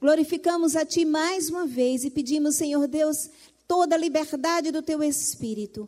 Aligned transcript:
Glorificamos 0.00 0.76
a 0.76 0.86
Ti 0.86 1.04
mais 1.04 1.50
uma 1.50 1.66
vez 1.66 2.04
e 2.04 2.10
pedimos, 2.10 2.56
Senhor 2.56 2.88
Deus, 2.88 3.28
toda 3.68 3.94
a 3.94 3.98
liberdade 3.98 4.70
do 4.70 4.80
Teu 4.80 5.02
Espírito. 5.02 5.86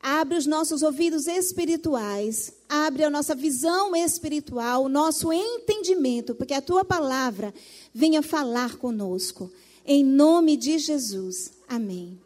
Abre 0.00 0.38
os 0.38 0.46
nossos 0.46 0.82
ouvidos 0.82 1.26
espirituais, 1.26 2.52
abre 2.68 3.02
a 3.02 3.10
nossa 3.10 3.34
visão 3.34 3.94
espiritual, 3.96 4.84
o 4.84 4.88
nosso 4.88 5.32
entendimento, 5.32 6.34
porque 6.34 6.54
a 6.54 6.62
Tua 6.62 6.84
palavra 6.84 7.52
venha 7.92 8.22
falar 8.22 8.76
conosco. 8.76 9.50
Em 9.84 10.04
nome 10.04 10.56
de 10.56 10.78
Jesus. 10.78 11.52
Amém. 11.68 12.18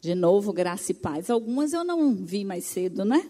De 0.00 0.14
novo, 0.14 0.50
graça 0.52 0.92
e 0.92 0.94
paz. 0.94 1.28
Algumas 1.28 1.74
eu 1.74 1.84
não 1.84 2.14
vi 2.14 2.42
mais 2.42 2.64
cedo, 2.64 3.04
né? 3.04 3.28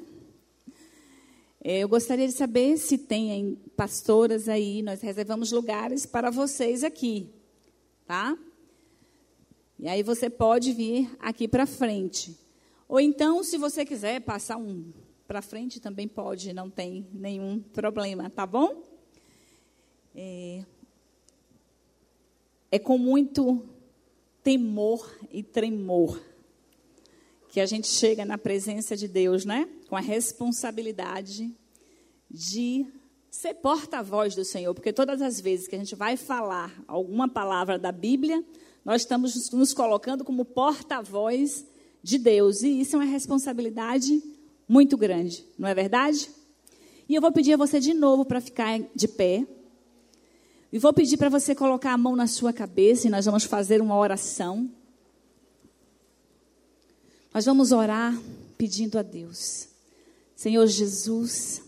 É, 1.61 1.81
eu 1.81 1.89
gostaria 1.89 2.27
de 2.27 2.33
saber 2.33 2.77
se 2.79 2.97
tem 2.97 3.57
pastoras 3.77 4.49
aí, 4.49 4.81
nós 4.81 5.01
reservamos 5.01 5.51
lugares 5.51 6.07
para 6.07 6.31
vocês 6.31 6.85
aqui, 6.85 7.29
tá? 8.07 8.39
E 9.77 9.89
aí 9.89 10.05
você 10.05 10.31
pode 10.31 10.73
vir 10.73 11.11
aqui 11.19 11.49
para 11.49 11.67
frente. 11.67 12.39
Ou 12.89 13.01
então, 13.01 13.43
se 13.43 13.59
você 13.59 13.85
quiser 13.85 14.21
passar 14.21 14.57
um 14.57 14.93
para 15.27 15.43
frente, 15.43 15.81
também 15.81 16.07
pode, 16.07 16.53
não 16.53 16.71
tem 16.71 17.07
nenhum 17.13 17.61
problema, 17.61 18.31
tá 18.31 18.47
bom? 18.47 18.83
É, 20.15 20.65
é 22.71 22.79
com 22.79 22.97
muito 22.97 23.69
temor 24.45 25.13
e 25.31 25.43
tremor 25.43 26.21
que 27.49 27.61
a 27.61 27.67
gente 27.67 27.89
chega 27.89 28.25
na 28.25 28.39
presença 28.39 28.97
de 28.97 29.09
Deus, 29.09 29.45
né? 29.45 29.69
Com 29.89 29.97
a 29.97 30.01
responsabilidade 30.01 31.53
de 32.31 32.87
ser 33.31 33.55
porta-voz 33.55 34.35
do 34.35 34.45
Senhor, 34.45 34.75
porque 34.75 34.93
todas 34.93 35.21
as 35.23 35.41
vezes 35.41 35.67
que 35.67 35.75
a 35.75 35.79
gente 35.79 35.95
vai 35.95 36.17
falar 36.17 36.73
alguma 36.87 37.29
palavra 37.29 37.79
da 37.79 37.91
Bíblia, 37.91 38.45
nós 38.85 39.03
estamos 39.03 39.51
nos 39.51 39.73
colocando 39.73 40.25
como 40.25 40.45
porta-voz 40.45 41.67
de 42.03 42.19
Deus, 42.19 42.63
e 42.63 42.81
isso 42.81 42.97
é 42.97 42.99
uma 42.99 43.05
responsabilidade 43.05 44.23
muito 44.69 44.97
grande, 44.97 45.45
não 45.59 45.69
é 45.69 45.75
verdade? 45.75 46.31
E 47.09 47.15
eu 47.15 47.23
vou 47.23 47.33
pedir 47.33 47.55
a 47.55 47.57
você 47.57 47.81
de 47.81 47.95
novo 47.95 48.25
para 48.25 48.41
ficar 48.41 48.79
de 48.95 49.09
pé. 49.09 49.47
E 50.71 50.79
vou 50.79 50.93
pedir 50.93 51.17
para 51.17 51.31
você 51.31 51.55
colocar 51.55 51.93
a 51.93 51.97
mão 51.97 52.15
na 52.15 52.27
sua 52.27 52.53
cabeça 52.53 53.07
e 53.07 53.11
nós 53.11 53.25
vamos 53.25 53.45
fazer 53.45 53.81
uma 53.81 53.97
oração. 53.97 54.71
Nós 57.33 57.47
vamos 57.47 57.73
orar 57.73 58.15
pedindo 58.59 58.99
a 58.99 59.03
Deus, 59.03 59.68
Senhor 60.39 60.69
Jesus, 60.69 61.61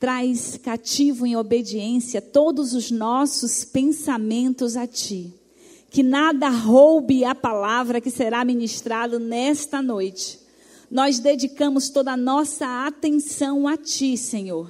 traz 0.00 0.58
cativo 0.60 1.24
em 1.24 1.36
obediência 1.36 2.20
todos 2.20 2.74
os 2.74 2.90
nossos 2.90 3.64
pensamentos 3.64 4.76
a 4.76 4.88
Ti. 4.88 5.32
Que 5.88 6.02
nada 6.02 6.48
roube 6.48 7.24
a 7.24 7.32
palavra 7.32 8.00
que 8.00 8.10
será 8.10 8.44
ministrada 8.44 9.20
nesta 9.20 9.80
noite. 9.80 10.40
Nós 10.90 11.20
dedicamos 11.20 11.88
toda 11.88 12.14
a 12.14 12.16
nossa 12.16 12.88
atenção 12.88 13.68
a 13.68 13.76
Ti, 13.76 14.16
Senhor. 14.16 14.68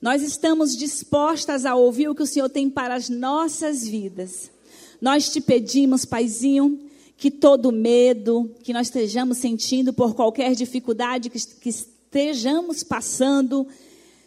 Nós 0.00 0.22
estamos 0.22 0.74
dispostas 0.74 1.66
a 1.66 1.74
ouvir 1.74 2.08
o 2.08 2.14
que 2.14 2.22
o 2.22 2.26
Senhor 2.26 2.48
tem 2.48 2.70
para 2.70 2.94
as 2.94 3.10
nossas 3.10 3.86
vidas. 3.86 4.50
Nós 4.98 5.28
te 5.28 5.42
pedimos, 5.42 6.06
Paizinho, 6.06 6.88
que 7.18 7.30
todo 7.30 7.70
medo 7.70 8.50
que 8.62 8.72
nós 8.72 8.86
estejamos 8.86 9.36
sentindo 9.36 9.92
por 9.92 10.14
qualquer 10.14 10.54
dificuldade 10.54 11.28
que, 11.28 11.38
que 11.38 11.89
estejamos 12.10 12.82
passando, 12.82 13.68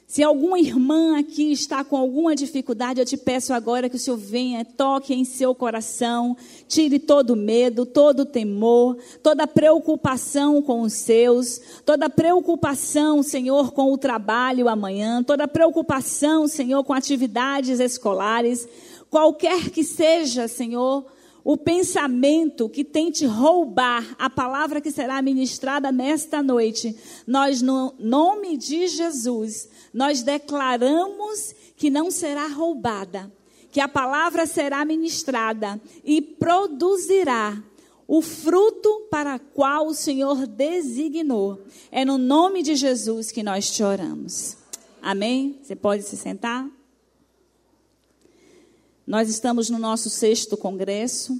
se 0.07 0.23
alguma 0.23 0.57
irmã 0.57 1.19
aqui 1.19 1.51
está 1.51 1.83
com 1.83 1.97
alguma 1.97 2.33
dificuldade, 2.33 3.01
eu 3.01 3.05
te 3.05 3.17
peço 3.17 3.51
agora 3.53 3.89
que 3.89 3.97
o 3.97 3.99
Senhor 3.99 4.15
venha, 4.15 4.63
toque 4.63 5.13
em 5.13 5.25
seu 5.25 5.53
coração, 5.53 6.37
tire 6.65 6.97
todo 6.97 7.35
medo, 7.35 7.85
todo 7.85 8.25
temor, 8.25 8.97
toda 9.21 9.45
preocupação 9.45 10.61
com 10.61 10.83
os 10.83 10.93
seus, 10.93 11.59
toda 11.85 12.09
preocupação, 12.09 13.21
Senhor, 13.21 13.73
com 13.73 13.91
o 13.91 13.97
trabalho 13.97 14.69
amanhã, 14.69 15.21
toda 15.21 15.45
preocupação, 15.45 16.47
Senhor, 16.47 16.85
com 16.85 16.93
atividades 16.93 17.81
escolares, 17.81 18.65
qualquer 19.09 19.69
que 19.71 19.83
seja, 19.83 20.47
Senhor, 20.47 21.05
o 21.43 21.57
pensamento 21.57 22.69
que 22.69 22.83
tente 22.83 23.25
roubar 23.25 24.15
a 24.17 24.29
palavra 24.29 24.79
que 24.79 24.91
será 24.91 25.21
ministrada 25.21 25.91
nesta 25.91 26.41
noite, 26.41 26.95
nós, 27.27 27.61
no 27.61 27.93
nome 27.99 28.57
de 28.57 28.87
Jesus, 28.87 29.67
nós 29.93 30.21
declaramos 30.21 31.53
que 31.75 31.89
não 31.89 32.09
será 32.09 32.47
roubada, 32.47 33.31
que 33.71 33.81
a 33.81 33.87
palavra 33.87 34.45
será 34.45 34.85
ministrada 34.85 35.81
e 36.03 36.21
produzirá 36.21 37.61
o 38.07 38.21
fruto 38.21 39.07
para 39.09 39.39
qual 39.39 39.87
o 39.87 39.93
Senhor 39.93 40.45
designou. 40.47 41.61
É 41.91 42.05
no 42.05 42.17
nome 42.17 42.61
de 42.61 42.75
Jesus 42.75 43.31
que 43.31 43.43
nós 43.43 43.69
te 43.71 43.83
oramos. 43.83 44.57
Amém? 45.01 45.59
Você 45.61 45.75
pode 45.75 46.03
se 46.03 46.15
sentar? 46.15 46.69
Nós 49.05 49.29
estamos 49.29 49.69
no 49.69 49.77
nosso 49.77 50.09
sexto 50.09 50.55
congresso. 50.55 51.37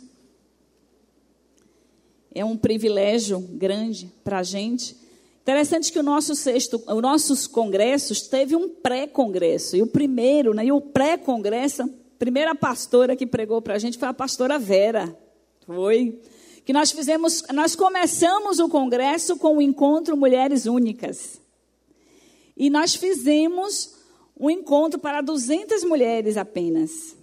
É 2.35 2.43
um 2.43 2.57
privilégio 2.57 3.39
grande 3.39 4.11
para 4.23 4.39
a 4.39 4.43
gente. 4.43 4.97
Interessante 5.41 5.91
que 5.91 5.99
o 5.99 6.03
nosso 6.03 6.35
sexto, 6.35 6.81
os 6.85 7.01
nossos 7.01 7.47
congressos 7.47 8.21
teve 8.21 8.55
um 8.55 8.67
pré-congresso. 8.67 9.77
E 9.77 9.81
o 9.81 9.87
primeiro, 9.87 10.53
né, 10.53 10.65
e 10.65 10.71
o 10.71 10.81
pré-congresso, 10.81 11.83
a 11.83 11.89
primeira 12.19 12.53
pastora 12.53 13.15
que 13.15 13.25
pregou 13.25 13.61
para 13.61 13.75
a 13.75 13.79
gente 13.79 13.97
foi 13.97 14.07
a 14.09 14.13
pastora 14.13 14.59
Vera. 14.59 15.17
Foi. 15.65 16.19
Que 16.65 16.73
nós 16.73 16.91
fizemos, 16.91 17.43
nós 17.53 17.75
começamos 17.75 18.59
o 18.59 18.67
congresso 18.67 19.37
com 19.37 19.57
o 19.57 19.61
encontro 19.61 20.17
Mulheres 20.17 20.65
Únicas. 20.65 21.39
E 22.57 22.69
nós 22.69 22.95
fizemos 22.95 23.95
um 24.37 24.49
encontro 24.49 24.99
para 24.99 25.21
200 25.21 25.83
mulheres 25.83 26.35
apenas. 26.35 27.15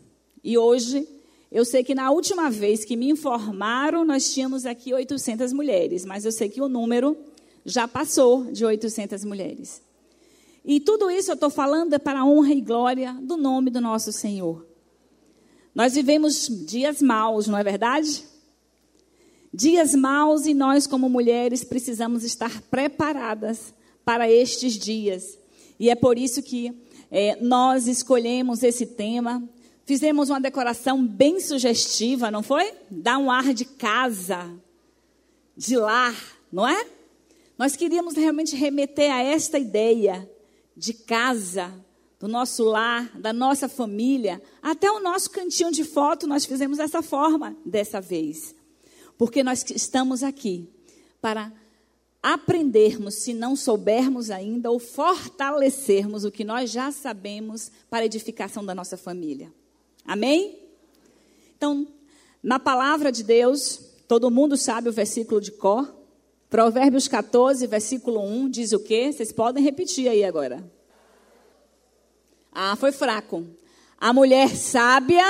E 0.42 0.56
hoje, 0.56 1.06
eu 1.50 1.64
sei 1.64 1.82
que 1.82 1.94
na 1.94 2.10
última 2.10 2.50
vez 2.50 2.84
que 2.84 2.96
me 2.96 3.10
informaram, 3.10 4.04
nós 4.04 4.32
tínhamos 4.32 4.64
aqui 4.64 4.94
800 4.94 5.52
mulheres, 5.52 6.04
mas 6.04 6.24
eu 6.24 6.32
sei 6.32 6.48
que 6.48 6.60
o 6.60 6.68
número 6.68 7.16
já 7.64 7.86
passou 7.86 8.44
de 8.52 8.64
800 8.64 9.24
mulheres. 9.24 9.82
E 10.64 10.78
tudo 10.78 11.10
isso 11.10 11.30
eu 11.30 11.34
estou 11.34 11.50
falando 11.50 11.94
é 11.94 11.98
para 11.98 12.20
a 12.20 12.24
honra 12.24 12.52
e 12.52 12.60
glória 12.60 13.14
do 13.20 13.36
nome 13.36 13.70
do 13.70 13.80
nosso 13.80 14.12
Senhor. 14.12 14.66
Nós 15.74 15.94
vivemos 15.94 16.48
dias 16.66 17.00
maus, 17.00 17.46
não 17.46 17.58
é 17.58 17.64
verdade? 17.64 18.24
Dias 19.52 19.94
maus 19.94 20.46
e 20.46 20.54
nós, 20.54 20.86
como 20.86 21.08
mulheres, 21.08 21.64
precisamos 21.64 22.24
estar 22.24 22.60
preparadas 22.62 23.74
para 24.04 24.30
estes 24.30 24.74
dias. 24.74 25.38
E 25.78 25.90
é 25.90 25.94
por 25.94 26.18
isso 26.18 26.42
que 26.42 26.72
é, 27.10 27.36
nós 27.40 27.86
escolhemos 27.88 28.62
esse 28.62 28.86
tema 28.86 29.42
Fizemos 29.90 30.30
uma 30.30 30.40
decoração 30.40 31.04
bem 31.04 31.40
sugestiva, 31.40 32.30
não 32.30 32.44
foi? 32.44 32.72
Dá 32.88 33.18
um 33.18 33.28
ar 33.28 33.52
de 33.52 33.64
casa, 33.64 34.48
de 35.56 35.76
lar, 35.76 36.14
não 36.52 36.64
é? 36.64 36.86
Nós 37.58 37.74
queríamos 37.74 38.14
realmente 38.14 38.54
remeter 38.54 39.10
a 39.10 39.20
esta 39.20 39.58
ideia 39.58 40.30
de 40.76 40.94
casa, 40.94 41.74
do 42.20 42.28
nosso 42.28 42.62
lar, 42.62 43.18
da 43.18 43.32
nossa 43.32 43.68
família. 43.68 44.40
Até 44.62 44.88
o 44.88 45.00
nosso 45.00 45.28
cantinho 45.28 45.72
de 45.72 45.82
foto 45.82 46.24
nós 46.24 46.44
fizemos 46.44 46.78
dessa 46.78 47.02
forma 47.02 47.56
dessa 47.66 48.00
vez. 48.00 48.54
Porque 49.18 49.42
nós 49.42 49.68
estamos 49.70 50.22
aqui 50.22 50.70
para 51.20 51.52
aprendermos, 52.22 53.14
se 53.16 53.34
não 53.34 53.56
soubermos 53.56 54.30
ainda, 54.30 54.70
ou 54.70 54.78
fortalecermos 54.78 56.24
o 56.24 56.30
que 56.30 56.44
nós 56.44 56.70
já 56.70 56.92
sabemos 56.92 57.72
para 57.90 58.04
a 58.04 58.06
edificação 58.06 58.64
da 58.64 58.72
nossa 58.72 58.96
família. 58.96 59.52
Amém? 60.04 60.58
Então, 61.56 61.86
na 62.42 62.58
palavra 62.58 63.12
de 63.12 63.22
Deus, 63.22 63.80
todo 64.08 64.30
mundo 64.30 64.56
sabe 64.56 64.88
o 64.88 64.92
versículo 64.92 65.40
de 65.40 65.52
cor. 65.52 65.94
Provérbios 66.48 67.06
14, 67.06 67.66
versículo 67.66 68.20
1 68.20 68.48
diz 68.48 68.72
o 68.72 68.80
quê? 68.80 69.12
Vocês 69.12 69.30
podem 69.30 69.62
repetir 69.62 70.08
aí 70.08 70.24
agora. 70.24 70.64
Ah, 72.52 72.74
foi 72.76 72.90
fraco. 72.90 73.46
A 73.98 74.12
mulher 74.12 74.48
sábia 74.56 75.24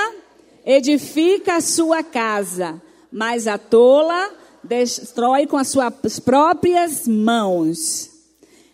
edifica 0.64 1.56
a 1.56 1.60
sua 1.60 2.02
casa, 2.02 2.80
mas 3.12 3.46
a 3.46 3.58
tola 3.58 4.32
destrói 4.62 5.46
com 5.46 5.56
as 5.56 5.68
suas 5.68 6.20
próprias 6.20 7.06
mãos. 7.08 8.10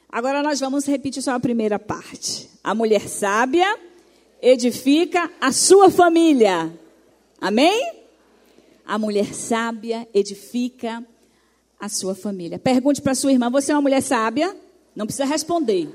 Agora 0.09 0.43
nós 0.43 0.61
vamos 0.61 0.87
repetir 0.87 1.23
só 1.23 1.33
a 1.33 1.41
primeira 1.41 1.79
parte. 1.79 2.49
A 2.63 2.75
mulher 2.75 3.09
sábia 3.09 3.77
edifica 4.47 5.29
a 5.41 5.51
sua 5.51 5.91
família. 5.91 6.73
Amém? 7.41 8.05
A 8.87 8.97
mulher 8.97 9.35
sábia 9.35 10.09
edifica 10.15 11.05
a 11.81 11.89
sua 11.89 12.15
família. 12.15 12.57
Pergunte 12.57 13.03
para 13.03 13.17
sua 13.17 13.33
irmã: 13.33 13.51
você 13.51 13.73
é 13.73 13.75
uma 13.75 13.83
mulher 13.83 14.01
sábia? 14.01 14.57
Não 14.95 15.05
precisa 15.05 15.25
responder, 15.25 15.89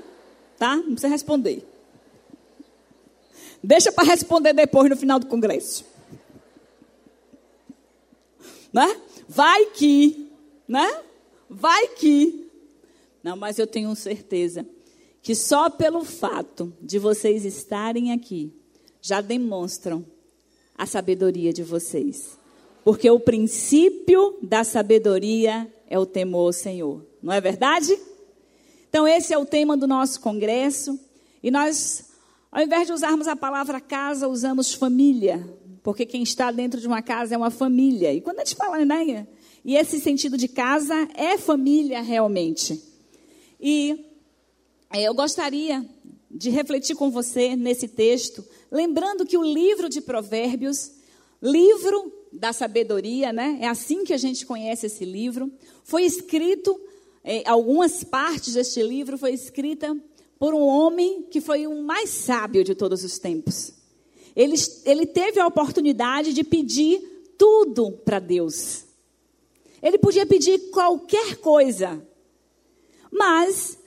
tá? 0.58 0.76
Não 0.76 0.92
precisa 0.92 1.08
responder. 1.08 1.66
Deixa 3.64 3.90
para 3.90 4.04
responder 4.04 4.52
depois 4.52 4.90
no 4.90 4.96
final 4.96 5.18
do 5.18 5.26
congresso. 5.26 5.86
né? 8.70 9.00
Vai 9.28 9.66
que, 9.66 10.30
né? 10.68 11.00
Vai 11.48 11.88
que. 11.88 12.50
Não, 13.22 13.34
mas 13.34 13.58
eu 13.58 13.66
tenho 13.66 13.94
certeza 13.96 14.66
que 15.22 15.36
só 15.36 15.70
pelo 15.70 16.04
fato 16.04 16.74
de 16.82 16.98
vocês 16.98 17.44
estarem 17.44 18.12
aqui 18.12 18.52
já 19.00 19.20
demonstram 19.20 20.04
a 20.76 20.84
sabedoria 20.84 21.52
de 21.52 21.62
vocês. 21.62 22.36
Porque 22.84 23.08
o 23.08 23.20
princípio 23.20 24.36
da 24.42 24.64
sabedoria 24.64 25.72
é 25.88 25.96
o 25.98 26.04
temor 26.04 26.46
ao 26.46 26.52
Senhor. 26.52 27.06
Não 27.22 27.32
é 27.32 27.40
verdade? 27.40 27.96
Então, 28.88 29.06
esse 29.06 29.32
é 29.32 29.38
o 29.38 29.46
tema 29.46 29.76
do 29.76 29.86
nosso 29.86 30.20
congresso. 30.20 30.98
E 31.40 31.50
nós, 31.50 32.10
ao 32.50 32.60
invés 32.62 32.88
de 32.88 32.92
usarmos 32.92 33.28
a 33.28 33.36
palavra 33.36 33.80
casa, 33.80 34.26
usamos 34.26 34.74
família. 34.74 35.48
Porque 35.84 36.04
quem 36.04 36.24
está 36.24 36.50
dentro 36.50 36.80
de 36.80 36.86
uma 36.88 37.00
casa 37.00 37.34
é 37.34 37.38
uma 37.38 37.50
família. 37.50 38.12
E 38.12 38.20
quando 38.20 38.40
a 38.40 38.44
gente 38.44 38.56
fala, 38.56 38.84
né? 38.84 39.26
E 39.64 39.76
esse 39.76 40.00
sentido 40.00 40.36
de 40.36 40.48
casa 40.48 41.08
é 41.14 41.38
família 41.38 42.02
realmente. 42.02 42.82
E 43.60 44.11
eu 45.00 45.14
gostaria 45.14 45.84
de 46.30 46.50
refletir 46.50 46.94
com 46.96 47.10
você 47.10 47.56
nesse 47.56 47.88
texto, 47.88 48.44
lembrando 48.70 49.24
que 49.24 49.36
o 49.38 49.42
livro 49.42 49.88
de 49.88 50.00
Provérbios, 50.00 50.92
livro 51.40 52.12
da 52.32 52.52
sabedoria, 52.52 53.32
né? 53.32 53.58
É 53.60 53.68
assim 53.68 54.04
que 54.04 54.12
a 54.12 54.16
gente 54.18 54.46
conhece 54.46 54.86
esse 54.86 55.04
livro. 55.04 55.52
Foi 55.84 56.04
escrito, 56.04 56.78
é, 57.22 57.42
algumas 57.48 58.02
partes 58.02 58.54
deste 58.54 58.82
livro 58.82 59.18
foi 59.18 59.32
escrita 59.32 59.96
por 60.38 60.54
um 60.54 60.62
homem 60.62 61.22
que 61.30 61.40
foi 61.40 61.66
o 61.66 61.82
mais 61.82 62.10
sábio 62.10 62.64
de 62.64 62.74
todos 62.74 63.04
os 63.04 63.18
tempos. 63.18 63.72
Ele, 64.34 64.56
ele 64.84 65.06
teve 65.06 65.38
a 65.38 65.46
oportunidade 65.46 66.32
de 66.32 66.42
pedir 66.42 67.00
tudo 67.36 67.92
para 67.92 68.18
Deus. 68.18 68.84
Ele 69.82 69.98
podia 69.98 70.24
pedir 70.24 70.70
qualquer 70.70 71.36
coisa. 71.36 72.02
Mas 73.10 73.78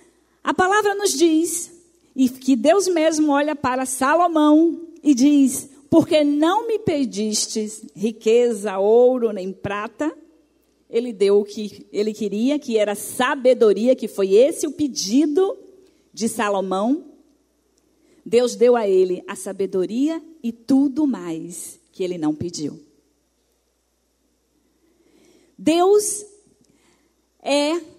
a 0.45 0.53
palavra 0.53 0.93
nos 0.93 1.13
diz 1.13 1.71
e 2.15 2.29
que 2.29 2.55
Deus 2.55 2.87
mesmo 2.87 3.31
olha 3.31 3.55
para 3.55 3.83
Salomão 3.83 4.79
e 5.01 5.15
diz: 5.15 5.67
Porque 5.89 6.23
não 6.23 6.67
me 6.67 6.77
pedistes 6.77 7.83
riqueza, 7.95 8.77
ouro 8.77 9.31
nem 9.31 9.51
prata, 9.51 10.15
ele 10.87 11.11
deu 11.11 11.39
o 11.39 11.43
que 11.43 11.87
ele 11.91 12.13
queria, 12.13 12.59
que 12.59 12.77
era 12.77 12.93
sabedoria, 12.93 13.95
que 13.95 14.07
foi 14.07 14.35
esse 14.35 14.67
o 14.67 14.71
pedido 14.71 15.57
de 16.13 16.29
Salomão. 16.29 17.03
Deus 18.23 18.55
deu 18.55 18.75
a 18.75 18.87
ele 18.87 19.23
a 19.27 19.35
sabedoria 19.35 20.21
e 20.43 20.51
tudo 20.51 21.07
mais 21.07 21.79
que 21.91 22.03
ele 22.03 22.19
não 22.19 22.35
pediu. 22.35 22.79
Deus 25.57 26.23
é 27.41 27.94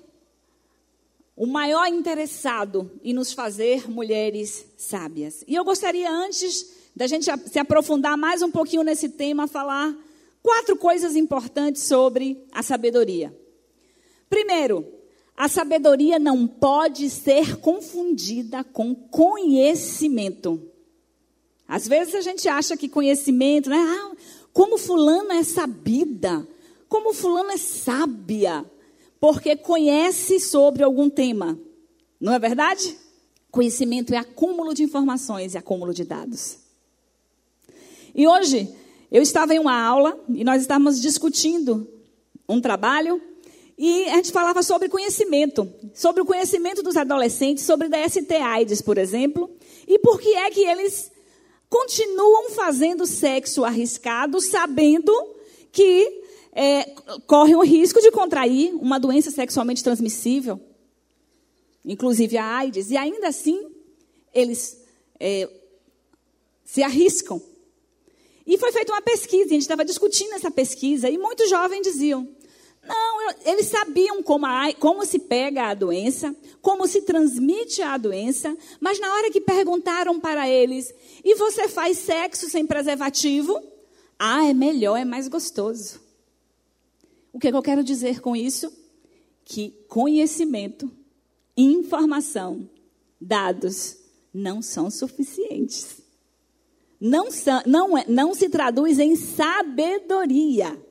o 1.36 1.46
maior 1.46 1.86
interessado 1.86 2.90
em 3.04 3.12
nos 3.12 3.32
fazer 3.32 3.90
mulheres 3.90 4.66
sábias. 4.78 5.44
E 5.46 5.54
eu 5.54 5.62
gostaria, 5.62 6.10
antes 6.10 6.74
da 6.96 7.06
gente 7.06 7.26
se 7.48 7.58
aprofundar 7.58 8.16
mais 8.16 8.40
um 8.40 8.50
pouquinho 8.50 8.82
nesse 8.82 9.10
tema, 9.10 9.46
falar 9.46 9.94
quatro 10.42 10.76
coisas 10.76 11.14
importantes 11.14 11.82
sobre 11.82 12.42
a 12.50 12.62
sabedoria. 12.62 13.36
Primeiro, 14.30 14.86
a 15.36 15.46
sabedoria 15.46 16.18
não 16.18 16.46
pode 16.46 17.10
ser 17.10 17.56
confundida 17.56 18.64
com 18.64 18.94
conhecimento. 18.94 20.72
Às 21.68 21.86
vezes 21.86 22.14
a 22.14 22.22
gente 22.22 22.48
acha 22.48 22.78
que 22.78 22.88
conhecimento, 22.88 23.68
né? 23.68 23.76
Ah, 23.76 24.16
como 24.54 24.78
fulano 24.78 25.32
é 25.32 25.42
sabida, 25.42 26.48
como 26.88 27.12
fulano 27.12 27.50
é 27.50 27.58
sábia 27.58 28.64
porque 29.20 29.56
conhece 29.56 30.40
sobre 30.40 30.82
algum 30.82 31.08
tema. 31.08 31.58
Não 32.20 32.32
é 32.32 32.38
verdade? 32.38 32.96
Conhecimento 33.50 34.12
é 34.14 34.16
acúmulo 34.16 34.74
de 34.74 34.82
informações 34.82 35.54
e 35.54 35.58
acúmulo 35.58 35.94
de 35.94 36.04
dados. 36.04 36.58
E 38.14 38.26
hoje, 38.26 38.68
eu 39.10 39.22
estava 39.22 39.54
em 39.54 39.58
uma 39.58 39.78
aula 39.78 40.18
e 40.28 40.44
nós 40.44 40.62
estávamos 40.62 41.00
discutindo 41.00 41.88
um 42.48 42.60
trabalho 42.60 43.20
e 43.78 44.04
a 44.04 44.16
gente 44.16 44.32
falava 44.32 44.62
sobre 44.62 44.88
conhecimento, 44.88 45.70
sobre 45.94 46.22
o 46.22 46.26
conhecimento 46.26 46.82
dos 46.82 46.96
adolescentes, 46.96 47.64
sobre 47.64 47.88
DST 47.88 48.34
AIDS, 48.34 48.80
por 48.80 48.96
exemplo, 48.96 49.50
e 49.86 49.98
por 49.98 50.18
que 50.18 50.34
é 50.34 50.50
que 50.50 50.60
eles 50.60 51.12
continuam 51.68 52.50
fazendo 52.50 53.06
sexo 53.06 53.64
arriscado, 53.64 54.40
sabendo 54.40 55.12
que 55.70 56.24
é, 56.58 56.84
correm 57.26 57.54
o 57.54 57.60
risco 57.62 58.00
de 58.00 58.10
contrair 58.10 58.74
uma 58.76 58.98
doença 58.98 59.30
sexualmente 59.30 59.84
transmissível, 59.84 60.58
inclusive 61.84 62.38
a 62.38 62.46
AIDS, 62.56 62.90
e 62.90 62.96
ainda 62.96 63.28
assim 63.28 63.70
eles 64.32 64.82
é, 65.20 65.50
se 66.64 66.82
arriscam. 66.82 67.40
E 68.46 68.56
foi 68.56 68.72
feita 68.72 68.90
uma 68.90 69.02
pesquisa, 69.02 69.44
a 69.44 69.48
gente 69.52 69.62
estava 69.62 69.84
discutindo 69.84 70.32
essa 70.32 70.50
pesquisa, 70.50 71.10
e 71.10 71.18
muitos 71.18 71.50
jovens 71.50 71.82
diziam: 71.82 72.26
não, 72.82 73.34
eles 73.44 73.66
sabiam 73.66 74.22
como, 74.22 74.46
a, 74.46 74.72
como 74.80 75.04
se 75.04 75.18
pega 75.18 75.64
a 75.64 75.74
doença, 75.74 76.34
como 76.62 76.86
se 76.86 77.02
transmite 77.02 77.82
a 77.82 77.98
doença, 77.98 78.56
mas 78.80 78.98
na 78.98 79.12
hora 79.12 79.30
que 79.30 79.42
perguntaram 79.42 80.18
para 80.18 80.48
eles, 80.48 80.90
e 81.22 81.34
você 81.34 81.68
faz 81.68 81.98
sexo 81.98 82.48
sem 82.48 82.66
preservativo? 82.66 83.62
Ah, 84.18 84.46
é 84.46 84.54
melhor, 84.54 84.96
é 84.96 85.04
mais 85.04 85.28
gostoso. 85.28 86.05
O 87.36 87.38
que, 87.38 87.48
é 87.48 87.50
que 87.50 87.56
eu 87.58 87.62
quero 87.62 87.84
dizer 87.84 88.22
com 88.22 88.34
isso? 88.34 88.72
Que 89.44 89.68
conhecimento, 89.88 90.90
informação, 91.54 92.66
dados 93.20 93.98
não 94.32 94.62
são 94.62 94.90
suficientes. 94.90 95.98
Não, 96.98 97.30
são, 97.30 97.62
não, 97.66 97.98
é, 97.98 98.06
não 98.08 98.34
se 98.34 98.48
traduz 98.48 98.98
em 98.98 99.14
sabedoria. 99.16 100.82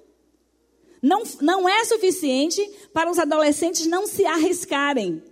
Não, 1.01 1.23
não 1.41 1.67
é 1.67 1.83
suficiente 1.83 2.61
para 2.93 3.09
os 3.09 3.17
adolescentes 3.17 3.87
não 3.87 4.05
se 4.05 4.23
arriscarem. 4.23 5.23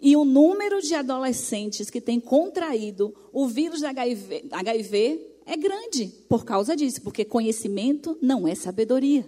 E 0.00 0.16
o 0.16 0.24
número 0.24 0.82
de 0.82 0.96
adolescentes 0.96 1.88
que 1.88 2.00
têm 2.00 2.18
contraído 2.18 3.14
o 3.32 3.46
vírus 3.46 3.84
HIV, 3.84 4.48
HIV 4.50 5.34
é 5.46 5.56
grande 5.56 6.06
por 6.28 6.44
causa 6.44 6.74
disso, 6.74 7.00
porque 7.00 7.24
conhecimento 7.24 8.18
não 8.20 8.48
é 8.48 8.56
sabedoria. 8.56 9.24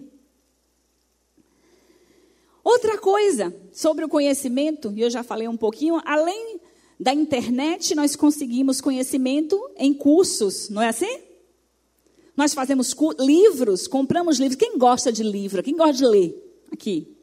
Outra 2.65 2.97
coisa 2.97 3.55
sobre 3.71 4.03
o 4.03 4.09
conhecimento, 4.09 4.91
e 4.95 5.01
eu 5.01 5.09
já 5.11 5.21
falei 5.21 5.47
um 5.47 5.55
pouquinho, 5.55 6.01
além 6.03 6.59
da 6.99 7.13
internet, 7.13 7.93
nós 7.93 8.15
conseguimos 8.15 8.81
conhecimento 8.81 9.55
em 9.77 9.93
cursos, 9.93 10.67
não 10.71 10.81
é 10.81 10.89
assim? 10.89 11.19
Nós 12.35 12.55
fazemos 12.55 12.95
livros, 13.19 13.87
compramos 13.87 14.39
livros. 14.39 14.57
Quem 14.57 14.79
gosta 14.79 15.11
de 15.11 15.21
livro? 15.21 15.61
Quem 15.61 15.77
gosta 15.77 15.93
de 15.93 16.07
ler? 16.07 16.65
Aqui. 16.71 17.15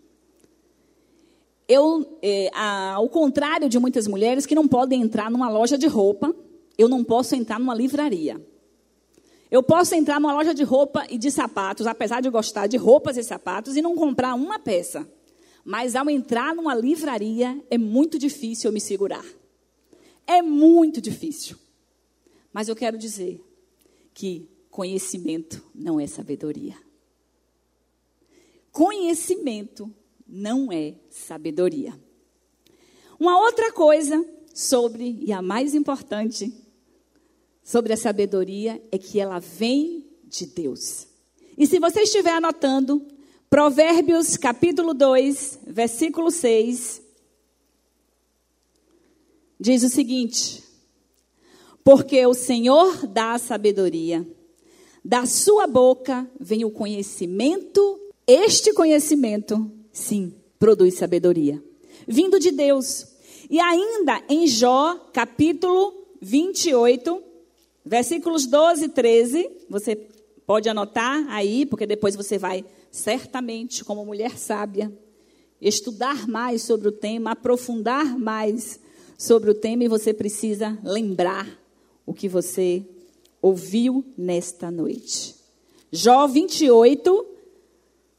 Eu, 1.67 2.19
é, 2.23 2.49
ao 2.55 3.09
contrário 3.09 3.69
de 3.69 3.81
muitas 3.81 4.07
mulheres 4.07 4.47
que 4.47 4.55
não 4.55 4.69
podem 4.69 5.03
entrar 5.03 5.29
numa 5.29 5.51
loja 5.51 5.77
de 5.77 5.89
roupa, 5.89 6.33
eu 6.79 6.89
não 6.89 7.03
posso 7.03 7.35
entrar 7.35 7.59
numa 7.59 7.75
livraria. 7.75 8.41
Eu 9.51 9.61
posso 9.61 9.93
entrar 9.97 10.21
numa 10.21 10.33
loja 10.33 10.55
de 10.55 10.63
roupa 10.63 11.05
e 11.11 11.19
de 11.19 11.33
sapatos, 11.33 11.85
apesar 11.85 12.21
de 12.23 12.31
gostar 12.31 12.69
de 12.69 12.77
roupas 12.77 13.17
e 13.17 13.25
sapatos, 13.25 13.77
e 13.77 13.83
não 13.83 13.97
comprar 13.97 14.35
uma 14.35 14.61
peça. 14.61 15.05
Mas 15.65 15.95
ao 15.95 16.11
entrar 16.11 16.55
numa 16.55 16.75
livraria, 16.75 17.63
é 17.71 17.79
muito 17.79 18.19
difícil 18.19 18.69
eu 18.69 18.73
me 18.73 18.81
segurar. 18.81 19.25
É 20.27 20.43
muito 20.43 21.01
difícil. 21.01 21.57
Mas 22.53 22.69
eu 22.69 22.77
quero 22.77 22.99
dizer 22.99 23.41
que 24.13 24.49
conhecimento 24.71 25.65
não 25.75 26.01
é 26.01 26.07
sabedoria. 26.07 26.77
Conhecimento 28.71 29.93
não 30.27 30.73
é 30.73 30.95
sabedoria. 31.11 31.99
Uma 33.19 33.39
outra 33.39 33.71
coisa 33.71 34.25
sobre, 34.55 35.19
e 35.21 35.33
a 35.33 35.41
mais 35.41 35.75
importante, 35.75 36.53
sobre 37.63 37.93
a 37.93 37.97
sabedoria 37.97 38.83
é 38.91 38.99
que 38.99 39.21
ela 39.21 39.39
vem 39.39 40.07
de 40.25 40.47
Deus. 40.47 41.07
E 41.57 41.67
se 41.67 41.79
você 41.79 42.01
estiver 42.01 42.33
anotando, 42.33 43.07
Provérbios 43.53 44.39
capítulo 44.39 44.95
2, 44.95 45.59
versículo 45.67 46.31
6, 46.31 47.03
diz 49.61 49.83
o 49.83 49.91
seguinte: 49.91 50.65
Porque 51.85 52.27
o 52.27 52.33
Senhor 52.33 53.07
dá 53.07 53.35
a 53.35 53.39
sabedoria, 53.39 54.27
da 55.05 55.27
sua 55.27 55.67
boca 55.67 56.27
vem 56.41 56.65
o 56.65 56.71
conhecimento, 56.71 58.01
este 58.27 58.73
conhecimento, 58.73 59.71
sim, 59.93 60.33
produz 60.59 60.95
sabedoria, 60.95 61.63
vindo 62.09 62.41
de 62.41 62.53
Deus. 62.53 63.07
E 63.51 63.61
ainda 63.61 64.23
em 64.31 64.47
Jó, 64.47 64.95
capítulo 65.13 66.07
28, 66.23 67.23
versículos 67.85 68.47
12 68.47 68.87
e 68.87 68.89
13, 68.89 69.51
você 69.69 69.95
pode 70.47 70.71
anotar 70.71 71.27
aí, 71.29 71.67
porque 71.67 71.87
depois 71.87 72.17
você 72.17 72.39
vai 72.39 72.65
certamente, 72.93 73.83
como 73.83 74.05
mulher 74.05 74.39
sábia, 74.39 74.93
estudar 75.59 76.29
mais 76.29 76.63
sobre 76.63 76.89
o 76.89 76.93
tema, 76.93 77.33
aprofundar 77.33 78.19
mais 78.19 78.79
sobre 79.17 79.51
o 79.51 79.55
tema 79.55 79.85
e 79.85 79.89
você 79.89 80.13
precisa 80.13 80.79
lembrar 80.85 81.49
o 82.05 82.13
que 82.13 82.29
você 82.29 82.85
ouviu 83.41 84.05
nesta 84.17 84.71
noite. 84.71 85.35
Jó 85.91 86.27
28, 86.27 87.27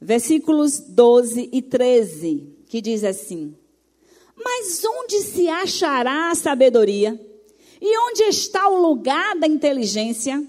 versículos 0.01 0.80
12 0.80 1.50
e 1.51 1.62
13, 1.62 2.48
que 2.68 2.82
diz 2.82 3.03
assim: 3.03 3.56
Mas 4.36 4.84
onde 4.84 5.22
se 5.22 5.48
achará 5.48 6.32
a 6.32 6.36
sabedoria? 6.36 7.20
E 7.80 7.98
onde 8.10 8.24
está 8.24 8.70
o 8.70 8.82
lugar 8.82 9.38
da 9.38 9.46
inteligência? 9.46 10.42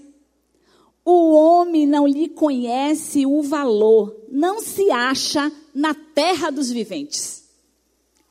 O 1.05 1.35
homem 1.35 1.85
não 1.85 2.07
lhe 2.07 2.27
conhece 2.27 3.27
o 3.27 3.43
valor, 3.43 4.25
não 4.27 4.59
se 4.59 4.89
acha 4.89 5.51
na 5.71 5.93
terra 5.93 6.49
dos 6.49 6.71
viventes. 6.71 7.47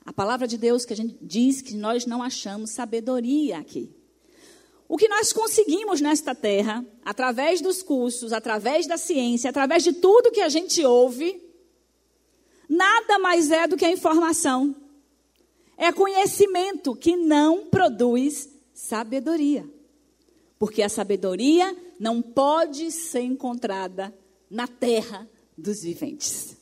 A 0.05 0.13
palavra 0.13 0.49
de 0.49 0.59
Deus 0.59 0.85
que 0.85 0.93
a 0.93 0.97
gente 0.97 1.17
diz 1.23 1.63
que 1.63 1.77
nós 1.77 2.05
não 2.05 2.21
achamos 2.21 2.71
sabedoria 2.71 3.59
aqui. 3.59 3.95
O 4.89 4.97
que 4.97 5.09
nós 5.09 5.33
conseguimos 5.33 6.01
nesta 6.01 6.35
terra, 6.35 6.85
através 7.05 7.61
dos 7.61 7.81
cursos, 7.81 8.33
através 8.33 8.89
da 8.89 8.99
ciência, 8.99 9.49
através 9.49 9.85
de 9.85 9.93
tudo 9.93 10.33
que 10.33 10.41
a 10.41 10.49
gente 10.49 10.85
ouve, 10.85 11.41
nada 12.69 13.21
mais 13.21 13.53
é 13.53 13.69
do 13.69 13.77
que 13.77 13.85
a 13.85 13.93
informação. 13.93 14.75
É 15.77 15.93
conhecimento 15.93 16.95
que 16.95 17.17
não 17.17 17.67
produz 17.67 18.49
sabedoria. 18.75 19.65
Porque 20.59 20.83
a 20.83 20.89
sabedoria 20.89 21.75
não 21.99 22.21
pode 22.21 22.91
ser 22.91 23.21
encontrada 23.21 24.17
na 24.51 24.67
terra 24.67 25.29
dos 25.57 25.83
viventes. 25.83 26.57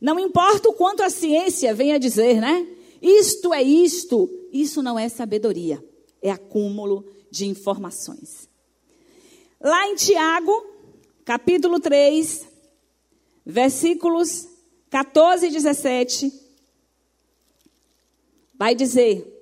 Não 0.00 0.18
importa 0.18 0.68
o 0.68 0.74
quanto 0.74 1.02
a 1.02 1.10
ciência 1.10 1.74
venha 1.74 1.98
dizer, 1.98 2.40
né? 2.40 2.66
Isto 3.00 3.52
é 3.52 3.62
isto, 3.62 4.28
isso 4.52 4.82
não 4.82 4.98
é 4.98 5.08
sabedoria, 5.08 5.84
é 6.22 6.30
acúmulo 6.30 7.04
de 7.30 7.46
informações. 7.46 8.48
Lá 9.60 9.88
em 9.88 9.94
Tiago, 9.96 10.52
capítulo 11.24 11.80
3, 11.80 12.46
versículos 13.44 14.48
14 14.90 15.46
e 15.46 15.50
17, 15.50 16.32
vai 18.54 18.74
dizer: 18.74 19.37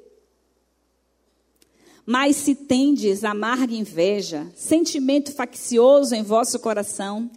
Mas 2.06 2.36
se 2.36 2.54
tendes 2.54 3.24
amarga 3.24 3.74
inveja, 3.74 4.46
sentimento 4.54 5.32
faccioso 5.32 6.14
em 6.14 6.22
vosso 6.22 6.60
coração, 6.60 7.28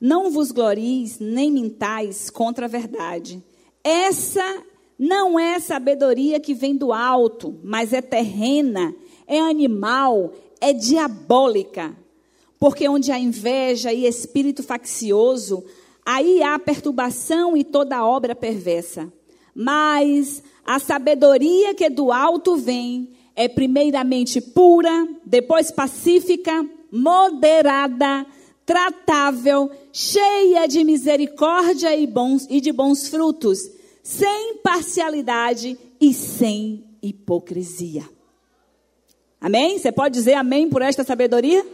não 0.00 0.28
vos 0.28 0.50
glories 0.50 1.20
nem 1.20 1.52
mintais 1.52 2.28
contra 2.28 2.66
a 2.66 2.68
verdade. 2.68 3.40
Essa 3.84 4.64
não 4.98 5.38
é 5.38 5.60
sabedoria 5.60 6.40
que 6.40 6.52
vem 6.52 6.74
do 6.74 6.92
alto, 6.92 7.60
mas 7.62 7.92
é 7.92 8.02
terrena, 8.02 8.92
é 9.24 9.38
animal, 9.38 10.32
é 10.60 10.72
diabólica. 10.72 11.96
Porque 12.58 12.88
onde 12.88 13.12
há 13.12 13.18
inveja 13.18 13.92
e 13.92 14.04
espírito 14.04 14.64
faccioso, 14.64 15.62
aí 16.04 16.42
há 16.42 16.58
perturbação 16.58 17.56
e 17.56 17.62
toda 17.62 18.04
obra 18.04 18.34
perversa. 18.34 19.12
Mas 19.54 20.42
a 20.66 20.80
sabedoria 20.80 21.72
que 21.72 21.88
do 21.88 22.10
alto 22.10 22.56
vem 22.56 23.16
é 23.38 23.46
primeiramente 23.46 24.40
pura, 24.40 25.06
depois 25.24 25.70
pacífica, 25.70 26.68
moderada, 26.90 28.26
tratável, 28.66 29.70
cheia 29.92 30.66
de 30.66 30.82
misericórdia 30.82 31.94
e, 31.94 32.04
bons, 32.04 32.48
e 32.50 32.60
de 32.60 32.72
bons 32.72 33.06
frutos, 33.06 33.60
sem 34.02 34.56
parcialidade 34.56 35.78
e 36.00 36.12
sem 36.12 36.84
hipocrisia. 37.00 38.02
Amém? 39.40 39.78
Você 39.78 39.92
pode 39.92 40.14
dizer 40.14 40.34
amém 40.34 40.68
por 40.68 40.82
esta 40.82 41.04
sabedoria? 41.04 41.64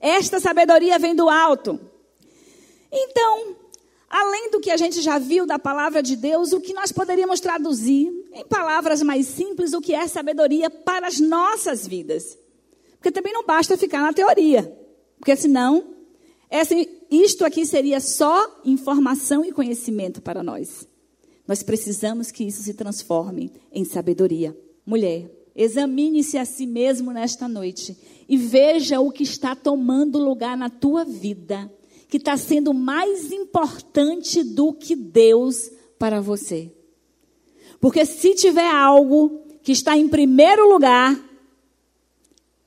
Esta 0.00 0.40
sabedoria 0.40 0.98
vem 0.98 1.14
do 1.14 1.28
alto. 1.28 1.78
Então, 2.90 3.56
além 4.10 4.50
do 4.50 4.58
que 4.58 4.72
a 4.72 4.76
gente 4.76 5.00
já 5.00 5.18
viu 5.18 5.46
da 5.46 5.56
palavra 5.56 6.02
de 6.02 6.16
Deus, 6.16 6.52
o 6.52 6.60
que 6.60 6.74
nós 6.74 6.90
poderíamos 6.90 7.38
traduzir 7.38 8.12
em 8.32 8.44
palavras 8.44 9.02
mais 9.02 9.26
simples, 9.26 9.72
o 9.72 9.80
que 9.80 9.94
é 9.94 10.08
sabedoria 10.08 10.68
para 10.68 11.06
as 11.06 11.20
nossas 11.20 11.86
vidas? 11.86 12.36
Porque 12.94 13.12
também 13.12 13.32
não 13.32 13.46
basta 13.46 13.78
ficar 13.78 14.02
na 14.02 14.12
teoria. 14.12 14.76
Porque 15.16 15.36
senão, 15.36 15.94
essa, 16.50 16.74
isto 17.10 17.44
aqui 17.44 17.64
seria 17.64 18.00
só 18.00 18.60
informação 18.64 19.44
e 19.44 19.52
conhecimento 19.52 20.20
para 20.20 20.42
nós. 20.42 20.88
Nós 21.46 21.62
precisamos 21.62 22.30
que 22.30 22.44
isso 22.44 22.62
se 22.62 22.74
transforme 22.74 23.52
em 23.72 23.84
sabedoria. 23.84 24.56
Mulher, 24.84 25.30
examine-se 25.54 26.36
a 26.36 26.44
si 26.44 26.66
mesmo 26.66 27.12
nesta 27.12 27.46
noite 27.46 27.96
e 28.28 28.36
veja 28.36 29.00
o 29.00 29.10
que 29.10 29.22
está 29.22 29.54
tomando 29.54 30.18
lugar 30.18 30.56
na 30.56 30.68
tua 30.68 31.04
vida, 31.04 31.72
que 32.10 32.16
está 32.16 32.36
sendo 32.36 32.74
mais 32.74 33.30
importante 33.30 34.42
do 34.42 34.72
que 34.72 34.96
Deus 34.96 35.70
para 35.96 36.20
você. 36.20 36.72
Porque 37.80 38.04
se 38.04 38.34
tiver 38.34 38.68
algo 38.68 39.40
que 39.62 39.70
está 39.70 39.96
em 39.96 40.08
primeiro 40.08 40.68
lugar, 40.68 41.18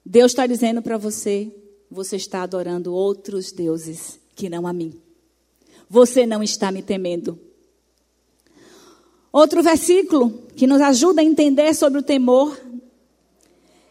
Deus 0.05 0.31
está 0.31 0.47
dizendo 0.47 0.81
para 0.81 0.97
você: 0.97 1.53
você 1.91 2.15
está 2.15 2.41
adorando 2.41 2.93
outros 2.93 3.51
deuses 3.51 4.17
que 4.33 4.50
não 4.50 4.65
a 4.65 4.71
mim. 4.71 5.00
Você 5.89 6.25
não 6.25 6.41
está 6.41 6.71
me 6.71 6.81
temendo. 6.81 7.38
Outro 9.31 9.62
versículo 9.62 10.31
que 10.55 10.65
nos 10.65 10.81
ajuda 10.81 11.21
a 11.21 11.25
entender 11.25 11.73
sobre 11.75 12.00
o 12.00 12.03
temor 12.03 12.57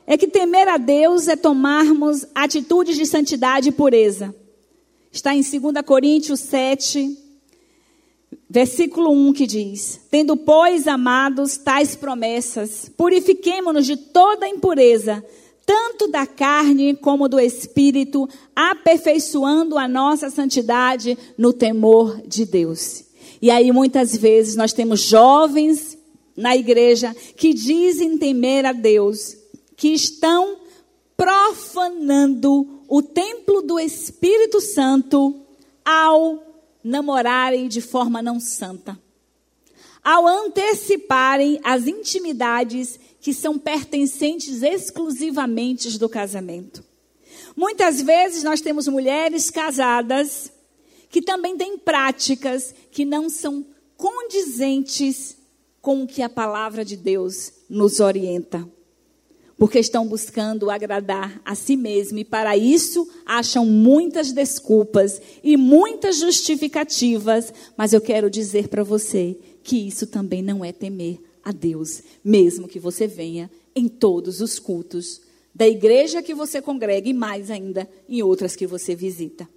é 0.07 0.17
que 0.17 0.27
temer 0.27 0.69
a 0.69 0.79
Deus 0.79 1.29
é 1.29 1.37
tomarmos 1.37 2.25
atitudes 2.35 2.97
de 2.97 3.05
santidade 3.05 3.69
e 3.69 3.73
pureza. 3.73 4.35
Está 5.13 5.35
em 5.35 5.43
2 5.43 5.85
Coríntios 5.85 6.41
7, 6.41 7.19
versículo 8.49 9.11
1 9.11 9.33
que 9.35 9.47
diz: 9.47 10.01
Tendo, 10.11 10.37
pois, 10.37 10.89
amados, 10.89 11.59
tais 11.59 11.95
promessas, 11.95 12.91
purifiquemo-nos 12.97 13.85
de 13.85 13.97
toda 13.97 14.49
impureza 14.49 15.23
tanto 15.65 16.09
da 16.09 16.27
carne 16.27 16.95
como 16.95 17.29
do 17.29 17.39
espírito, 17.39 18.29
aperfeiçoando 18.55 19.79
a 19.79 19.87
nossa 19.87 20.29
santidade 20.29 21.17
no 21.39 21.53
temor 21.53 22.21
de 22.27 22.45
Deus. 22.45 23.05
E 23.41 23.51
aí 23.51 23.71
muitas 23.73 24.17
vezes 24.17 24.57
nós 24.57 24.73
temos 24.73 25.01
jovens 25.01 25.97
na 26.37 26.57
igreja 26.57 27.15
que 27.37 27.53
dizem 27.53 28.19
temer 28.19 28.67
a 28.67 28.73
Deus, 28.73 29.37
que 29.77 29.89
estão 29.89 30.57
profanando 31.17 32.82
o 32.95 33.01
templo 33.01 33.63
do 33.63 33.81
Espírito 33.81 34.61
Santo 34.61 35.47
ao 35.83 36.69
namorarem 36.85 37.67
de 37.67 37.81
forma 37.81 38.21
não 38.21 38.39
santa, 38.39 39.01
ao 40.05 40.27
anteciparem 40.27 41.59
as 41.65 41.87
intimidades 41.87 43.01
que 43.19 43.33
são 43.33 43.59
pertencentes 43.59 44.63
exclusivamente 44.63 45.99
do 45.99 46.07
casamento. 46.07 46.85
Muitas 47.57 48.03
vezes 48.03 48.43
nós 48.43 48.61
temos 48.61 48.87
mulheres 48.87 49.49
casadas 49.49 50.53
que 51.09 51.23
também 51.23 51.57
têm 51.57 51.79
práticas 51.79 52.75
que 52.91 53.07
não 53.07 53.31
são 53.31 53.65
condizentes 53.97 55.39
com 55.81 56.03
o 56.03 56.07
que 56.07 56.21
a 56.21 56.29
palavra 56.29 56.85
de 56.85 56.99
Deus 56.99 57.55
nos 57.71 58.01
orienta. 58.01 58.69
Porque 59.63 59.79
estão 59.79 60.05
buscando 60.09 60.71
agradar 60.71 61.41
a 61.45 61.55
si 61.55 61.77
mesmo 61.77 62.19
e 62.19 62.25
para 62.25 62.57
isso 62.57 63.09
acham 63.25 63.65
muitas 63.65 64.33
desculpas 64.33 65.23
e 65.41 65.57
muitas 65.57 66.19
justificativas, 66.19 67.55
mas 67.77 67.93
eu 67.93 68.01
quero 68.01 68.29
dizer 68.29 68.67
para 68.67 68.83
você 68.83 69.39
que 69.63 69.87
isso 69.87 70.05
também 70.09 70.43
não 70.43 70.65
é 70.65 70.73
temer 70.73 71.21
a 71.45 71.53
Deus, 71.53 72.03
mesmo 72.25 72.67
que 72.67 72.81
você 72.81 73.07
venha 73.07 73.49
em 73.73 73.87
todos 73.87 74.41
os 74.41 74.59
cultos 74.59 75.21
da 75.55 75.69
igreja 75.69 76.23
que 76.23 76.35
você 76.35 76.61
congrega 76.61 77.09
e 77.09 77.15
mais 77.15 77.49
ainda 77.49 77.89
em 78.09 78.21
outras 78.21 78.57
que 78.57 78.67
você 78.67 78.97
visita. 78.97 79.49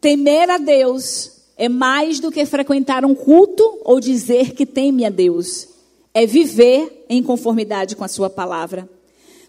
Temer 0.00 0.50
a 0.50 0.58
Deus 0.58 1.42
é 1.56 1.68
mais 1.68 2.18
do 2.18 2.32
que 2.32 2.44
frequentar 2.44 3.04
um 3.04 3.14
culto 3.14 3.62
ou 3.84 4.00
dizer 4.00 4.52
que 4.52 4.66
teme 4.66 5.04
a 5.04 5.10
Deus. 5.10 5.69
É 6.12 6.26
viver 6.26 7.06
em 7.08 7.22
conformidade 7.22 7.96
com 7.96 8.04
a 8.04 8.08
sua 8.08 8.28
palavra. 8.28 8.88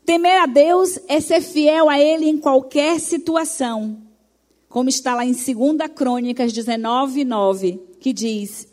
Temer 0.06 0.42
a 0.42 0.46
Deus 0.46 1.00
é 1.08 1.20
ser 1.20 1.42
fiel 1.42 1.90
a 1.90 2.00
Ele 2.00 2.28
em 2.28 2.38
qualquer 2.38 3.00
situação. 3.00 3.98
Como 4.70 4.90
está 4.90 5.16
lá 5.16 5.26
em 5.26 5.34
2 5.34 5.46
Crônicas 5.96 6.54
19, 6.54 7.24
9, 7.24 7.80
que 8.00 8.14
diz: 8.14 8.68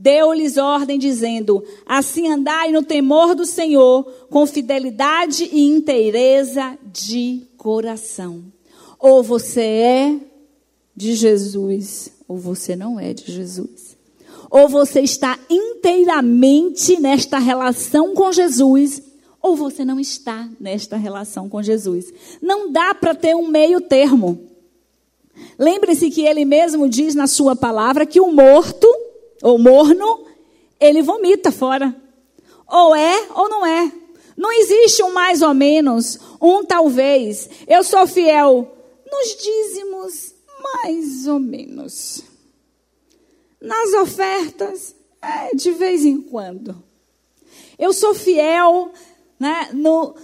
deu-lhes 0.00 0.56
ordem 0.56 0.98
dizendo: 0.98 1.62
Assim 1.84 2.28
andai 2.28 2.72
no 2.72 2.82
temor 2.82 3.34
do 3.34 3.44
Senhor, 3.44 4.04
com 4.30 4.46
fidelidade 4.46 5.44
e 5.52 5.60
inteireza 5.60 6.78
de 6.90 7.42
coração. 7.56 8.44
Ou 8.98 9.22
você 9.22 9.60
é, 9.60 10.20
de 10.96 11.14
Jesus 11.14 12.12
ou 12.28 12.36
você 12.36 12.76
não 12.76 13.00
é 13.00 13.12
de 13.12 13.32
Jesus. 13.32 13.89
Ou 14.50 14.68
você 14.68 15.00
está 15.00 15.38
inteiramente 15.48 16.98
nesta 17.00 17.38
relação 17.38 18.14
com 18.14 18.32
Jesus, 18.32 19.00
ou 19.40 19.54
você 19.54 19.84
não 19.84 20.00
está 20.00 20.48
nesta 20.58 20.96
relação 20.96 21.48
com 21.48 21.62
Jesus. 21.62 22.12
Não 22.42 22.70
dá 22.70 22.92
para 22.92 23.14
ter 23.14 23.36
um 23.36 23.46
meio 23.46 23.80
termo. 23.80 24.50
Lembre-se 25.58 26.10
que 26.10 26.22
ele 26.22 26.44
mesmo 26.44 26.88
diz 26.88 27.14
na 27.14 27.26
sua 27.26 27.54
palavra 27.54 28.04
que 28.04 28.20
o 28.20 28.32
morto, 28.32 28.86
ou 29.42 29.58
morno, 29.58 30.26
ele 30.80 31.00
vomita 31.00 31.52
fora. 31.52 31.94
Ou 32.66 32.94
é 32.94 33.28
ou 33.34 33.48
não 33.48 33.64
é. 33.64 33.92
Não 34.36 34.52
existe 34.52 35.02
um 35.02 35.12
mais 35.12 35.42
ou 35.42 35.54
menos, 35.54 36.18
um 36.40 36.64
talvez. 36.64 37.48
Eu 37.68 37.84
sou 37.84 38.06
fiel 38.06 38.74
nos 39.10 39.36
dízimos, 39.36 40.34
mais 40.62 41.26
ou 41.26 41.38
menos. 41.38 42.29
Nas 43.60 43.92
ofertas, 43.94 44.94
é, 45.20 45.54
de 45.54 45.70
vez 45.72 46.04
em 46.04 46.20
quando. 46.20 46.82
Eu 47.78 47.92
sou 47.92 48.14
fiel 48.14 48.92
né, 49.38 49.70
no, 49.72 50.14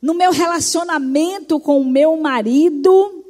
no 0.00 0.14
meu 0.14 0.32
relacionamento 0.32 1.60
com 1.60 1.80
o 1.80 1.84
meu 1.84 2.16
marido. 2.16 3.24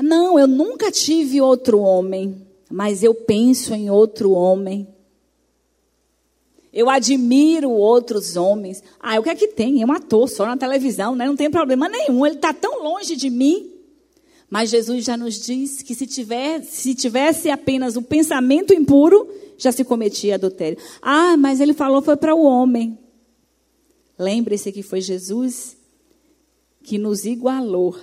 Não, 0.00 0.38
eu 0.38 0.46
nunca 0.46 0.90
tive 0.90 1.40
outro 1.40 1.80
homem, 1.80 2.46
mas 2.70 3.02
eu 3.02 3.14
penso 3.14 3.74
em 3.74 3.90
outro 3.90 4.32
homem. 4.32 4.88
Eu 6.72 6.90
admiro 6.90 7.70
outros 7.70 8.36
homens. 8.36 8.82
Ah, 8.98 9.20
o 9.20 9.22
que 9.22 9.30
é 9.30 9.34
que 9.36 9.48
tem? 9.48 9.80
É 9.80 9.86
um 9.86 9.92
ator 9.92 10.28
só 10.28 10.44
na 10.44 10.56
televisão, 10.56 11.14
né? 11.14 11.26
não 11.26 11.36
tem 11.36 11.48
problema 11.48 11.88
nenhum. 11.88 12.26
Ele 12.26 12.34
está 12.34 12.52
tão 12.52 12.82
longe 12.82 13.14
de 13.14 13.30
mim. 13.30 13.73
Mas 14.50 14.70
Jesus 14.70 15.04
já 15.04 15.16
nos 15.16 15.34
diz 15.40 15.82
que 15.82 15.94
se, 15.94 16.06
tiver, 16.06 16.62
se 16.62 16.94
tivesse 16.94 17.50
apenas 17.50 17.96
o 17.96 18.02
pensamento 18.02 18.72
impuro, 18.72 19.28
já 19.58 19.72
se 19.72 19.84
cometia 19.84 20.34
adultério. 20.34 20.78
Ah, 21.00 21.36
mas 21.36 21.60
ele 21.60 21.74
falou 21.74 22.02
foi 22.02 22.16
para 22.16 22.34
o 22.34 22.44
homem. 22.44 22.98
Lembre-se 24.18 24.70
que 24.70 24.82
foi 24.82 25.00
Jesus 25.00 25.76
que 26.82 26.98
nos 26.98 27.24
igualou, 27.24 27.96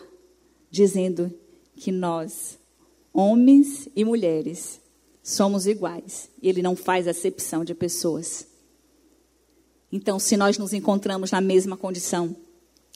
dizendo 0.70 1.32
que 1.76 1.92
nós, 1.92 2.58
homens 3.14 3.88
e 3.96 4.04
mulheres, 4.04 4.82
somos 5.24 5.68
iguais. 5.68 6.30
E 6.42 6.50
ele 6.50 6.62
não 6.62 6.76
faz 6.76 7.08
acepção 7.08 7.64
de 7.64 7.74
pessoas. 7.74 8.48
Então, 9.92 10.18
se 10.20 10.36
nós 10.36 10.58
nos 10.58 10.74
encontramos 10.74 11.32
na 11.32 11.42
mesma 11.42 11.78
condição, 11.78 12.36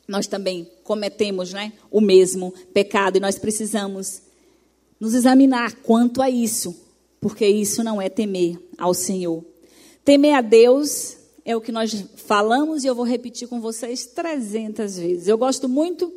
nós 0.07 0.27
também 0.27 0.69
cometemos 0.83 1.51
né, 1.51 1.73
o 1.89 1.99
mesmo 1.99 2.53
pecado 2.73 3.17
e 3.17 3.19
nós 3.19 3.39
precisamos 3.39 4.21
nos 4.99 5.13
examinar 5.13 5.75
quanto 5.83 6.21
a 6.21 6.29
isso, 6.29 6.75
porque 7.19 7.45
isso 7.45 7.83
não 7.83 8.01
é 8.01 8.09
temer 8.09 8.59
ao 8.77 8.93
Senhor. 8.93 9.43
Temer 10.03 10.35
a 10.35 10.41
Deus 10.41 11.17
é 11.43 11.55
o 11.55 11.61
que 11.61 11.71
nós 11.71 12.05
falamos 12.15 12.83
e 12.83 12.87
eu 12.87 12.95
vou 12.95 13.05
repetir 13.05 13.47
com 13.47 13.59
vocês 13.59 14.05
300 14.05 14.97
vezes. 14.97 15.27
Eu 15.27 15.37
gosto 15.37 15.67
muito 15.67 16.13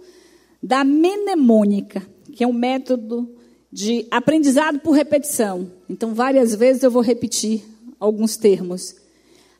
da 0.62 0.84
mnemônica, 0.84 2.06
que 2.32 2.44
é 2.44 2.46
um 2.46 2.52
método 2.52 3.28
de 3.70 4.06
aprendizado 4.10 4.80
por 4.80 4.92
repetição. 4.92 5.70
Então, 5.88 6.14
várias 6.14 6.54
vezes 6.54 6.82
eu 6.82 6.90
vou 6.90 7.02
repetir 7.02 7.62
alguns 8.00 8.36
termos. 8.36 8.96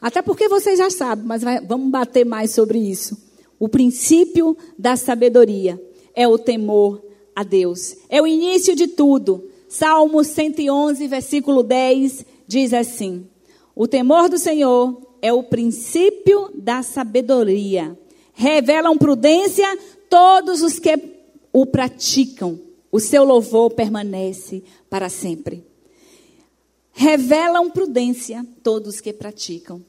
Até 0.00 0.22
porque 0.22 0.48
vocês 0.48 0.78
já 0.78 0.90
sabem, 0.90 1.24
mas 1.24 1.42
vai, 1.42 1.60
vamos 1.60 1.90
bater 1.90 2.24
mais 2.24 2.52
sobre 2.52 2.78
isso. 2.78 3.27
O 3.58 3.68
princípio 3.68 4.56
da 4.78 4.96
sabedoria 4.96 5.82
é 6.14 6.26
o 6.28 6.38
temor 6.38 7.02
a 7.34 7.42
Deus. 7.42 7.96
É 8.08 8.20
o 8.20 8.26
início 8.26 8.74
de 8.74 8.86
tudo. 8.86 9.48
Salmo 9.68 10.24
111, 10.24 11.06
versículo 11.06 11.62
10 11.62 12.24
diz 12.46 12.72
assim: 12.72 13.28
O 13.74 13.86
temor 13.86 14.28
do 14.28 14.38
Senhor 14.38 15.00
é 15.20 15.32
o 15.32 15.42
princípio 15.42 16.50
da 16.54 16.82
sabedoria. 16.82 17.98
Revelam 18.32 18.96
prudência 18.96 19.78
todos 20.08 20.62
os 20.62 20.78
que 20.78 20.98
o 21.52 21.66
praticam. 21.66 22.58
O 22.90 22.98
seu 22.98 23.24
louvor 23.24 23.70
permanece 23.72 24.62
para 24.88 25.08
sempre. 25.08 25.64
Revelam 26.92 27.70
prudência 27.70 28.44
todos 28.62 29.00
que 29.00 29.12
praticam. 29.12 29.84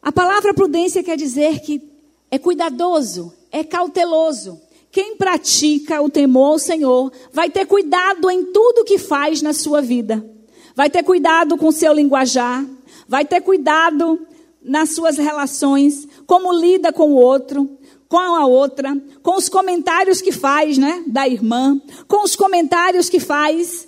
A 0.00 0.10
palavra 0.10 0.54
prudência 0.54 1.02
quer 1.02 1.16
dizer 1.16 1.60
que 1.60 1.93
é 2.34 2.38
cuidadoso, 2.38 3.32
é 3.52 3.62
cauteloso. 3.62 4.60
Quem 4.90 5.16
pratica 5.16 6.02
o 6.02 6.10
temor 6.10 6.54
ao 6.54 6.58
Senhor 6.58 7.12
vai 7.32 7.48
ter 7.48 7.64
cuidado 7.64 8.28
em 8.28 8.46
tudo 8.46 8.84
que 8.84 8.98
faz 8.98 9.40
na 9.40 9.52
sua 9.52 9.80
vida. 9.80 10.28
Vai 10.74 10.90
ter 10.90 11.04
cuidado 11.04 11.56
com 11.56 11.68
o 11.68 11.72
seu 11.72 11.92
linguajar, 11.92 12.66
vai 13.06 13.24
ter 13.24 13.40
cuidado 13.40 14.18
nas 14.60 14.96
suas 14.96 15.16
relações, 15.16 16.08
como 16.26 16.52
lida 16.52 16.92
com 16.92 17.12
o 17.12 17.14
outro, 17.14 17.70
com 18.08 18.18
a 18.18 18.44
outra, 18.46 19.00
com 19.22 19.36
os 19.36 19.48
comentários 19.48 20.20
que 20.20 20.32
faz, 20.32 20.76
né, 20.76 21.04
da 21.06 21.28
irmã, 21.28 21.80
com 22.08 22.24
os 22.24 22.34
comentários 22.34 23.08
que 23.08 23.20
faz 23.20 23.86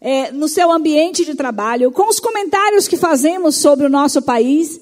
é, 0.00 0.32
no 0.32 0.48
seu 0.48 0.72
ambiente 0.72 1.24
de 1.24 1.36
trabalho, 1.36 1.92
com 1.92 2.08
os 2.08 2.18
comentários 2.18 2.88
que 2.88 2.96
fazemos 2.96 3.54
sobre 3.54 3.86
o 3.86 3.90
nosso 3.90 4.20
país. 4.20 4.80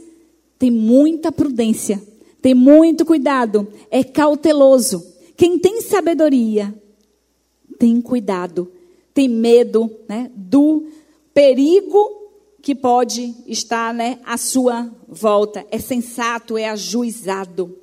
Tem 0.59 0.70
muita 0.70 1.31
prudência 1.31 2.12
tem 2.42 2.55
muito 2.55 3.07
cuidado, 3.07 3.68
é 3.88 4.02
cauteloso. 4.02 5.07
Quem 5.37 5.59
tem 5.59 5.81
sabedoria 5.81 6.74
tem 7.78 8.00
cuidado, 8.00 8.70
tem 9.14 9.28
medo 9.28 9.90
né, 10.09 10.31
do 10.35 10.87
perigo 11.33 12.31
que 12.61 12.74
pode 12.74 13.35
estar 13.46 13.94
né, 13.94 14.18
à 14.24 14.37
sua 14.37 14.90
volta. 15.09 15.66
É 15.70 15.78
sensato, 15.78 16.59
é 16.59 16.68
ajuizado. 16.68 17.78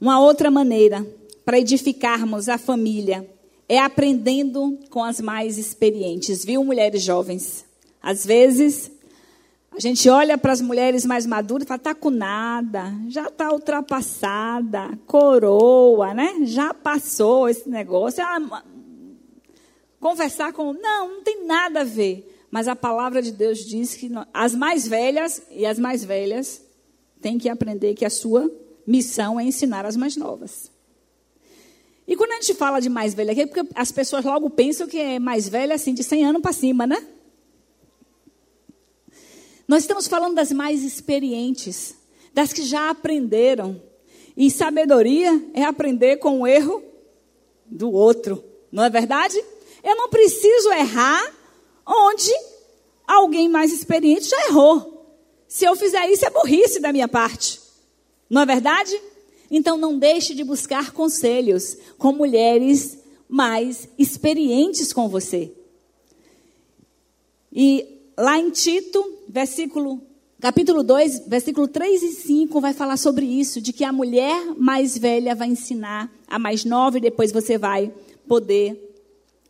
Uma 0.00 0.20
outra 0.20 0.50
maneira 0.50 1.06
para 1.44 1.58
edificarmos 1.58 2.48
a 2.48 2.58
família 2.58 3.28
é 3.68 3.78
aprendendo 3.78 4.78
com 4.90 5.02
as 5.02 5.20
mais 5.20 5.56
experientes, 5.58 6.44
viu, 6.44 6.64
mulheres 6.64 7.02
jovens? 7.02 7.64
Às 8.02 8.26
vezes, 8.26 8.90
a 9.74 9.80
gente 9.80 10.08
olha 10.08 10.36
para 10.36 10.52
as 10.52 10.60
mulheres 10.60 11.06
mais 11.06 11.24
maduras 11.24 11.64
e 11.64 11.68
fala, 11.68 11.78
está 11.78 11.94
com 11.94 12.10
nada, 12.10 12.92
já 13.08 13.28
está 13.28 13.50
ultrapassada, 13.52 14.98
coroa, 15.06 16.12
né? 16.12 16.40
Já 16.44 16.74
passou 16.74 17.48
esse 17.48 17.68
negócio. 17.68 18.22
Ah, 18.22 18.62
conversar 19.98 20.52
com. 20.52 20.74
Não, 20.74 21.14
não 21.14 21.22
tem 21.22 21.46
nada 21.46 21.80
a 21.80 21.84
ver. 21.84 22.28
Mas 22.50 22.68
a 22.68 22.76
palavra 22.76 23.22
de 23.22 23.32
Deus 23.32 23.60
diz 23.60 23.94
que 23.94 24.10
as 24.34 24.54
mais 24.54 24.86
velhas 24.86 25.42
e 25.50 25.64
as 25.64 25.78
mais 25.78 26.04
velhas 26.04 26.62
têm 27.22 27.38
que 27.38 27.48
aprender 27.48 27.94
que 27.94 28.04
a 28.04 28.10
sua 28.10 28.50
missão 28.86 29.40
é 29.40 29.44
ensinar 29.44 29.86
as 29.86 29.96
mais 29.96 30.18
novas. 30.18 30.70
E 32.06 32.14
quando 32.14 32.32
a 32.32 32.34
gente 32.34 32.52
fala 32.52 32.78
de 32.78 32.90
mais 32.90 33.14
velha, 33.14 33.32
é 33.32 33.46
porque 33.46 33.66
as 33.74 33.90
pessoas 33.90 34.22
logo 34.22 34.50
pensam 34.50 34.86
que 34.86 34.98
é 34.98 35.18
mais 35.18 35.48
velha 35.48 35.74
assim, 35.74 35.94
de 35.94 36.04
100 36.04 36.26
anos 36.26 36.42
para 36.42 36.52
cima, 36.52 36.86
né? 36.86 37.02
Nós 39.66 39.82
estamos 39.82 40.06
falando 40.08 40.34
das 40.34 40.52
mais 40.52 40.82
experientes, 40.82 41.94
das 42.34 42.52
que 42.52 42.62
já 42.62 42.90
aprenderam. 42.90 43.80
E 44.36 44.50
sabedoria 44.50 45.42
é 45.54 45.62
aprender 45.62 46.16
com 46.16 46.40
o 46.40 46.46
erro 46.46 46.82
do 47.66 47.90
outro, 47.90 48.42
não 48.70 48.84
é 48.84 48.90
verdade? 48.90 49.42
Eu 49.82 49.96
não 49.96 50.08
preciso 50.08 50.70
errar 50.70 51.34
onde 51.86 52.30
alguém 53.06 53.48
mais 53.48 53.72
experiente 53.72 54.28
já 54.28 54.46
errou. 54.46 54.92
Se 55.48 55.64
eu 55.64 55.76
fizer 55.76 56.08
isso, 56.08 56.24
é 56.24 56.30
burrice 56.30 56.80
da 56.80 56.92
minha 56.92 57.08
parte. 57.08 57.60
Não 58.28 58.42
é 58.42 58.46
verdade? 58.46 58.98
Então 59.50 59.76
não 59.76 59.98
deixe 59.98 60.34
de 60.34 60.42
buscar 60.42 60.92
conselhos 60.92 61.76
com 61.98 62.12
mulheres 62.12 62.98
mais 63.28 63.88
experientes 63.98 64.92
com 64.92 65.08
você. 65.08 65.52
E 67.52 68.01
lá 68.22 68.38
em 68.38 68.50
Tito, 68.50 69.04
versículo, 69.28 70.00
capítulo 70.40 70.84
2, 70.84 71.24
versículo 71.26 71.66
3 71.66 72.04
e 72.04 72.12
5 72.12 72.60
vai 72.60 72.72
falar 72.72 72.96
sobre 72.96 73.26
isso, 73.26 73.60
de 73.60 73.72
que 73.72 73.82
a 73.82 73.92
mulher 73.92 74.54
mais 74.56 74.96
velha 74.96 75.34
vai 75.34 75.48
ensinar 75.48 76.08
a 76.28 76.38
mais 76.38 76.64
nova 76.64 76.98
e 76.98 77.00
depois 77.00 77.32
você 77.32 77.58
vai 77.58 77.92
poder 78.28 78.94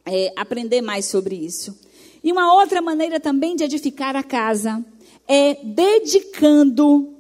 é, 0.07 0.33
aprender 0.35 0.81
mais 0.81 1.05
sobre 1.05 1.35
isso. 1.37 1.79
E 2.25 2.33
uma 2.33 2.55
outra 2.55 2.81
maneira 2.81 3.21
também 3.21 3.55
de 3.55 3.63
edificar 3.63 4.17
a 4.17 4.23
casa 4.23 4.83
é 5.29 5.55
dedicando 5.63 7.11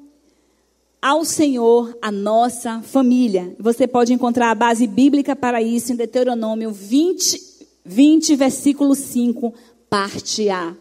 ao 1.03 1.23
Senhor 1.23 1.99
a 2.01 2.11
nossa 2.11 2.81
família. 2.81 3.55
Você 3.59 3.87
pode 3.87 4.15
encontrar 4.15 4.51
a 4.51 4.55
base 4.55 4.87
bíblica 4.87 5.37
para 5.37 5.61
isso 5.61 5.93
em 5.93 5.97
Deuteronômio 5.97 6.71
20, 6.71 7.39
20 7.85 8.37
versículo 8.37 8.95
5, 8.95 9.53
parte 9.91 10.49
A 10.49 10.75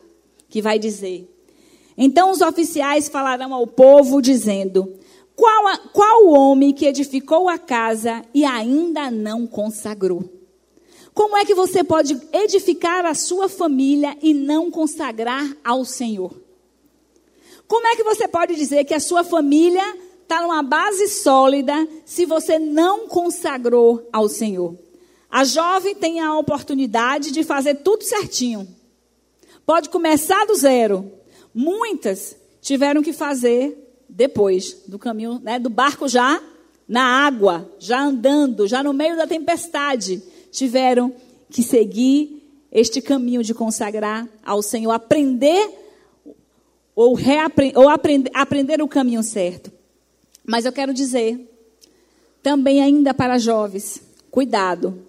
que 0.51 0.61
vai 0.61 0.77
dizer: 0.77 1.27
Então 1.97 2.29
os 2.29 2.41
oficiais 2.41 3.09
falarão 3.09 3.53
ao 3.53 3.65
povo, 3.65 4.21
dizendo: 4.21 4.99
qual, 5.35 5.67
a, 5.67 5.77
qual 5.77 6.25
o 6.25 6.33
homem 6.33 6.73
que 6.73 6.85
edificou 6.85 7.49
a 7.49 7.57
casa 7.57 8.23
e 8.33 8.45
ainda 8.45 9.09
não 9.09 9.47
consagrou? 9.47 10.29
Como 11.13 11.35
é 11.35 11.43
que 11.43 11.55
você 11.55 11.83
pode 11.83 12.19
edificar 12.31 13.05
a 13.05 13.15
sua 13.15 13.49
família 13.49 14.15
e 14.21 14.33
não 14.33 14.69
consagrar 14.69 15.57
ao 15.63 15.83
Senhor? 15.83 16.39
Como 17.67 17.87
é 17.87 17.95
que 17.95 18.03
você 18.03 18.27
pode 18.27 18.55
dizer 18.55 18.83
que 18.83 18.93
a 18.93 18.99
sua 18.99 19.23
família 19.23 19.83
está 20.21 20.41
numa 20.41 20.61
base 20.61 21.07
sólida 21.07 21.87
se 22.05 22.25
você 22.25 22.59
não 22.59 23.07
consagrou 23.07 24.07
ao 24.11 24.29
Senhor? 24.29 24.77
A 25.29 25.43
jovem 25.45 25.95
tem 25.95 26.19
a 26.19 26.37
oportunidade 26.37 27.31
de 27.31 27.43
fazer 27.43 27.75
tudo 27.75 28.03
certinho. 28.03 28.67
Pode 29.71 29.87
começar 29.87 30.45
do 30.45 30.53
zero. 30.53 31.09
Muitas 31.55 32.35
tiveram 32.59 33.01
que 33.01 33.13
fazer 33.13 33.95
depois 34.09 34.81
do 34.85 34.99
caminho, 34.99 35.39
né, 35.41 35.57
do 35.57 35.69
barco 35.69 36.09
já 36.09 36.43
na 36.85 37.01
água, 37.25 37.73
já 37.79 38.03
andando, 38.03 38.67
já 38.67 38.83
no 38.83 38.91
meio 38.91 39.15
da 39.15 39.25
tempestade, 39.25 40.21
tiveram 40.51 41.15
que 41.49 41.63
seguir 41.63 42.67
este 42.69 43.01
caminho 43.01 43.41
de 43.41 43.53
consagrar 43.53 44.27
ao 44.45 44.61
Senhor, 44.61 44.91
aprender 44.91 45.69
ou, 46.93 47.13
reaprender, 47.13 47.79
ou 47.79 47.87
aprender, 47.87 48.31
aprender 48.33 48.81
o 48.81 48.89
caminho 48.89 49.23
certo. 49.23 49.71
Mas 50.45 50.65
eu 50.65 50.73
quero 50.73 50.93
dizer, 50.93 51.49
também 52.43 52.83
ainda 52.83 53.13
para 53.13 53.37
jovens, 53.37 54.03
cuidado. 54.29 55.07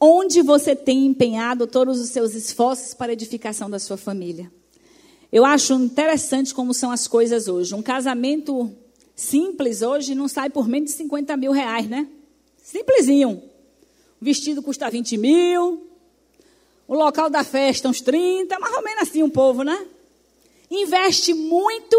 Onde 0.00 0.42
você 0.42 0.74
tem 0.74 1.06
empenhado 1.06 1.66
todos 1.66 2.00
os 2.00 2.10
seus 2.10 2.34
esforços 2.34 2.94
para 2.94 3.12
a 3.12 3.14
edificação 3.14 3.70
da 3.70 3.78
sua 3.78 3.96
família? 3.96 4.50
Eu 5.32 5.44
acho 5.44 5.74
interessante 5.74 6.54
como 6.54 6.72
são 6.74 6.90
as 6.90 7.08
coisas 7.08 7.48
hoje. 7.48 7.74
Um 7.74 7.82
casamento 7.82 8.70
simples 9.16 9.82
hoje 9.82 10.14
não 10.14 10.28
sai 10.28 10.50
por 10.50 10.68
menos 10.68 10.90
de 10.90 10.96
50 10.96 11.36
mil 11.36 11.52
reais, 11.52 11.88
né? 11.88 12.08
Simplesinho. 12.62 13.42
O 14.20 14.24
vestido 14.24 14.62
custa 14.62 14.88
20 14.90 15.16
mil. 15.16 15.88
O 16.86 16.94
local 16.94 17.30
da 17.30 17.42
festa, 17.42 17.88
uns 17.88 18.00
30, 18.00 18.58
mais 18.58 18.74
ou 18.74 18.82
menos 18.82 19.02
assim 19.02 19.22
um 19.22 19.30
povo, 19.30 19.62
né? 19.62 19.86
Investe 20.70 21.32
muito 21.32 21.96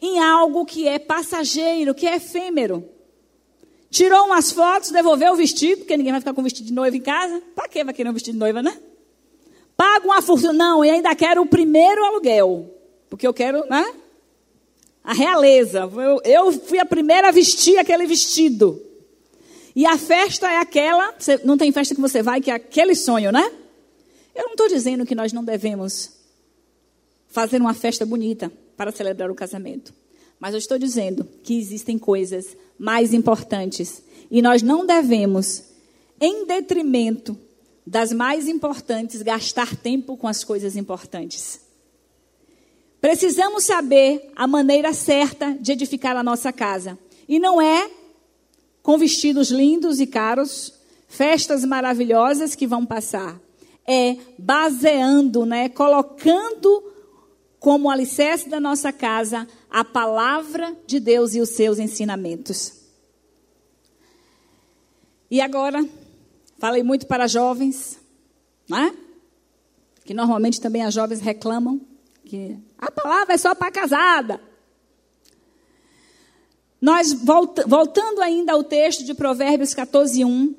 em 0.00 0.18
algo 0.18 0.64
que 0.64 0.86
é 0.86 0.98
passageiro, 0.98 1.94
que 1.94 2.06
é 2.06 2.16
efêmero. 2.16 2.88
Tirou 3.92 4.24
umas 4.24 4.50
fotos, 4.50 4.90
devolveu 4.90 5.34
o 5.34 5.36
vestido, 5.36 5.80
porque 5.80 5.94
ninguém 5.98 6.12
vai 6.12 6.20
ficar 6.22 6.32
com 6.32 6.42
vestido 6.42 6.64
de 6.64 6.72
noiva 6.72 6.96
em 6.96 7.00
casa. 7.00 7.42
Para 7.54 7.68
que 7.68 7.84
vai 7.84 7.92
querer 7.92 8.08
um 8.08 8.14
vestido 8.14 8.32
de 8.32 8.38
noiva, 8.38 8.62
né? 8.62 8.74
Paga 9.76 10.06
uma 10.06 10.22
fortuna. 10.22 10.54
Não, 10.54 10.82
e 10.82 10.88
ainda 10.88 11.14
quero 11.14 11.42
o 11.42 11.46
primeiro 11.46 12.02
aluguel. 12.02 12.74
Porque 13.10 13.26
eu 13.26 13.34
quero, 13.34 13.66
né? 13.68 13.92
A 15.04 15.12
realeza. 15.12 15.80
Eu, 15.80 16.22
eu 16.24 16.52
fui 16.52 16.78
a 16.78 16.86
primeira 16.86 17.28
a 17.28 17.30
vestir 17.30 17.76
aquele 17.76 18.06
vestido. 18.06 18.82
E 19.76 19.84
a 19.84 19.98
festa 19.98 20.50
é 20.50 20.56
aquela. 20.56 21.14
Você, 21.18 21.38
não 21.44 21.58
tem 21.58 21.70
festa 21.70 21.94
que 21.94 22.00
você 22.00 22.22
vai, 22.22 22.40
que 22.40 22.50
é 22.50 22.54
aquele 22.54 22.94
sonho, 22.94 23.30
né? 23.30 23.52
Eu 24.34 24.44
não 24.44 24.52
estou 24.52 24.68
dizendo 24.68 25.04
que 25.04 25.14
nós 25.14 25.34
não 25.34 25.44
devemos 25.44 26.12
fazer 27.28 27.60
uma 27.60 27.74
festa 27.74 28.06
bonita 28.06 28.50
para 28.74 28.90
celebrar 28.90 29.30
o 29.30 29.34
casamento. 29.34 29.92
Mas 30.40 30.54
eu 30.54 30.58
estou 30.58 30.78
dizendo 30.78 31.28
que 31.44 31.58
existem 31.58 31.98
coisas 31.98 32.56
mais 32.82 33.14
importantes. 33.14 34.02
E 34.28 34.42
nós 34.42 34.60
não 34.60 34.84
devemos, 34.84 35.62
em 36.20 36.44
detrimento 36.44 37.38
das 37.86 38.12
mais 38.12 38.48
importantes, 38.48 39.22
gastar 39.22 39.76
tempo 39.76 40.16
com 40.16 40.26
as 40.26 40.42
coisas 40.42 40.74
importantes. 40.74 41.60
Precisamos 43.00 43.64
saber 43.64 44.32
a 44.34 44.48
maneira 44.48 44.92
certa 44.92 45.56
de 45.60 45.70
edificar 45.70 46.16
a 46.16 46.24
nossa 46.24 46.52
casa. 46.52 46.98
E 47.28 47.38
não 47.38 47.62
é 47.62 47.88
com 48.82 48.98
vestidos 48.98 49.52
lindos 49.52 50.00
e 50.00 50.06
caros, 50.06 50.74
festas 51.06 51.64
maravilhosas 51.64 52.56
que 52.56 52.66
vão 52.66 52.84
passar. 52.84 53.40
É 53.86 54.16
baseando, 54.36 55.46
né, 55.46 55.68
colocando 55.68 56.82
como 57.60 57.88
alicerce 57.88 58.48
da 58.48 58.58
nossa 58.58 58.92
casa 58.92 59.46
a 59.72 59.82
palavra 59.82 60.76
de 60.86 61.00
Deus 61.00 61.34
e 61.34 61.40
os 61.40 61.48
seus 61.48 61.78
ensinamentos. 61.78 62.74
E 65.30 65.40
agora, 65.40 65.82
falei 66.58 66.82
muito 66.82 67.06
para 67.06 67.26
jovens, 67.26 67.98
né? 68.68 68.94
que 70.04 70.12
normalmente 70.12 70.60
também 70.60 70.82
as 70.82 70.92
jovens 70.92 71.20
reclamam 71.20 71.80
que 72.22 72.58
a 72.76 72.90
palavra 72.90 73.32
é 73.32 73.38
só 73.38 73.54
para 73.54 73.70
casada. 73.70 74.40
Nós, 76.78 77.12
voltando 77.12 78.20
ainda 78.20 78.52
ao 78.52 78.62
texto 78.62 79.04
de 79.04 79.14
Provérbios 79.14 79.72
14, 79.72 80.22
1, 80.22 80.54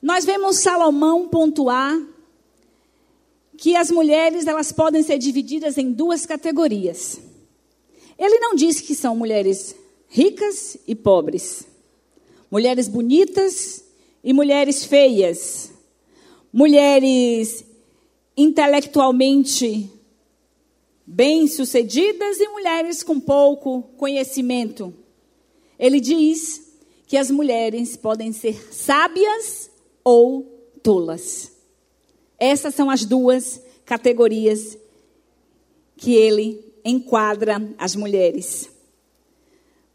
nós 0.00 0.24
vemos 0.24 0.56
Salomão 0.56 1.28
pontuar 1.28 2.00
que 3.58 3.76
as 3.76 3.90
mulheres 3.90 4.46
elas 4.46 4.72
podem 4.72 5.02
ser 5.02 5.18
divididas 5.18 5.76
em 5.76 5.92
duas 5.92 6.24
categorias. 6.24 7.20
Ele 8.20 8.38
não 8.38 8.54
diz 8.54 8.82
que 8.82 8.94
são 8.94 9.16
mulheres 9.16 9.74
ricas 10.06 10.76
e 10.86 10.94
pobres, 10.94 11.66
mulheres 12.50 12.86
bonitas 12.86 13.82
e 14.22 14.34
mulheres 14.34 14.84
feias, 14.84 15.72
mulheres 16.52 17.64
intelectualmente 18.36 19.90
bem-sucedidas 21.06 22.38
e 22.38 22.48
mulheres 22.48 23.02
com 23.02 23.18
pouco 23.18 23.84
conhecimento. 23.96 24.92
Ele 25.78 25.98
diz 25.98 26.74
que 27.06 27.16
as 27.16 27.30
mulheres 27.30 27.96
podem 27.96 28.32
ser 28.32 28.70
sábias 28.70 29.70
ou 30.04 30.42
tolas. 30.82 31.52
Essas 32.38 32.74
são 32.74 32.90
as 32.90 33.06
duas 33.06 33.62
categorias 33.86 34.76
que 35.96 36.14
ele 36.14 36.69
enquadra 36.84 37.62
as 37.78 37.94
mulheres. 37.94 38.70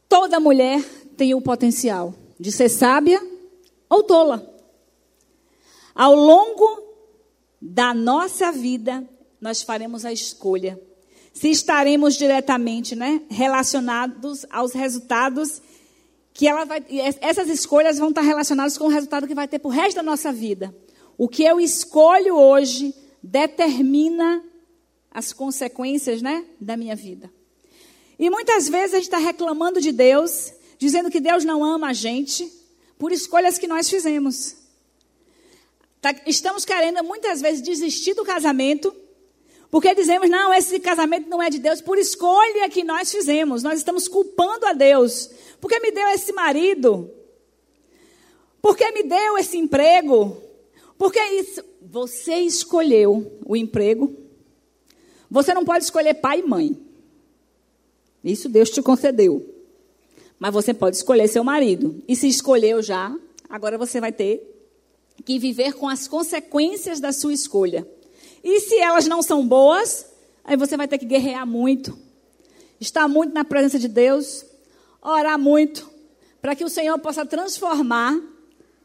Toda 0.07 0.39
mulher 0.39 0.83
tem 1.17 1.33
o 1.33 1.41
potencial 1.41 2.13
de 2.39 2.51
ser 2.51 2.69
sábia 2.69 3.21
ou 3.89 4.03
tola. 4.03 4.53
Ao 5.93 6.13
longo 6.13 6.83
da 7.61 7.93
nossa 7.93 8.51
vida, 8.51 9.07
nós 9.39 9.61
faremos 9.61 10.05
a 10.05 10.11
escolha 10.11 10.79
se 11.35 11.49
estaremos 11.49 12.15
diretamente 12.15 12.95
né, 12.95 13.21
relacionados 13.29 14.45
aos 14.49 14.73
resultados 14.73 15.61
que 16.33 16.47
ela 16.47 16.63
vai. 16.63 16.83
Essas 17.19 17.49
escolhas 17.49 17.99
vão 17.99 18.07
estar 18.07 18.21
relacionadas 18.21 18.77
com 18.77 18.85
o 18.85 18.89
resultado 18.89 19.27
que 19.27 19.35
vai 19.35 19.45
ter 19.45 19.59
para 19.59 19.67
o 19.67 19.71
resto 19.71 19.97
da 19.97 20.03
nossa 20.03 20.31
vida. 20.31 20.73
O 21.17 21.27
que 21.27 21.43
eu 21.43 21.59
escolho 21.59 22.37
hoje 22.37 22.95
determina 23.21 24.41
as 25.15 25.31
consequências 25.31 26.21
né, 26.21 26.45
da 26.59 26.75
minha 26.75 26.95
vida. 26.95 27.31
E 28.19 28.29
muitas 28.29 28.67
vezes 28.67 28.93
a 28.93 28.97
gente 28.97 29.05
está 29.05 29.17
reclamando 29.17 29.79
de 29.79 29.91
Deus, 29.91 30.53
dizendo 30.77 31.09
que 31.09 31.21
Deus 31.21 31.45
não 31.45 31.63
ama 31.63 31.89
a 31.89 31.93
gente, 31.93 32.51
por 32.99 33.13
escolhas 33.13 33.57
que 33.57 33.65
nós 33.65 33.89
fizemos. 33.89 34.57
Tá, 36.01 36.13
estamos 36.27 36.65
querendo 36.65 37.01
muitas 37.03 37.41
vezes 37.41 37.61
desistir 37.61 38.13
do 38.13 38.25
casamento 38.25 38.93
porque 39.71 39.93
dizemos, 39.93 40.29
não, 40.29 40.53
esse 40.53 40.79
casamento 40.79 41.27
não 41.27 41.43
é 41.43 41.49
de 41.49 41.59
Deus, 41.59 41.81
por 41.81 41.97
escolha 41.97 42.69
que 42.69 42.81
nós 42.83 43.11
fizemos. 43.11 43.61
Nós 43.61 43.79
estamos 43.79 44.07
culpando 44.07 44.65
a 44.65 44.71
Deus. 44.71 45.29
Porque 45.59 45.79
me 45.81 45.91
deu 45.91 46.07
esse 46.09 46.31
marido? 46.31 47.11
Porque 48.61 48.89
me 48.91 49.03
deu 49.03 49.37
esse 49.37 49.57
emprego? 49.57 50.41
Porque 50.97 51.19
isso. 51.19 51.61
Você 51.81 52.35
escolheu 52.35 53.37
o 53.45 53.55
emprego. 53.55 54.24
Você 55.35 55.53
não 55.53 55.65
pode 55.65 55.83
escolher 55.83 56.13
pai 56.13 56.39
e 56.39 56.47
mãe. 56.47 56.77
Isso 58.23 58.47
Deus 58.47 58.69
te 58.69 58.81
concedeu. 58.81 59.53
Mas 60.39 60.53
você 60.53 60.73
pode 60.73 60.95
escolher 60.95 61.27
seu 61.27 61.43
marido. 61.43 62.01
E 62.07 62.15
se 62.15 62.25
escolheu 62.25 62.81
já, 62.81 63.13
agora 63.49 63.77
você 63.77 63.99
vai 63.99 64.13
ter 64.13 64.41
que 65.25 65.37
viver 65.37 65.73
com 65.73 65.89
as 65.89 66.07
consequências 66.07 67.01
da 67.01 67.11
sua 67.11 67.33
escolha. 67.33 67.85
E 68.41 68.61
se 68.61 68.77
elas 68.77 69.07
não 69.07 69.21
são 69.21 69.45
boas, 69.45 70.05
aí 70.41 70.55
você 70.55 70.77
vai 70.77 70.87
ter 70.87 70.97
que 70.97 71.05
guerrear 71.05 71.45
muito, 71.45 71.99
estar 72.79 73.05
muito 73.09 73.33
na 73.33 73.43
presença 73.43 73.77
de 73.77 73.89
Deus, 73.89 74.45
orar 75.01 75.37
muito, 75.37 75.89
para 76.41 76.55
que 76.55 76.63
o 76.63 76.69
Senhor 76.69 76.97
possa 76.99 77.25
transformar 77.25 78.17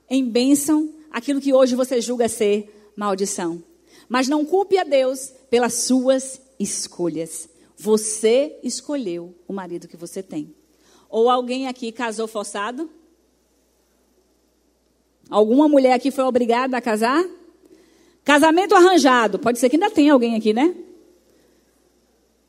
em 0.08 0.28
bênção 0.28 0.92
aquilo 1.12 1.40
que 1.40 1.54
hoje 1.54 1.76
você 1.76 2.00
julga 2.00 2.28
ser 2.28 2.92
maldição. 2.96 3.69
Mas 4.10 4.26
não 4.26 4.44
culpe 4.44 4.76
a 4.76 4.82
Deus 4.82 5.32
pelas 5.48 5.84
suas 5.84 6.40
escolhas. 6.58 7.48
Você 7.76 8.58
escolheu 8.60 9.32
o 9.46 9.52
marido 9.52 9.86
que 9.86 9.96
você 9.96 10.20
tem. 10.20 10.52
Ou 11.08 11.30
alguém 11.30 11.68
aqui 11.68 11.92
casou 11.92 12.26
forçado? 12.26 12.90
Alguma 15.30 15.68
mulher 15.68 15.92
aqui 15.92 16.10
foi 16.10 16.24
obrigada 16.24 16.76
a 16.76 16.80
casar? 16.80 17.24
Casamento 18.24 18.74
arranjado. 18.74 19.38
Pode 19.38 19.60
ser 19.60 19.70
que 19.70 19.76
ainda 19.76 19.88
tenha 19.88 20.12
alguém 20.12 20.34
aqui, 20.34 20.52
né? 20.52 20.74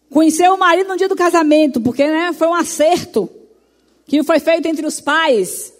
Conheceu 0.10 0.56
o 0.56 0.58
marido 0.58 0.88
no 0.88 0.98
dia 0.98 1.08
do 1.08 1.16
casamento, 1.16 1.80
porque 1.80 2.08
né, 2.08 2.34
foi 2.34 2.48
um 2.48 2.56
acerto 2.56 3.30
que 4.08 4.24
foi 4.24 4.40
feito 4.40 4.66
entre 4.68 4.86
os 4.88 5.00
pais. 5.00 5.72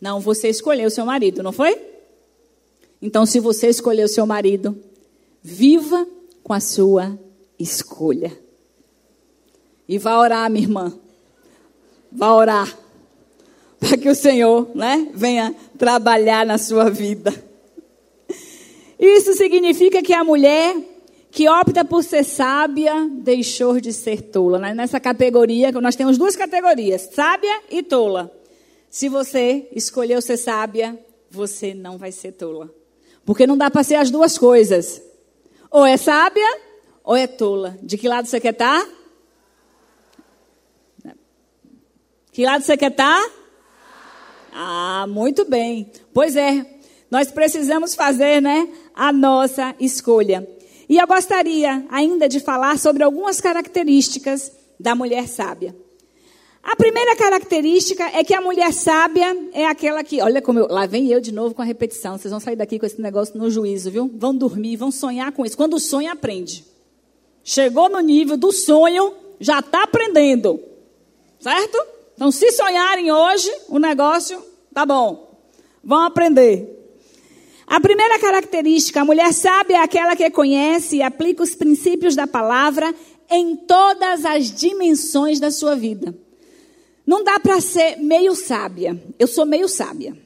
Não, 0.00 0.20
você 0.20 0.48
escolheu 0.48 0.88
seu 0.90 1.04
marido, 1.04 1.42
não 1.42 1.50
foi? 1.52 1.76
Então, 3.02 3.26
se 3.26 3.40
você 3.40 3.68
escolher 3.68 4.04
o 4.04 4.08
seu 4.08 4.24
marido, 4.24 4.80
viva 5.44 6.08
com 6.42 6.54
a 6.54 6.60
sua 6.60 7.18
escolha. 7.58 8.32
E 9.86 9.98
vá 9.98 10.18
orar, 10.18 10.50
minha 10.50 10.64
irmã. 10.64 10.98
Vá 12.10 12.32
orar. 12.32 12.78
Para 13.78 13.98
que 13.98 14.08
o 14.08 14.14
Senhor 14.14 14.70
né, 14.74 15.10
venha 15.12 15.54
trabalhar 15.76 16.46
na 16.46 16.56
sua 16.56 16.88
vida. 16.88 17.34
Isso 18.98 19.34
significa 19.34 20.02
que 20.02 20.14
a 20.14 20.24
mulher 20.24 20.74
que 21.30 21.46
opta 21.46 21.84
por 21.84 22.02
ser 22.02 22.24
sábia 22.24 23.06
deixou 23.10 23.78
de 23.78 23.92
ser 23.92 24.22
tola. 24.22 24.58
Né? 24.58 24.72
Nessa 24.72 24.98
categoria, 24.98 25.70
nós 25.72 25.94
temos 25.94 26.16
duas 26.16 26.34
categorias: 26.34 27.10
sábia 27.12 27.60
e 27.70 27.82
tola. 27.82 28.32
Se 28.88 29.10
você 29.10 29.68
escolheu 29.72 30.22
ser 30.22 30.38
sábia, 30.38 30.98
você 31.30 31.74
não 31.74 31.98
vai 31.98 32.12
ser 32.12 32.32
tola. 32.32 32.72
Porque 33.26 33.46
não 33.46 33.58
dá 33.58 33.70
para 33.70 33.82
ser 33.82 33.96
as 33.96 34.10
duas 34.10 34.38
coisas. 34.38 35.02
Ou 35.74 35.84
é 35.84 35.96
sábia 35.96 36.60
ou 37.02 37.16
é 37.16 37.26
tola. 37.26 37.76
De 37.82 37.98
que 37.98 38.06
lado 38.06 38.28
você 38.28 38.38
quer 38.38 38.52
estar? 38.52 38.86
Tá? 41.02 41.12
Que 42.30 42.44
lado 42.44 42.62
você 42.62 42.76
quer 42.76 42.92
estar? 42.92 43.20
Tá? 43.20 43.30
Ah, 44.52 45.06
muito 45.08 45.44
bem. 45.44 45.90
Pois 46.12 46.36
é, 46.36 46.64
nós 47.10 47.32
precisamos 47.32 47.92
fazer, 47.92 48.40
né, 48.40 48.68
a 48.94 49.12
nossa 49.12 49.74
escolha. 49.80 50.48
E 50.88 50.96
eu 50.96 51.08
gostaria 51.08 51.84
ainda 51.90 52.28
de 52.28 52.38
falar 52.38 52.78
sobre 52.78 53.02
algumas 53.02 53.40
características 53.40 54.52
da 54.78 54.94
mulher 54.94 55.26
sábia. 55.26 55.74
A 56.64 56.74
primeira 56.76 57.14
característica 57.14 58.04
é 58.04 58.24
que 58.24 58.32
a 58.32 58.40
mulher 58.40 58.72
sábia 58.72 59.36
é 59.52 59.66
aquela 59.66 60.02
que, 60.02 60.22
olha 60.22 60.40
como 60.40 60.60
eu, 60.60 60.66
lá 60.66 60.86
vem 60.86 61.08
eu 61.08 61.20
de 61.20 61.30
novo 61.30 61.54
com 61.54 61.60
a 61.60 61.64
repetição. 61.64 62.16
Vocês 62.16 62.30
vão 62.30 62.40
sair 62.40 62.56
daqui 62.56 62.78
com 62.78 62.86
esse 62.86 63.00
negócio 63.02 63.36
no 63.36 63.50
juízo, 63.50 63.90
viu? 63.90 64.10
Vão 64.14 64.34
dormir, 64.34 64.76
vão 64.76 64.90
sonhar 64.90 65.30
com 65.32 65.44
isso. 65.44 65.58
Quando 65.58 65.78
sonha, 65.78 66.12
aprende. 66.12 66.64
Chegou 67.44 67.90
no 67.90 68.00
nível 68.00 68.38
do 68.38 68.50
sonho, 68.50 69.12
já 69.38 69.58
está 69.58 69.82
aprendendo. 69.82 70.58
Certo? 71.38 71.78
Então, 72.14 72.32
se 72.32 72.50
sonharem 72.52 73.12
hoje, 73.12 73.52
o 73.68 73.78
negócio 73.78 74.42
tá 74.72 74.86
bom. 74.86 75.38
Vão 75.84 76.00
aprender. 76.00 76.70
A 77.66 77.78
primeira 77.78 78.18
característica, 78.18 79.02
a 79.02 79.04
mulher 79.04 79.34
sábia 79.34 79.76
é 79.76 79.80
aquela 79.80 80.16
que 80.16 80.30
conhece 80.30 80.96
e 80.96 81.02
aplica 81.02 81.42
os 81.42 81.54
princípios 81.54 82.16
da 82.16 82.26
palavra 82.26 82.94
em 83.30 83.54
todas 83.54 84.24
as 84.24 84.50
dimensões 84.50 85.38
da 85.38 85.50
sua 85.50 85.76
vida. 85.76 86.23
Não 87.06 87.22
dá 87.22 87.38
para 87.38 87.60
ser 87.60 87.96
meio 87.96 88.34
sábia. 88.34 89.00
Eu 89.18 89.26
sou 89.26 89.44
meio 89.44 89.68
sábia. 89.68 90.16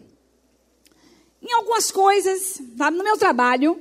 Em 1.42 1.52
algumas 1.52 1.90
coisas, 1.90 2.60
sabe, 2.76 2.96
no 2.96 3.04
meu 3.04 3.16
trabalho, 3.16 3.78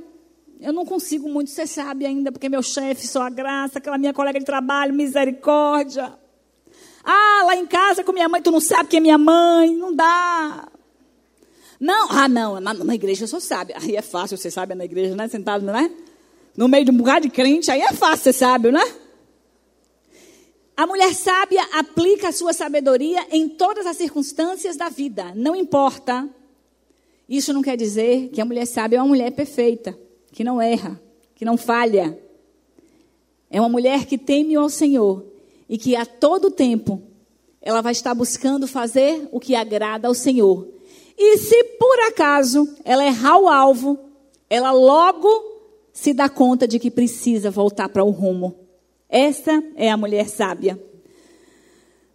eu 0.60 0.74
não 0.74 0.86
consigo 0.86 1.30
muito 1.30 1.52
ser 1.52 1.68
sábia 1.68 2.08
ainda, 2.08 2.32
porque 2.32 2.50
meu 2.50 2.64
chefe 2.64 3.08
só 3.08 3.24
a 3.24 3.30
graça, 3.30 3.78
aquela 3.78 3.98
minha 3.98 4.14
colega 4.14 4.40
de 4.40 4.46
trabalho, 4.46 4.94
misericórdia. 4.94 6.14
Ah, 7.04 7.44
lá 7.46 7.56
em 7.56 7.66
casa 7.66 8.04
com 8.04 8.12
minha 8.12 8.28
mãe, 8.28 8.42
tu 8.42 8.52
não 8.52 8.60
sabe 8.60 8.90
quem 8.90 8.98
é 8.98 9.02
minha 9.02 9.18
mãe, 9.18 9.76
não 9.76 9.96
dá. 9.96 10.68
Não, 11.80 12.12
ah, 12.12 12.28
não, 12.28 12.60
na, 12.60 12.74
na 12.74 12.96
igreja 12.96 13.24
eu 13.24 13.28
sou 13.28 13.40
sábia. 13.40 13.78
Aí 13.80 13.96
é 13.96 14.02
fácil 14.02 14.38
você 14.38 14.50
sabe 14.50 14.74
na 14.74 14.86
igreja, 14.86 15.16
né? 15.16 15.28
Sentado, 15.28 15.64
né? 15.64 15.92
No 16.56 16.68
meio 16.68 16.86
de 16.86 16.92
um 16.92 16.98
bocado 16.98 17.22
de 17.22 17.30
crente, 17.30 17.70
aí 17.70 17.82
é 17.82 17.94
fácil 17.94 18.24
ser 18.24 18.34
sábio, 18.34 18.72
né? 18.72 18.84
A 20.78 20.86
mulher 20.86 21.16
sábia 21.16 21.64
aplica 21.74 22.28
a 22.28 22.32
sua 22.32 22.54
sabedoria 22.54 23.26
em 23.32 23.50
todas 23.50 23.88
as 23.88 23.98
circunstâncias 23.98 24.78
da 24.78 24.90
vida, 24.90 25.34
não 25.36 25.56
importa. 25.56 26.30
Isso 27.28 27.52
não 27.52 27.64
quer 27.64 27.76
dizer 27.76 28.30
que 28.30 28.40
a 28.40 28.46
mulher 28.46 28.68
sábia 28.68 28.98
é 28.98 29.02
uma 29.02 29.08
mulher 29.08 29.32
perfeita, 29.32 29.98
que 30.32 30.44
não 30.44 30.62
erra, 30.62 31.02
que 31.34 31.44
não 31.44 31.58
falha. 31.58 32.16
É 33.50 33.60
uma 33.60 33.68
mulher 33.68 34.06
que 34.06 34.20
teme 34.20 34.54
ao 34.54 34.70
Senhor 34.70 35.26
e 35.68 35.80
que 35.80 35.96
a 35.96 36.06
todo 36.06 36.52
tempo 36.52 37.02
ela 37.60 37.82
vai 37.82 37.92
estar 37.92 38.14
buscando 38.14 38.68
fazer 38.68 39.28
o 39.32 39.40
que 39.40 39.56
agrada 39.56 40.08
ao 40.08 40.14
Senhor. 40.14 40.68
E 41.18 41.40
se 41.40 41.64
por 41.80 42.00
acaso 42.02 42.72
ela 42.86 43.04
errar 43.04 43.40
o 43.40 43.50
alvo, 43.50 43.98
ela 44.48 44.72
logo 44.72 45.28
se 45.92 46.14
dá 46.14 46.30
conta 46.30 46.68
de 46.68 46.78
que 46.78 46.92
precisa 46.92 47.50
voltar 47.50 47.90
para 47.90 48.04
o 48.04 48.12
rumo. 48.12 48.67
Essa 49.10 49.64
é 49.76 49.90
a 49.90 49.98
mulher 49.98 50.28
sábia. 50.28 50.82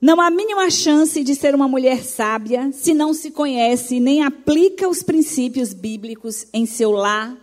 Não 0.01 0.21
há 0.21 0.31
mínima 0.31 0.69
chance 0.69 1.23
de 1.23 1.35
ser 1.35 1.55
uma 1.55 1.69
mulher 1.69 2.03
sábia 2.03 2.71
se 2.73 2.93
não 2.93 3.15
se 3.15 3.31
conhece 3.31 4.01
nem 4.01 4.23
aplica 4.23 4.89
os 4.89 5.03
princípios 5.03 5.73
bíblicos 5.73 6.47
em 6.53 6.67
seu 6.67 6.91
lar, 6.91 7.39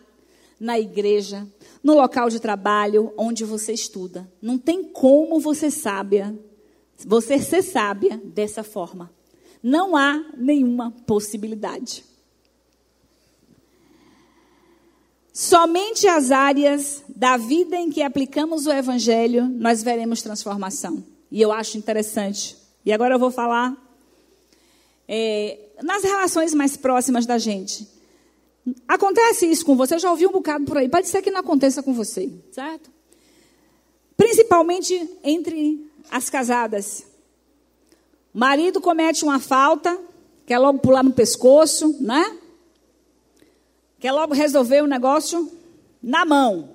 na 0.59 0.77
igreja, 0.77 1.47
no 1.81 1.93
local 1.93 2.29
de 2.29 2.39
trabalho 2.39 3.13
onde 3.17 3.45
você 3.45 3.71
estuda. 3.71 4.29
Não 4.41 4.57
tem 4.57 4.83
como 4.83 5.39
você 5.39 5.71
sábia, 5.71 6.37
você 7.05 7.39
ser 7.39 7.61
sábia 7.61 8.21
dessa 8.23 8.61
forma. 8.61 9.09
Não 9.63 9.95
há 9.95 10.21
nenhuma 10.37 10.91
possibilidade. 11.07 12.03
Somente 15.39 16.05
as 16.05 16.31
áreas 16.31 17.01
da 17.07 17.37
vida 17.37 17.77
em 17.77 17.89
que 17.89 18.01
aplicamos 18.01 18.65
o 18.65 18.73
Evangelho, 18.73 19.45
nós 19.45 19.81
veremos 19.81 20.21
transformação. 20.21 21.01
E 21.31 21.41
eu 21.41 21.49
acho 21.53 21.77
interessante. 21.77 22.57
E 22.85 22.91
agora 22.91 23.15
eu 23.15 23.19
vou 23.19 23.31
falar 23.31 23.73
é, 25.07 25.57
nas 25.81 26.03
relações 26.03 26.53
mais 26.53 26.75
próximas 26.75 27.25
da 27.25 27.37
gente. 27.37 27.87
Acontece 28.85 29.45
isso 29.45 29.65
com 29.65 29.77
você? 29.77 29.95
Eu 29.95 29.99
já 29.99 30.11
ouvi 30.11 30.27
um 30.27 30.31
bocado 30.33 30.65
por 30.65 30.77
aí. 30.77 30.89
Pode 30.89 31.07
ser 31.07 31.21
que 31.21 31.31
não 31.31 31.39
aconteça 31.39 31.81
com 31.81 31.93
você, 31.93 32.29
certo? 32.51 32.91
Principalmente 34.17 35.09
entre 35.23 35.89
as 36.11 36.29
casadas. 36.29 37.05
O 38.33 38.39
marido 38.39 38.81
comete 38.81 39.23
uma 39.23 39.39
falta, 39.39 39.97
quer 40.45 40.57
logo 40.57 40.79
pular 40.79 41.01
no 41.01 41.13
pescoço, 41.13 41.95
né? 42.01 42.38
Quer 43.99 44.11
logo 44.11 44.33
resolver 44.33 44.81
o 44.81 44.87
negócio 44.87 45.51
na 46.01 46.25
mão, 46.25 46.69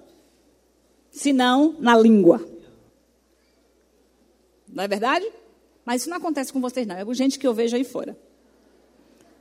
se 1.10 1.32
não 1.32 1.74
na 1.78 1.96
língua. 1.96 2.46
Não 4.68 4.84
é 4.84 4.88
verdade? 4.88 5.26
Mas 5.84 6.02
isso 6.02 6.10
não 6.10 6.16
acontece 6.16 6.52
com 6.52 6.60
vocês, 6.60 6.86
não. 6.86 6.96
É 6.96 7.14
gente 7.14 7.38
que 7.38 7.46
eu 7.46 7.54
vejo 7.54 7.76
aí 7.76 7.84
fora. 7.84 8.16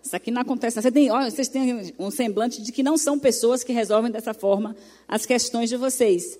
Isso 0.01 0.15
aqui 0.15 0.31
não 0.31 0.41
acontece. 0.41 0.81
Você 0.81 0.91
tem, 0.91 1.09
olha, 1.09 1.31
vocês 1.31 1.47
têm 1.47 1.93
um 1.97 2.11
semblante 2.11 2.61
de 2.61 2.71
que 2.71 2.83
não 2.83 2.97
são 2.97 3.17
pessoas 3.17 3.63
que 3.63 3.71
resolvem 3.71 4.11
dessa 4.11 4.33
forma 4.33 4.75
as 5.07 5.25
questões 5.25 5.69
de 5.69 5.77
vocês. 5.77 6.37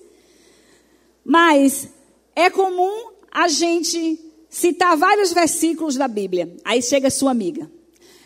Mas 1.24 1.88
é 2.36 2.50
comum 2.50 3.10
a 3.30 3.48
gente 3.48 4.20
citar 4.50 4.96
vários 4.96 5.32
versículos 5.32 5.96
da 5.96 6.06
Bíblia. 6.06 6.54
Aí 6.64 6.82
chega 6.82 7.10
sua 7.10 7.30
amiga. 7.30 7.70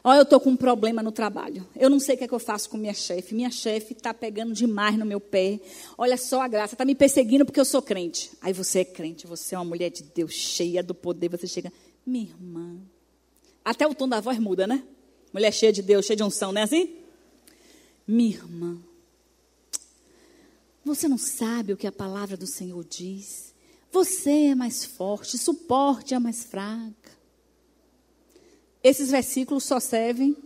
Olha, 0.09 0.21
eu 0.21 0.23
estou 0.23 0.41
com 0.41 0.49
um 0.49 0.57
problema 0.57 1.03
no 1.03 1.13
trabalho. 1.13 1.69
Eu 1.77 1.91
não 1.91 2.01
sei 2.01 2.15
o 2.15 2.19
que, 2.19 2.25
é 2.25 2.29
que 2.29 2.33
eu 2.33 2.39
faço 2.39 2.71
com 2.71 2.79
minha 2.79 2.95
chefe. 2.95 3.35
Minha 3.35 3.51
chefe 3.51 3.93
está 3.93 4.15
pegando 4.15 4.55
demais 4.55 4.97
no 4.97 5.05
meu 5.05 5.21
pé. 5.21 5.61
Olha 5.99 6.17
só 6.17 6.41
a 6.41 6.49
graça, 6.49 6.75
está 6.75 6.83
me 6.83 6.95
perseguindo 6.95 7.45
porque 7.45 7.61
eu 7.61 7.65
sou 7.67 7.83
crente. 7.83 8.31
Aí 8.41 8.55
você 8.55 8.79
é 8.79 8.85
crente, 8.87 9.27
você 9.27 9.55
é 9.55 9.59
uma 9.59 9.67
mulher 9.67 9.91
de 9.91 10.03
Deus 10.03 10.33
cheia 10.33 10.83
do 10.83 10.95
poder. 10.95 11.29
Você 11.29 11.47
chega, 11.47 11.71
minha 12.07 12.25
irmã. 12.25 12.79
Até 13.63 13.87
o 13.87 13.95
tom 13.95 14.09
da 14.09 14.19
voz 14.19 14.39
muda, 14.39 14.67
né? 14.67 14.83
Mulher 15.31 15.53
cheia 15.53 15.75
de 15.75 15.83
Deus, 15.83 16.07
cheia 16.07 16.17
de 16.17 16.25
unção, 16.25 16.53
não 16.53 16.63
é 16.63 16.65
assim? 16.65 16.97
Minha 18.07 18.31
irmã. 18.31 18.79
Você 20.87 21.07
não 21.07 21.19
sabe 21.19 21.75
o 21.75 21.77
que 21.77 21.87
a 21.87 21.93
palavra 21.93 22.35
do 22.35 22.47
Senhor 22.47 22.83
diz. 22.83 23.55
Você 23.93 24.31
é 24.31 24.55
mais 24.55 24.87
forte, 24.87 25.37
suporte 25.37 26.15
a 26.15 26.21
mais 26.21 26.45
fraca. 26.45 26.95
Esses 28.83 29.11
versículos 29.11 29.65
só 29.65 29.81
servem 29.81 30.37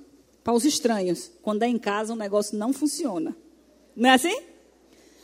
para 0.42 0.52
os 0.52 0.64
estranhos. 0.64 1.30
Quando 1.42 1.62
é 1.62 1.68
em 1.68 1.78
casa, 1.78 2.12
o 2.12 2.16
negócio 2.16 2.58
não 2.58 2.72
funciona. 2.72 3.36
Não 3.94 4.10
é 4.10 4.14
assim? 4.14 4.36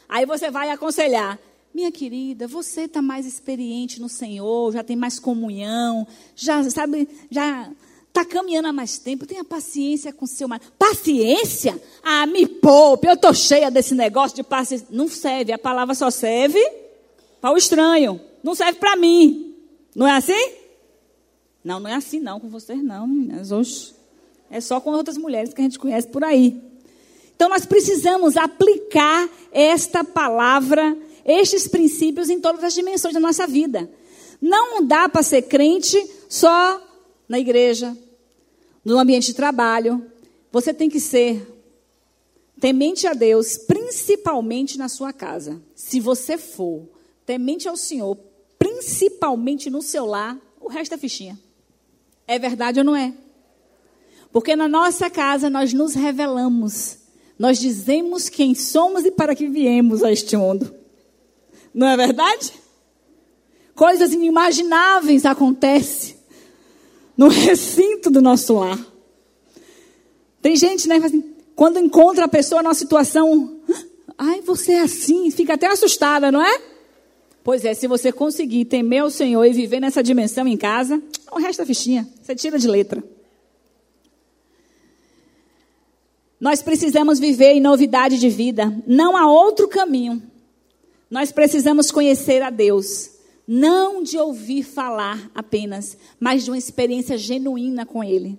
Aí 0.09 0.25
você 0.25 0.51
vai 0.51 0.71
aconselhar. 0.71 1.39
Minha 1.75 1.93
querida, 1.93 2.47
você 2.47 2.83
está 2.83 3.03
mais 3.03 3.27
experiente 3.27 4.01
no 4.01 4.09
Senhor, 4.09 4.73
já 4.73 4.83
tem 4.83 4.97
mais 4.97 5.19
comunhão, 5.19 6.07
já 6.35 6.69
sabe, 6.71 7.07
já 7.31 7.71
está 8.09 8.25
caminhando 8.25 8.69
há 8.69 8.73
mais 8.73 8.99
tempo, 8.99 9.27
tenha 9.27 9.45
paciência 9.45 10.13
com 10.13 10.27
seu 10.27 10.49
marido. 10.49 10.73
Paciência? 10.79 11.81
Ah, 12.03 12.27
me 12.27 12.47
poupe, 12.47 13.07
eu 13.07 13.13
estou 13.13 13.35
cheia 13.35 13.71
desse 13.71 13.95
negócio 13.95 14.35
de 14.35 14.43
paciência. 14.43 14.87
Não 14.91 15.09
serve, 15.09 15.53
a 15.53 15.59
palavra 15.59 15.95
só 15.95 16.11
serve 16.11 16.59
para 17.41 17.53
o 17.53 17.57
estranho, 17.57 18.21
não 18.43 18.55
serve 18.55 18.79
para 18.79 18.97
mim. 18.97 19.55
Não 19.95 20.07
é 20.07 20.17
assim? 20.17 20.58
Não, 21.65 21.81
não 21.81 21.91
é 21.91 21.95
assim 21.95 22.21
não 22.21 22.41
com 22.41 22.49
vocês 22.49 22.83
não, 22.83 23.07
meninas. 23.07 23.53
Oxe. 23.53 23.95
É 24.51 24.61
só 24.61 24.81
com 24.81 24.91
outras 24.91 25.19
mulheres 25.19 25.53
que 25.53 25.61
a 25.61 25.65
gente 25.65 25.79
conhece 25.79 26.09
por 26.09 26.25
aí. 26.25 26.61
Então 27.37 27.49
nós 27.49 27.67
precisamos 27.67 28.37
aplicar 28.37 29.29
esta 29.53 30.03
palavra, 30.03 30.97
estes 31.25 31.69
princípios 31.69 32.31
em 32.31 32.41
todas 32.41 32.65
as 32.65 32.75
dimensões 32.75 33.15
da 33.15 33.21
nossa 33.21 33.47
vida. 33.47 33.91
Não 34.41 34.85
dá 34.85 35.09
para 35.09 35.23
ser 35.23 35.43
crente 35.43 36.05
só 36.29 36.83
na 37.29 37.39
igreja, 37.39 37.97
no 38.85 38.99
ambiente 38.99 39.27
de 39.27 39.35
trabalho. 39.35 40.05
Você 40.51 40.73
tem 40.73 40.89
que 40.89 40.99
ser 40.99 41.47
temente 42.59 43.07
a 43.07 43.13
Deus, 43.13 43.57
principalmente 43.59 44.79
na 44.79 44.89
sua 44.89 45.13
casa. 45.13 45.61
Se 45.75 46.01
você 46.01 46.39
for 46.39 46.89
temente 47.27 47.69
ao 47.69 47.77
Senhor, 47.77 48.19
principalmente 48.59 49.71
no 49.71 49.83
seu 49.83 50.07
lar, 50.07 50.37
o 50.61 50.69
resto 50.69 50.95
é 50.95 50.99
fichinha. 50.99 51.39
É 52.29 52.39
verdade 52.39 52.79
ou 52.79 52.85
não 52.85 52.95
é? 52.95 53.15
Porque 54.31 54.55
na 54.55 54.69
nossa 54.69 55.09
casa 55.09 55.49
nós 55.49 55.73
nos 55.73 55.95
revelamos, 55.95 56.99
nós 57.39 57.59
dizemos 57.59 58.29
quem 58.29 58.55
somos 58.55 59.07
e 59.07 59.11
para 59.11 59.35
que 59.35 59.49
viemos 59.49 60.05
a 60.05 60.13
este 60.13 60.37
mundo. 60.37 60.75
Não 61.73 61.87
é 61.89 61.97
verdade? 61.97 62.53
Coisas 63.75 64.13
inimagináveis 64.13 65.25
acontecem 65.25 66.17
no 67.17 67.29
recinto 67.33 68.11
do 68.11 68.21
nosso 68.21 68.53
lar. 68.55 68.79
Tem 70.43 70.55
gente, 70.55 70.87
né, 70.87 70.97
assim, 70.97 71.35
quando 71.57 71.79
encontra 71.79 72.27
a 72.27 72.29
pessoa 72.29 72.63
numa 72.63 72.75
situação, 72.75 73.59
ai, 74.19 74.43
você 74.43 74.73
é 74.73 74.81
assim, 74.81 75.31
fica 75.31 75.55
até 75.55 75.67
assustada, 75.67 76.31
não 76.31 76.45
é? 76.45 76.63
Pois 77.43 77.65
é, 77.65 77.73
se 77.75 77.87
você 77.87 78.13
conseguir 78.13 78.65
temer 78.67 79.05
o 79.05 79.11
Senhor 79.11 79.45
e 79.45 79.53
viver 79.53 79.81
nessa 79.81 80.03
dimensão 80.03 80.47
em 80.47 80.57
casa, 80.57 81.03
o 81.33 81.39
resto 81.39 81.63
é 81.63 81.67
fichinha, 81.67 82.09
você 82.21 82.35
tira 82.35 82.59
de 82.59 82.69
letra. 82.69 83.03
Nós 86.41 86.63
precisamos 86.63 87.19
viver 87.19 87.53
em 87.53 87.61
novidade 87.61 88.19
de 88.19 88.29
vida, 88.29 88.73
não 88.87 89.17
há 89.17 89.31
outro 89.31 89.67
caminho. 89.67 90.23
Nós 91.11 91.33
precisamos 91.33 91.91
conhecer 91.91 92.43
a 92.43 92.51
Deus, 92.51 93.11
não 93.47 94.03
de 94.03 94.19
ouvir 94.19 94.63
falar 94.63 95.31
apenas, 95.35 95.97
mas 96.21 96.45
de 96.45 96.51
uma 96.51 96.59
experiência 96.59 97.17
genuína 97.17 97.87
com 97.87 98.05
Ele. 98.05 98.39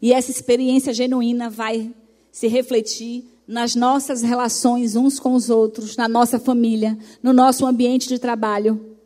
E 0.00 0.12
essa 0.12 0.30
experiência 0.30 0.92
genuína 0.92 1.50
vai 1.50 1.92
se 2.32 2.48
refletir 2.48 3.24
nas 3.46 3.74
nossas 3.74 4.22
relações 4.22 4.96
uns 4.96 5.20
com 5.20 5.34
os 5.34 5.48
outros, 5.48 5.96
na 5.96 6.08
nossa 6.08 6.38
família, 6.38 6.98
no 7.22 7.32
nosso 7.32 7.64
ambiente 7.64 8.08
de 8.08 8.18
trabalho, 8.18 8.96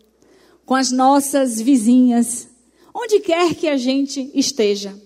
com 0.64 0.74
as 0.74 0.90
nossas 0.90 1.60
vizinhas, 1.60 2.48
onde 2.94 3.20
quer 3.20 3.54
que 3.54 3.68
a 3.68 3.76
gente 3.76 4.30
esteja. 4.34 4.98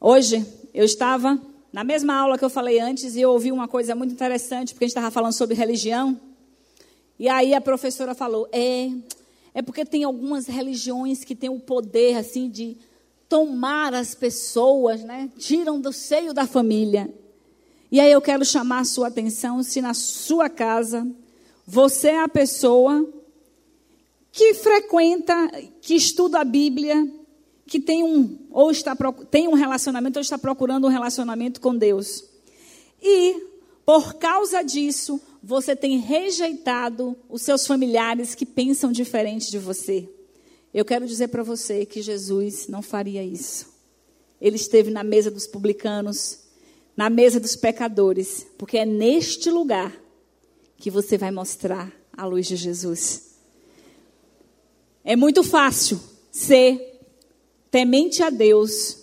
Hoje, 0.00 0.46
eu 0.74 0.84
estava 0.84 1.40
na 1.72 1.82
mesma 1.82 2.14
aula 2.14 2.36
que 2.36 2.44
eu 2.44 2.50
falei 2.50 2.78
antes 2.78 3.16
e 3.16 3.20
eu 3.22 3.30
ouvi 3.30 3.50
uma 3.50 3.66
coisa 3.66 3.94
muito 3.94 4.12
interessante, 4.12 4.74
porque 4.74 4.84
a 4.84 4.86
gente 4.86 4.96
estava 4.96 5.10
falando 5.10 5.32
sobre 5.32 5.54
religião. 5.54 6.20
E 7.18 7.28
aí 7.28 7.54
a 7.54 7.60
professora 7.60 8.14
falou: 8.14 8.46
é, 8.52 8.90
é 9.54 9.62
porque 9.62 9.84
tem 9.84 10.04
algumas 10.04 10.46
religiões 10.46 11.24
que 11.24 11.34
têm 11.34 11.48
o 11.48 11.58
poder, 11.58 12.16
assim, 12.16 12.50
de 12.50 12.76
tomar 13.34 13.92
as 13.92 14.14
pessoas, 14.14 15.02
né? 15.02 15.28
Tiram 15.36 15.80
do 15.80 15.92
seio 15.92 16.32
da 16.32 16.46
família. 16.46 17.12
E 17.90 17.98
aí 17.98 18.12
eu 18.12 18.20
quero 18.20 18.44
chamar 18.44 18.78
a 18.78 18.84
sua 18.84 19.08
atenção 19.08 19.60
se 19.60 19.80
na 19.80 19.92
sua 19.92 20.48
casa 20.48 21.04
você 21.66 22.10
é 22.10 22.22
a 22.22 22.28
pessoa 22.28 23.04
que 24.30 24.54
frequenta, 24.54 25.34
que 25.80 25.96
estuda 25.96 26.38
a 26.38 26.44
Bíblia, 26.44 27.12
que 27.66 27.80
tem 27.80 28.04
um 28.04 28.38
ou 28.52 28.70
está 28.70 28.96
tem 29.28 29.48
um 29.48 29.54
relacionamento 29.54 30.20
ou 30.20 30.22
está 30.22 30.38
procurando 30.38 30.86
um 30.86 30.90
relacionamento 30.90 31.60
com 31.60 31.76
Deus. 31.76 32.22
E 33.02 33.48
por 33.84 34.14
causa 34.14 34.62
disso, 34.62 35.20
você 35.42 35.74
tem 35.74 35.98
rejeitado 35.98 37.16
os 37.28 37.42
seus 37.42 37.66
familiares 37.66 38.32
que 38.32 38.46
pensam 38.46 38.92
diferente 38.92 39.50
de 39.50 39.58
você. 39.58 40.08
Eu 40.74 40.84
quero 40.84 41.06
dizer 41.06 41.28
para 41.28 41.44
você 41.44 41.86
que 41.86 42.02
Jesus 42.02 42.66
não 42.66 42.82
faria 42.82 43.22
isso. 43.22 43.72
Ele 44.40 44.56
esteve 44.56 44.90
na 44.90 45.04
mesa 45.04 45.30
dos 45.30 45.46
publicanos, 45.46 46.40
na 46.96 47.08
mesa 47.08 47.38
dos 47.38 47.54
pecadores, 47.54 48.44
porque 48.58 48.78
é 48.78 48.84
neste 48.84 49.48
lugar 49.50 49.96
que 50.76 50.90
você 50.90 51.16
vai 51.16 51.30
mostrar 51.30 51.92
a 52.12 52.26
luz 52.26 52.48
de 52.48 52.56
Jesus. 52.56 53.36
É 55.04 55.14
muito 55.14 55.44
fácil 55.44 56.00
ser 56.32 57.00
temente 57.70 58.20
a 58.20 58.28
Deus 58.28 58.98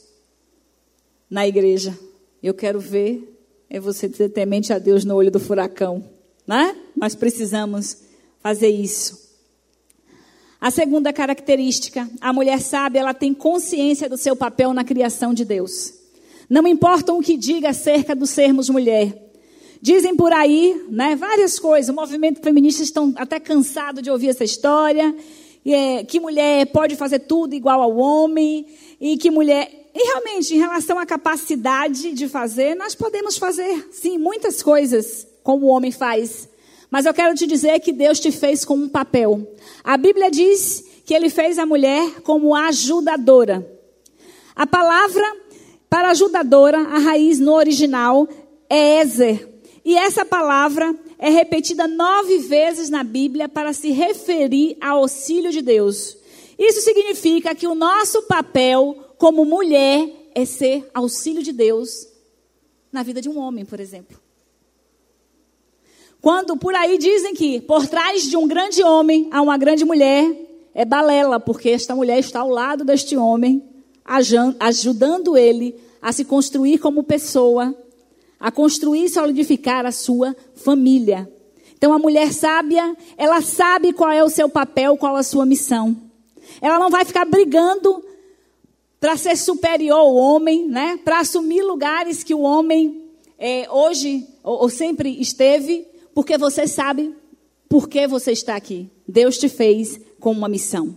na 1.29 1.47
igreja. 1.47 1.97
Eu 2.43 2.53
quero 2.53 2.81
ver 2.81 3.29
é 3.69 3.79
você 3.79 4.09
ser 4.09 4.27
temente 4.27 4.73
a 4.73 4.77
Deus 4.77 5.05
no 5.05 5.15
olho 5.15 5.31
do 5.31 5.39
furacão, 5.39 6.03
né? 6.45 6.75
Nós 6.93 7.15
precisamos 7.15 7.99
fazer 8.41 8.67
isso. 8.67 9.30
A 10.61 10.69
segunda 10.69 11.11
característica, 11.11 12.07
a 12.21 12.31
mulher 12.31 12.61
sábia, 12.61 12.99
ela 12.99 13.15
tem 13.15 13.33
consciência 13.33 14.07
do 14.07 14.15
seu 14.15 14.35
papel 14.35 14.75
na 14.75 14.83
criação 14.83 15.33
de 15.33 15.43
Deus. 15.43 15.91
Não 16.47 16.67
importa 16.67 17.11
o 17.11 17.19
que 17.19 17.35
diga 17.35 17.69
acerca 17.69 18.15
do 18.15 18.27
sermos 18.27 18.69
mulher. 18.69 19.31
Dizem 19.81 20.15
por 20.15 20.31
aí, 20.31 20.85
né, 20.87 21.15
várias 21.15 21.57
coisas. 21.57 21.89
O 21.89 21.95
movimento 21.95 22.41
feminista 22.41 22.83
estão 22.83 23.11
até 23.17 23.39
cansado 23.39 24.03
de 24.03 24.11
ouvir 24.11 24.29
essa 24.29 24.43
história. 24.43 25.15
É, 25.65 26.03
que 26.03 26.19
mulher 26.19 26.67
pode 26.67 26.95
fazer 26.95 27.19
tudo 27.19 27.55
igual 27.55 27.81
ao 27.81 27.97
homem 27.97 28.67
e 28.99 29.17
que 29.17 29.31
mulher 29.31 29.81
e 29.93 30.07
realmente, 30.07 30.53
em 30.53 30.57
relação 30.57 30.97
à 30.97 31.05
capacidade 31.05 32.13
de 32.13 32.29
fazer, 32.29 32.75
nós 32.75 32.95
podemos 32.95 33.37
fazer, 33.37 33.89
sim, 33.91 34.17
muitas 34.17 34.63
coisas 34.63 35.27
como 35.43 35.65
o 35.65 35.69
homem 35.69 35.91
faz. 35.91 36.47
Mas 36.91 37.05
eu 37.05 37.13
quero 37.13 37.33
te 37.33 37.47
dizer 37.47 37.79
que 37.79 37.93
Deus 37.93 38.19
te 38.19 38.31
fez 38.31 38.65
com 38.65 38.75
um 38.75 38.89
papel. 38.89 39.55
A 39.81 39.95
Bíblia 39.95 40.29
diz 40.29 40.83
que 41.05 41.13
ele 41.13 41.29
fez 41.29 41.57
a 41.57 41.65
mulher 41.65 42.21
como 42.21 42.53
ajudadora. 42.53 43.65
A 44.53 44.67
palavra 44.67 45.23
para 45.89 46.09
ajudadora, 46.09 46.79
a 46.79 46.99
raiz 46.99 47.39
no 47.39 47.53
original, 47.53 48.27
é 48.69 48.99
Ezer. 49.01 49.47
E 49.83 49.97
essa 49.97 50.25
palavra 50.25 50.93
é 51.17 51.29
repetida 51.29 51.87
nove 51.87 52.39
vezes 52.39 52.89
na 52.89 53.03
Bíblia 53.03 53.49
para 53.49 53.73
se 53.73 53.89
referir 53.91 54.77
ao 54.79 54.99
auxílio 54.99 55.49
de 55.49 55.61
Deus. 55.61 56.17
Isso 56.59 56.81
significa 56.81 57.55
que 57.55 57.67
o 57.67 57.73
nosso 57.73 58.21
papel 58.23 59.15
como 59.17 59.45
mulher 59.45 60.29
é 60.35 60.45
ser 60.45 60.89
auxílio 60.93 61.41
de 61.41 61.51
Deus 61.51 62.07
na 62.91 63.01
vida 63.01 63.21
de 63.21 63.29
um 63.29 63.39
homem, 63.39 63.65
por 63.65 63.79
exemplo. 63.79 64.20
Quando 66.21 66.55
por 66.55 66.75
aí 66.75 66.99
dizem 66.99 67.33
que 67.33 67.59
por 67.61 67.87
trás 67.87 68.23
de 68.23 68.37
um 68.37 68.47
grande 68.47 68.83
homem 68.83 69.27
há 69.31 69.41
uma 69.41 69.57
grande 69.57 69.83
mulher, 69.83 70.29
é 70.73 70.85
balela, 70.85 71.39
porque 71.39 71.69
esta 71.69 71.95
mulher 71.95 72.19
está 72.19 72.41
ao 72.41 72.49
lado 72.49 72.85
deste 72.85 73.17
homem, 73.17 73.63
ajudando 74.59 75.35
ele 75.35 75.75
a 76.01 76.11
se 76.11 76.23
construir 76.23 76.77
como 76.77 77.03
pessoa, 77.03 77.75
a 78.39 78.51
construir 78.51 79.05
e 79.05 79.09
solidificar 79.09 79.85
a 79.85 79.91
sua 79.91 80.35
família. 80.55 81.27
Então 81.75 81.91
a 81.91 81.97
mulher 81.97 82.31
sábia, 82.31 82.95
ela 83.17 83.41
sabe 83.41 83.91
qual 83.91 84.11
é 84.11 84.23
o 84.23 84.29
seu 84.29 84.47
papel, 84.47 84.97
qual 84.97 85.15
a 85.15 85.23
sua 85.23 85.45
missão. 85.45 85.97
Ela 86.61 86.77
não 86.77 86.91
vai 86.91 87.03
ficar 87.03 87.25
brigando 87.25 88.03
para 88.99 89.17
ser 89.17 89.35
superior 89.35 89.97
ao 89.97 90.13
homem, 90.13 90.67
né? 90.67 90.99
para 91.03 91.19
assumir 91.19 91.63
lugares 91.63 92.23
que 92.23 92.35
o 92.35 92.41
homem 92.41 93.09
é, 93.39 93.67
hoje 93.71 94.27
ou, 94.43 94.61
ou 94.61 94.69
sempre 94.69 95.19
esteve, 95.19 95.87
porque 96.13 96.37
você 96.37 96.67
sabe 96.67 97.15
por 97.69 97.87
que 97.87 98.07
você 98.07 98.31
está 98.31 98.55
aqui. 98.55 98.89
Deus 99.07 99.37
te 99.37 99.47
fez 99.47 99.99
com 100.19 100.31
uma 100.31 100.49
missão. 100.49 100.95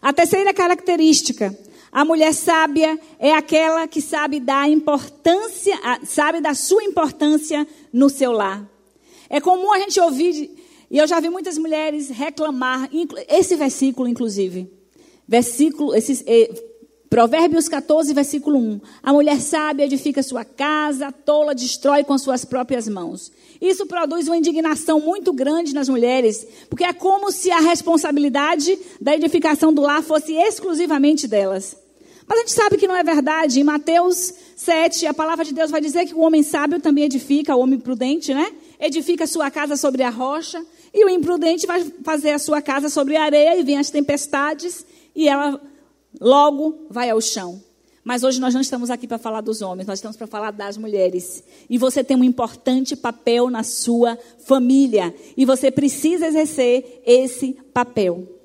A 0.00 0.12
terceira 0.12 0.54
característica, 0.54 1.56
a 1.92 2.04
mulher 2.04 2.32
sábia 2.32 2.98
é 3.18 3.32
aquela 3.32 3.86
que 3.86 4.00
sabe 4.00 4.40
da 4.40 4.66
importância, 4.68 5.78
sabe 6.04 6.40
da 6.40 6.54
sua 6.54 6.82
importância 6.84 7.66
no 7.92 8.08
seu 8.08 8.32
lar. 8.32 8.66
É 9.28 9.40
comum 9.40 9.72
a 9.72 9.78
gente 9.78 10.00
ouvir, 10.00 10.56
e 10.90 10.98
eu 10.98 11.06
já 11.06 11.20
vi 11.20 11.28
muitas 11.28 11.58
mulheres 11.58 12.08
reclamar, 12.08 12.88
esse 13.28 13.56
versículo 13.56 14.08
inclusive. 14.08 14.72
Versículo, 15.28 15.94
esses, 15.94 16.24
Provérbios 17.10 17.68
14, 17.68 18.14
versículo 18.14 18.56
1. 18.56 18.80
A 19.02 19.12
mulher 19.12 19.40
sábia 19.40 19.84
edifica 19.84 20.22
sua 20.22 20.44
casa, 20.44 21.08
a 21.08 21.12
tola 21.12 21.54
destrói 21.54 22.04
com 22.04 22.16
suas 22.16 22.44
próprias 22.44 22.88
mãos. 22.88 23.32
Isso 23.60 23.86
produz 23.86 24.26
uma 24.26 24.38
indignação 24.38 25.00
muito 25.00 25.32
grande 25.32 25.74
nas 25.74 25.88
mulheres, 25.88 26.46
porque 26.68 26.84
é 26.84 26.92
como 26.92 27.30
se 27.30 27.50
a 27.50 27.60
responsabilidade 27.60 28.78
da 29.00 29.14
edificação 29.14 29.72
do 29.72 29.82
lar 29.82 30.02
fosse 30.02 30.32
exclusivamente 30.32 31.28
delas. 31.28 31.76
Mas 32.26 32.38
a 32.38 32.40
gente 32.42 32.52
sabe 32.52 32.76
que 32.78 32.86
não 32.86 32.96
é 32.96 33.02
verdade. 33.02 33.60
Em 33.60 33.64
Mateus 33.64 34.32
7, 34.56 35.04
a 35.06 35.12
palavra 35.12 35.44
de 35.44 35.52
Deus 35.52 35.70
vai 35.70 35.80
dizer 35.80 36.06
que 36.06 36.14
o 36.14 36.20
homem 36.20 36.42
sábio 36.42 36.80
também 36.80 37.04
edifica, 37.04 37.56
o 37.56 37.60
homem 37.60 37.78
prudente, 37.78 38.32
né? 38.32 38.52
Edifica 38.78 39.26
sua 39.26 39.50
casa 39.50 39.76
sobre 39.76 40.02
a 40.02 40.10
rocha, 40.10 40.64
e 40.94 41.04
o 41.04 41.08
imprudente 41.08 41.66
vai 41.66 41.84
fazer 42.02 42.30
a 42.30 42.38
sua 42.38 42.62
casa 42.62 42.88
sobre 42.88 43.16
a 43.16 43.24
areia, 43.24 43.58
e 43.58 43.62
vem 43.62 43.78
as 43.78 43.90
tempestades, 43.90 44.86
e 45.14 45.28
ela 45.28 45.60
logo 46.20 46.86
vai 46.88 47.10
ao 47.10 47.20
chão. 47.20 47.60
Mas 48.02 48.22
hoje 48.24 48.40
nós 48.40 48.54
não 48.54 48.60
estamos 48.60 48.88
aqui 48.88 49.06
para 49.06 49.18
falar 49.18 49.42
dos 49.42 49.60
homens, 49.60 49.86
nós 49.86 49.98
estamos 49.98 50.16
para 50.16 50.26
falar 50.26 50.50
das 50.50 50.76
mulheres. 50.76 51.44
E 51.68 51.76
você 51.76 52.02
tem 52.02 52.16
um 52.16 52.24
importante 52.24 52.96
papel 52.96 53.50
na 53.50 53.62
sua 53.62 54.18
família. 54.46 55.14
E 55.36 55.44
você 55.44 55.70
precisa 55.70 56.26
exercer 56.26 57.02
esse 57.04 57.52
papel. 57.74 58.40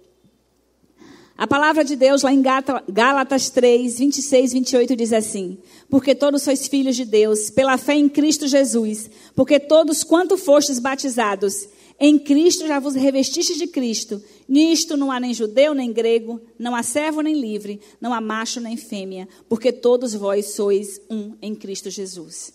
A 1.38 1.46
palavra 1.46 1.84
de 1.84 1.98
Deus 1.98 2.22
lá 2.22 2.32
em 2.32 2.42
Gálatas 2.42 3.50
3, 3.50 4.00
26, 4.00 4.54
28 4.54 4.96
diz 4.96 5.12
assim: 5.12 5.58
Porque 5.90 6.16
todos 6.16 6.44
sois 6.44 6.66
filhos 6.68 6.96
de 6.96 7.04
Deus, 7.04 7.50
pela 7.50 7.78
fé 7.78 7.94
em 7.94 8.08
Cristo 8.08 8.48
Jesus, 8.48 9.10
porque 9.36 9.60
todos 9.60 10.02
quanto 10.02 10.38
fostes 10.38 10.80
batizados, 10.80 11.68
em 12.00 12.20
Cristo 12.20 12.68
já 12.68 12.80
vos 12.80 12.94
revestistes 12.94 13.58
de 13.58 13.68
Cristo. 13.68 14.22
Nisto 14.48 14.98
não 14.98 15.12
há 15.12 15.20
nem 15.20 15.34
judeu 15.34 15.74
nem 15.74 15.94
grego, 15.94 16.42
não 16.60 16.76
há 16.76 16.84
servo 16.84 17.22
nem 17.22 17.40
livre, 17.40 17.80
não 18.02 18.14
há 18.14 18.20
macho 18.20 18.60
nem 18.60 18.76
fêmea, 18.76 19.28
porque 19.48 19.72
todos 19.72 20.14
vós 20.14 20.48
sois 20.48 21.00
um 21.10 21.36
em 21.42 21.56
Cristo 21.56 21.90
Jesus. 21.90 22.54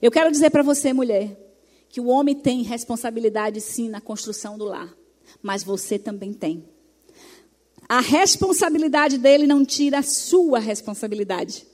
Eu 0.00 0.10
quero 0.10 0.30
dizer 0.30 0.50
para 0.50 0.62
você, 0.62 0.92
mulher, 0.92 1.38
que 1.88 2.00
o 2.00 2.06
homem 2.06 2.34
tem 2.34 2.62
responsabilidade 2.62 3.60
sim 3.60 3.88
na 3.88 4.00
construção 4.00 4.58
do 4.58 4.64
lar, 4.64 4.94
mas 5.42 5.62
você 5.62 5.98
também 5.98 6.32
tem. 6.32 6.64
A 7.88 8.00
responsabilidade 8.00 9.18
dele 9.18 9.46
não 9.46 9.64
tira 9.64 9.98
a 9.98 10.02
sua 10.02 10.58
responsabilidade. 10.58 11.66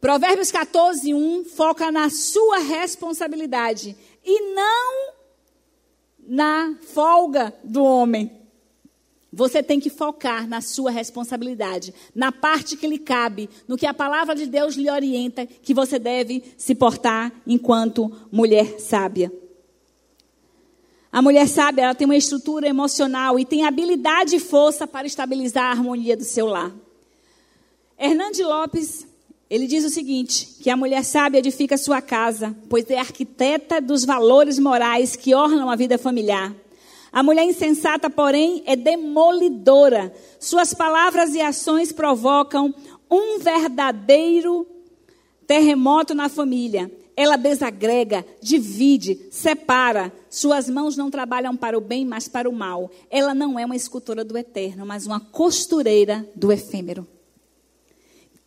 Provérbios 0.00 0.50
14, 0.50 1.12
1 1.12 1.44
foca 1.44 1.92
na 1.92 2.08
sua 2.08 2.58
responsabilidade 2.58 3.96
e 4.24 4.54
não 4.54 5.19
na 6.30 6.76
folga 6.94 7.52
do 7.64 7.82
homem. 7.82 8.30
Você 9.32 9.64
tem 9.64 9.80
que 9.80 9.90
focar 9.90 10.48
na 10.48 10.60
sua 10.60 10.88
responsabilidade, 10.88 11.92
na 12.14 12.30
parte 12.30 12.76
que 12.76 12.86
lhe 12.86 13.00
cabe, 13.00 13.50
no 13.66 13.76
que 13.76 13.84
a 13.84 13.92
palavra 13.92 14.36
de 14.36 14.46
Deus 14.46 14.76
lhe 14.76 14.88
orienta 14.88 15.44
que 15.44 15.74
você 15.74 15.98
deve 15.98 16.54
se 16.56 16.72
portar 16.72 17.32
enquanto 17.44 18.12
mulher 18.30 18.78
sábia. 18.78 19.32
A 21.10 21.20
mulher 21.20 21.48
sábia, 21.48 21.82
ela 21.82 21.94
tem 21.96 22.04
uma 22.04 22.16
estrutura 22.16 22.68
emocional 22.68 23.36
e 23.36 23.44
tem 23.44 23.64
habilidade 23.64 24.36
e 24.36 24.40
força 24.40 24.86
para 24.86 25.08
estabilizar 25.08 25.64
a 25.64 25.70
harmonia 25.70 26.16
do 26.16 26.22
seu 26.22 26.46
lar. 26.46 26.72
Hernande 27.98 28.44
Lopes, 28.44 29.04
ele 29.50 29.66
diz 29.66 29.84
o 29.84 29.90
seguinte, 29.90 30.46
que 30.62 30.70
a 30.70 30.76
mulher 30.76 31.04
sábia 31.04 31.40
edifica 31.40 31.76
sua 31.76 32.00
casa, 32.00 32.56
pois 32.68 32.88
é 32.88 32.96
arquiteta 32.96 33.80
dos 33.80 34.04
valores 34.04 34.60
morais 34.60 35.16
que 35.16 35.34
ornam 35.34 35.68
a 35.68 35.74
vida 35.74 35.98
familiar. 35.98 36.54
A 37.10 37.20
mulher 37.20 37.44
insensata, 37.44 38.08
porém, 38.08 38.62
é 38.64 38.76
demolidora. 38.76 40.14
Suas 40.38 40.72
palavras 40.72 41.34
e 41.34 41.40
ações 41.40 41.90
provocam 41.90 42.72
um 43.10 43.40
verdadeiro 43.40 44.64
terremoto 45.48 46.14
na 46.14 46.28
família. 46.28 46.88
Ela 47.16 47.36
desagrega, 47.36 48.24
divide, 48.40 49.18
separa. 49.32 50.12
Suas 50.30 50.70
mãos 50.70 50.96
não 50.96 51.10
trabalham 51.10 51.56
para 51.56 51.76
o 51.76 51.80
bem, 51.80 52.06
mas 52.06 52.28
para 52.28 52.48
o 52.48 52.52
mal. 52.52 52.88
Ela 53.10 53.34
não 53.34 53.58
é 53.58 53.66
uma 53.66 53.74
escultora 53.74 54.24
do 54.24 54.38
eterno, 54.38 54.86
mas 54.86 55.06
uma 55.06 55.18
costureira 55.18 56.24
do 56.36 56.52
efêmero. 56.52 57.04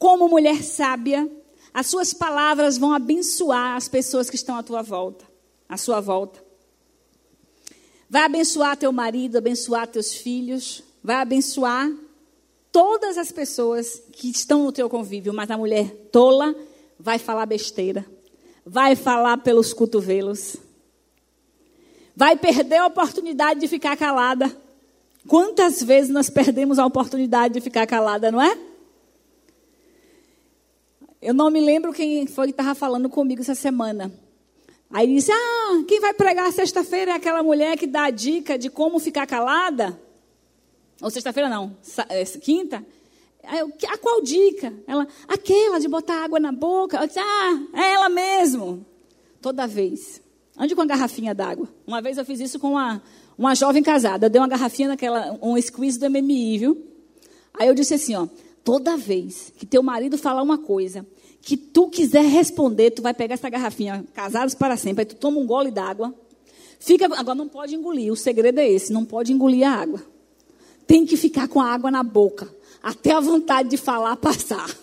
Como 0.04 0.28
mulher 0.28 0.62
sábia, 0.62 1.32
as 1.74 1.88
suas 1.88 2.14
palavras 2.14 2.78
vão 2.78 2.94
abençoar 2.94 3.78
as 3.78 3.88
pessoas 3.88 4.30
que 4.30 4.36
estão 4.36 4.58
à 4.58 4.62
tua 4.62 4.82
volta, 4.82 5.26
à 5.70 5.78
sua 5.78 6.02
volta. 6.02 6.44
Vai 8.10 8.24
abençoar 8.24 8.76
teu 8.76 8.92
marido, 8.92 9.38
abençoar 9.38 9.88
teus 9.88 10.14
filhos, 10.14 10.84
vai 11.02 11.16
abençoar 11.16 11.90
todas 12.70 13.18
as 13.18 13.32
pessoas 13.32 14.04
que 14.12 14.30
estão 14.30 14.66
no 14.66 14.74
teu 14.74 14.90
convívio, 14.90 15.34
mas 15.34 15.50
a 15.50 15.58
mulher 15.58 15.90
tola 16.12 16.54
vai 17.00 17.18
falar 17.18 17.46
besteira 17.46 18.06
vai 18.66 18.96
falar 18.96 19.38
pelos 19.38 19.74
cotovelos. 19.74 20.58
Vai 22.14 22.36
perder 22.36 22.78
a 22.78 22.88
oportunidade 22.88 23.62
de 23.62 23.70
ficar 23.70 23.98
calada. 23.98 24.54
Quantas 25.28 25.82
vezes 25.82 26.10
nós 26.10 26.30
perdemos 26.30 26.78
a 26.78 26.86
oportunidade 26.86 27.54
de 27.54 27.62
ficar 27.62 27.88
calada, 27.88 28.32
não 28.32 28.42
é? 28.42 28.73
Eu 31.24 31.34
não 31.34 31.50
me 31.50 31.62
lembro 31.62 31.94
quem 31.94 32.28
foi 32.28 32.48
que 32.48 32.52
estava 32.52 32.76
falando 32.76 33.10
comigo 33.10 33.42
essa 33.42 33.56
semana. 33.56 34.12
Aí 34.90 35.08
disse: 35.08 35.32
Ah, 35.32 35.84
quem 35.88 36.02
vai 36.02 36.14
pregar 36.14 36.52
sexta-feira 36.52 37.12
é 37.12 37.16
aquela 37.16 37.42
mulher 37.42 37.78
que 37.78 37.88
dá 37.88 38.04
a 38.04 38.10
dica 38.10 38.58
de 38.58 38.70
como 38.70 39.00
ficar 39.00 39.26
calada. 39.26 39.98
Ou 41.02 41.10
sexta-feira 41.10 41.48
não, 41.48 41.78
é, 42.10 42.26
quinta. 42.26 42.86
Eu, 43.58 43.72
a 43.90 43.98
qual 43.98 44.22
dica? 44.22 44.74
Ela, 44.86 45.08
aquela 45.28 45.80
de 45.80 45.88
botar 45.88 46.26
água 46.26 46.42
na 46.42 46.52
boca. 46.52 46.98
Eu 46.98 47.08
disse, 47.08 47.20
ah, 47.20 47.68
é 47.74 47.94
ela 47.94 48.10
mesmo. 48.10 48.86
Toda 49.42 49.66
vez. 49.66 50.22
Ande 50.58 50.76
com 50.76 50.82
a 50.82 50.86
garrafinha 50.86 51.34
d'água. 51.34 51.68
Uma 51.88 52.02
vez 52.02 52.18
eu 52.18 52.26
fiz 52.26 52.40
isso 52.40 52.60
com 52.60 52.72
uma, 52.72 53.02
uma 53.38 53.56
jovem 53.56 53.82
casada. 53.82 54.26
Eu 54.26 54.30
dei 54.30 54.40
uma 54.40 54.48
garrafinha 54.48 54.90
naquela, 54.90 55.38
um 55.42 55.60
squeeze 55.62 56.00
do 56.00 56.10
MMI, 56.10 56.58
viu? 56.58 56.88
Aí 57.54 57.68
eu 57.68 57.74
disse 57.74 57.94
assim, 57.94 58.16
ó, 58.16 58.28
toda 58.64 58.96
vez 58.96 59.52
que 59.58 59.66
teu 59.66 59.84
marido 59.84 60.18
falar 60.18 60.42
uma 60.42 60.58
coisa 60.58 61.06
que 61.44 61.58
tu 61.58 61.90
quiser 61.90 62.24
responder, 62.24 62.92
tu 62.92 63.02
vai 63.02 63.14
pegar 63.14 63.34
essa 63.34 63.50
garrafinha, 63.50 64.06
casados 64.14 64.56
para 64.56 64.78
sempre, 64.78 65.02
aí 65.02 65.06
tu 65.06 65.16
toma 65.16 65.40
um 65.40 65.46
gole 65.46 65.70
d'água. 65.70 66.16
Fica, 66.80 67.06
agora 67.06 67.36
não 67.36 67.50
pode 67.50 67.76
engolir, 67.76 68.12
o 68.12 68.16
segredo 68.16 68.60
é 68.60 68.70
esse, 68.70 68.94
não 68.94 69.04
pode 69.04 69.34
engolir 69.34 69.68
a 69.68 69.74
água. 69.74 70.02
Tem 70.88 71.06
que 71.06 71.18
ficar 71.18 71.50
com 71.50 71.60
a 71.60 71.70
água 71.70 71.92
na 71.92 72.02
boca 72.02 72.50
até 72.82 73.12
a 73.12 73.20
vontade 73.20 73.70
de 73.70 73.78
falar 73.78 74.16
passar. 74.16 74.74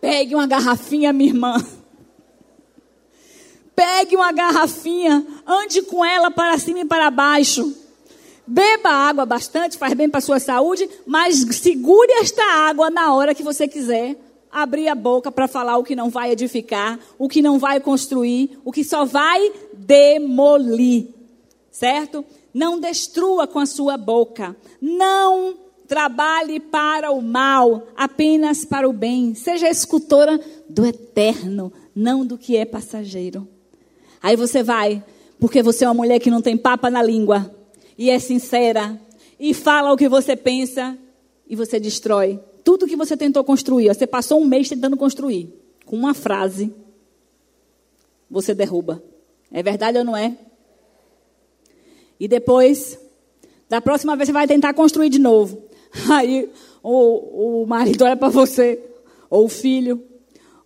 Pegue 0.00 0.34
uma 0.36 0.46
garrafinha, 0.46 1.12
minha 1.12 1.30
irmã. 1.30 1.56
Pegue 3.74 4.14
uma 4.14 4.30
garrafinha, 4.30 5.26
ande 5.44 5.82
com 5.82 6.04
ela 6.04 6.30
para 6.30 6.56
cima 6.58 6.80
e 6.80 6.84
para 6.84 7.10
baixo. 7.10 7.74
Beba 8.46 8.90
água 8.90 9.26
bastante, 9.26 9.76
faz 9.76 9.94
bem 9.94 10.08
para 10.08 10.18
a 10.18 10.22
sua 10.22 10.38
saúde, 10.38 10.88
mas 11.04 11.40
segure 11.56 12.12
esta 12.20 12.44
água 12.68 12.90
na 12.90 13.12
hora 13.12 13.34
que 13.34 13.42
você 13.42 13.66
quiser 13.66 14.16
abrir 14.54 14.88
a 14.88 14.94
boca 14.94 15.32
para 15.32 15.48
falar 15.48 15.76
o 15.76 15.84
que 15.84 15.96
não 15.96 16.08
vai 16.08 16.30
edificar, 16.30 16.98
o 17.18 17.28
que 17.28 17.42
não 17.42 17.58
vai 17.58 17.80
construir, 17.80 18.56
o 18.64 18.70
que 18.70 18.84
só 18.84 19.04
vai 19.04 19.52
demolir. 19.72 21.08
Certo? 21.72 22.24
Não 22.54 22.78
destrua 22.78 23.48
com 23.48 23.58
a 23.58 23.66
sua 23.66 23.96
boca. 23.96 24.56
Não 24.80 25.56
Trabalhe 25.86 26.60
para 26.60 27.10
o 27.10 27.20
mal, 27.20 27.88
apenas 27.94 28.64
para 28.64 28.88
o 28.88 28.92
bem. 28.92 29.34
Seja 29.34 29.68
escultora 29.68 30.40
do 30.68 30.86
eterno, 30.86 31.70
não 31.94 32.24
do 32.24 32.38
que 32.38 32.56
é 32.56 32.64
passageiro. 32.64 33.46
Aí 34.22 34.34
você 34.34 34.62
vai, 34.62 35.04
porque 35.38 35.62
você 35.62 35.84
é 35.84 35.88
uma 35.88 35.94
mulher 35.94 36.18
que 36.20 36.30
não 36.30 36.40
tem 36.40 36.56
papa 36.56 36.88
na 36.88 37.02
língua, 37.02 37.54
e 37.98 38.08
é 38.08 38.18
sincera, 38.18 38.98
e 39.38 39.52
fala 39.52 39.92
o 39.92 39.96
que 39.96 40.08
você 40.08 40.34
pensa, 40.34 40.96
e 41.46 41.54
você 41.54 41.78
destrói 41.78 42.40
tudo 42.64 42.86
que 42.86 42.96
você 42.96 43.16
tentou 43.16 43.44
construir. 43.44 43.88
Você 43.88 44.06
passou 44.06 44.40
um 44.40 44.46
mês 44.46 44.68
tentando 44.68 44.96
construir. 44.96 45.52
Com 45.84 45.96
uma 45.96 46.14
frase, 46.14 46.72
você 48.28 48.54
derruba. 48.54 49.02
É 49.52 49.62
verdade 49.62 49.98
ou 49.98 50.04
não 50.04 50.16
é? 50.16 50.36
E 52.18 52.26
depois, 52.26 52.98
da 53.68 53.80
próxima 53.80 54.16
vez, 54.16 54.28
você 54.28 54.32
vai 54.32 54.46
tentar 54.46 54.72
construir 54.72 55.10
de 55.10 55.18
novo. 55.18 55.62
Aí 56.10 56.50
o, 56.82 57.62
o 57.62 57.66
marido 57.66 58.04
olha 58.04 58.16
para 58.16 58.28
você, 58.28 58.80
ou 59.28 59.44
o 59.44 59.48
filho, 59.48 60.02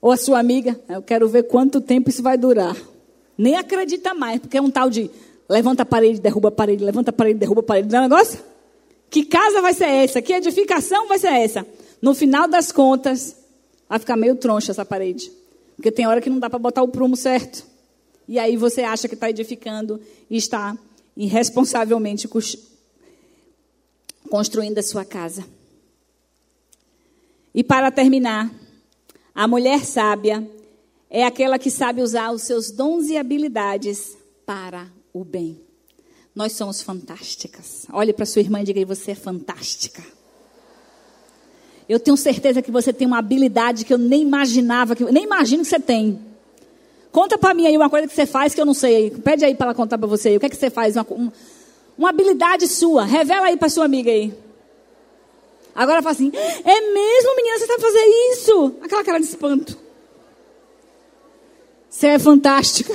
ou 0.00 0.12
a 0.12 0.16
sua 0.16 0.38
amiga. 0.38 0.78
Eu 0.88 1.02
quero 1.02 1.28
ver 1.28 1.42
quanto 1.44 1.80
tempo 1.80 2.08
isso 2.08 2.22
vai 2.22 2.38
durar. 2.38 2.76
Nem 3.36 3.56
acredita 3.56 4.14
mais, 4.14 4.40
porque 4.40 4.56
é 4.56 4.62
um 4.62 4.70
tal 4.70 4.88
de 4.88 5.10
levanta 5.48 5.82
a 5.82 5.86
parede, 5.86 6.20
derruba 6.20 6.48
a 6.48 6.52
parede, 6.52 6.84
levanta 6.84 7.10
a 7.10 7.12
parede, 7.12 7.38
derruba 7.38 7.60
a 7.60 7.64
parede. 7.64 7.88
Não 7.88 7.98
é 7.98 8.00
um 8.00 8.08
negócio? 8.08 8.40
Que 9.10 9.24
casa 9.24 9.62
vai 9.62 9.72
ser 9.72 9.86
essa? 9.86 10.20
Que 10.20 10.32
edificação 10.32 11.08
vai 11.08 11.18
ser 11.18 11.28
essa? 11.28 11.66
No 12.00 12.14
final 12.14 12.48
das 12.48 12.70
contas, 12.70 13.36
vai 13.88 13.98
ficar 13.98 14.16
meio 14.16 14.36
troncha 14.36 14.70
essa 14.70 14.84
parede. 14.84 15.30
Porque 15.76 15.90
tem 15.90 16.06
hora 16.06 16.20
que 16.20 16.30
não 16.30 16.38
dá 16.38 16.50
para 16.50 16.58
botar 16.58 16.82
o 16.82 16.88
prumo 16.88 17.16
certo. 17.16 17.64
E 18.26 18.38
aí 18.38 18.56
você 18.56 18.82
acha 18.82 19.08
que 19.08 19.14
está 19.14 19.30
edificando 19.30 20.00
e 20.28 20.36
está 20.36 20.76
irresponsavelmente 21.16 22.28
construindo 24.28 24.78
a 24.78 24.82
sua 24.82 25.04
casa. 25.04 25.44
E 27.54 27.64
para 27.64 27.90
terminar, 27.90 28.52
a 29.34 29.48
mulher 29.48 29.84
sábia 29.84 30.48
é 31.08 31.24
aquela 31.24 31.58
que 31.58 31.70
sabe 31.70 32.02
usar 32.02 32.30
os 32.32 32.42
seus 32.42 32.70
dons 32.70 33.08
e 33.08 33.16
habilidades 33.16 34.16
para 34.44 34.88
o 35.12 35.24
bem. 35.24 35.60
Nós 36.34 36.52
somos 36.52 36.82
fantásticas. 36.82 37.86
Olhe 37.92 38.12
para 38.12 38.26
sua 38.26 38.42
irmã 38.42 38.60
e 38.60 38.64
diga: 38.64 38.84
você 38.84 39.12
é 39.12 39.14
fantástica. 39.14 40.04
Eu 41.88 41.98
tenho 41.98 42.16
certeza 42.16 42.60
que 42.60 42.70
você 42.70 42.92
tem 42.92 43.06
uma 43.06 43.18
habilidade 43.18 43.84
que 43.84 43.94
eu 43.94 43.98
nem 43.98 44.22
imaginava, 44.22 44.94
que 44.94 45.04
nem 45.04 45.24
imagino 45.24 45.62
que 45.62 45.68
você 45.68 45.80
tem. 45.80 46.20
Conta 47.10 47.38
para 47.38 47.54
mim 47.54 47.66
aí 47.66 47.76
uma 47.76 47.88
coisa 47.88 48.06
que 48.06 48.14
você 48.14 48.26
faz 48.26 48.54
que 48.54 48.60
eu 48.60 48.66
não 48.66 48.74
sei. 48.74 49.10
Pede 49.10 49.44
aí 49.44 49.54
para 49.54 49.68
ela 49.68 49.74
contar 49.74 49.96
para 49.96 50.06
você. 50.06 50.36
O 50.36 50.40
que 50.40 50.46
é 50.46 50.48
que 50.50 50.56
você 50.56 50.68
faz? 50.68 50.96
Uma, 50.96 51.06
um, 51.10 51.32
uma 51.96 52.10
habilidade 52.10 52.68
sua. 52.68 53.04
Revela 53.04 53.46
aí 53.46 53.56
para 53.56 53.70
sua 53.70 53.86
amiga 53.86 54.10
aí. 54.10 54.34
Agora 55.74 56.02
fala 56.02 56.12
assim: 56.12 56.30
é 56.34 56.92
mesmo, 56.92 57.36
menina, 57.36 57.58
você 57.58 57.66
sabe 57.66 57.80
fazer 57.80 58.04
isso? 58.32 58.74
Aquela 58.82 59.02
cara 59.02 59.18
de 59.18 59.26
espanto. 59.26 59.78
Você 61.88 62.08
é 62.08 62.18
fantástica. 62.18 62.94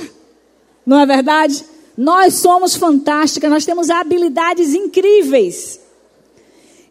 Não 0.86 1.00
é 1.00 1.06
verdade? 1.06 1.64
Nós 1.96 2.34
somos 2.34 2.74
fantásticas, 2.74 3.50
nós 3.50 3.64
temos 3.64 3.90
habilidades 3.90 4.74
incríveis. 4.74 5.80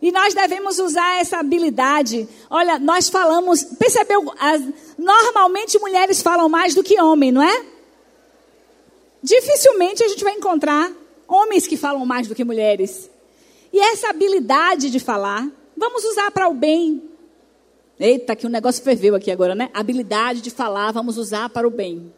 E 0.03 0.11
nós 0.11 0.33
devemos 0.33 0.79
usar 0.79 1.21
essa 1.21 1.37
habilidade. 1.37 2.27
Olha, 2.49 2.77
nós 2.77 3.07
falamos, 3.07 3.63
percebeu? 3.63 4.33
As, 4.37 4.61
normalmente 4.97 5.79
mulheres 5.79 6.21
falam 6.21 6.49
mais 6.49 6.75
do 6.75 6.83
que 6.83 7.01
homem, 7.01 7.31
não 7.31 7.41
é? 7.41 7.65
Dificilmente 9.23 10.03
a 10.03 10.07
gente 10.09 10.21
vai 10.21 10.33
encontrar 10.33 10.91
homens 11.25 11.65
que 11.65 11.77
falam 11.77 12.05
mais 12.05 12.27
do 12.27 12.35
que 12.35 12.43
mulheres. 12.43 13.09
E 13.71 13.79
essa 13.79 14.09
habilidade 14.09 14.89
de 14.89 14.99
falar, 14.99 15.49
vamos 15.77 16.03
usar 16.03 16.29
para 16.31 16.49
o 16.49 16.53
bem. 16.53 17.01
Eita, 17.97 18.35
que 18.35 18.45
o 18.45 18.49
negócio 18.49 18.83
ferveu 18.83 19.15
aqui 19.15 19.31
agora, 19.31 19.55
né? 19.55 19.69
Habilidade 19.73 20.41
de 20.41 20.49
falar, 20.49 20.91
vamos 20.91 21.17
usar 21.17 21.47
para 21.47 21.65
o 21.65 21.71
bem. 21.71 22.13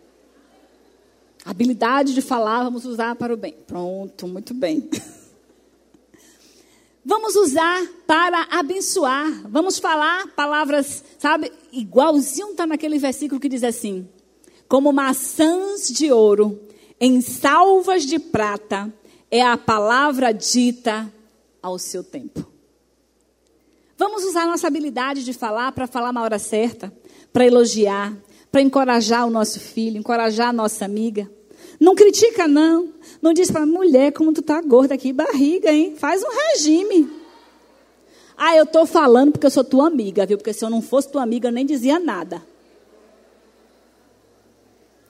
Habilidade 1.46 2.16
de 2.16 2.22
falar, 2.24 2.64
vamos 2.64 2.84
usar 2.84 3.16
para 3.16 3.32
o 3.32 3.38
bem. 3.38 3.54
Pronto, 3.68 4.28
muito 4.28 4.56
bem. 4.56 4.90
Vamos 7.06 7.36
usar 7.36 7.86
para 8.08 8.48
abençoar. 8.50 9.48
Vamos 9.48 9.78
falar 9.78 10.28
palavras, 10.30 11.04
sabe? 11.20 11.52
Igualzinho 11.72 12.50
está 12.50 12.66
naquele 12.66 12.98
versículo 12.98 13.40
que 13.40 13.48
diz 13.48 13.64
assim: 13.64 14.10
Como 14.68 14.92
maçãs 14.92 15.88
de 15.88 16.12
ouro 16.12 16.60
em 17.00 17.22
salvas 17.22 18.06
de 18.06 18.18
prata 18.18 18.92
é 19.30 19.40
a 19.40 19.56
palavra 19.56 20.32
dita 20.32 21.14
ao 21.62 21.78
seu 21.78 22.04
tempo. 22.04 22.44
Vamos 23.98 24.24
usar 24.24 24.48
nossa 24.48 24.68
habilidade 24.68 25.24
de 25.24 25.32
falar 25.32 25.72
para 25.74 25.86
falar 25.86 26.12
na 26.12 26.24
hora 26.24 26.40
certa, 26.40 26.92
para 27.32 27.46
elogiar, 27.46 28.18
para 28.52 28.62
encorajar 28.62 29.28
o 29.28 29.30
nosso 29.30 29.60
filho, 29.60 30.00
encorajar 30.00 30.50
a 30.50 30.54
nossa 30.54 30.86
amiga. 30.86 31.30
Não 31.80 31.96
critica, 31.96 32.48
não. 32.48 32.90
Não 33.22 33.34
diz 33.34 33.52
para 33.52 33.66
mulher 33.66 34.12
como 34.14 34.34
tu 34.34 34.42
tá 34.42 34.62
gorda 34.62 34.94
aqui, 34.94 35.12
barriga, 35.12 35.72
hein? 35.72 35.96
Faz 35.98 36.24
um 36.24 36.30
regime. 36.30 37.10
Ah, 38.38 38.56
eu 38.56 38.66
tô 38.66 38.86
falando 38.86 39.32
porque 39.32 39.46
eu 39.46 39.52
sou 39.52 39.64
tua 39.64 39.88
amiga, 39.88 40.26
viu? 40.26 40.38
Porque 40.38 40.54
se 40.54 40.64
eu 40.64 40.70
não 40.70 40.82
fosse 40.82 41.10
tua 41.12 41.24
amiga, 41.24 41.48
eu 41.48 41.52
nem 41.52 41.66
dizia 41.66 42.00
nada. 42.00 42.42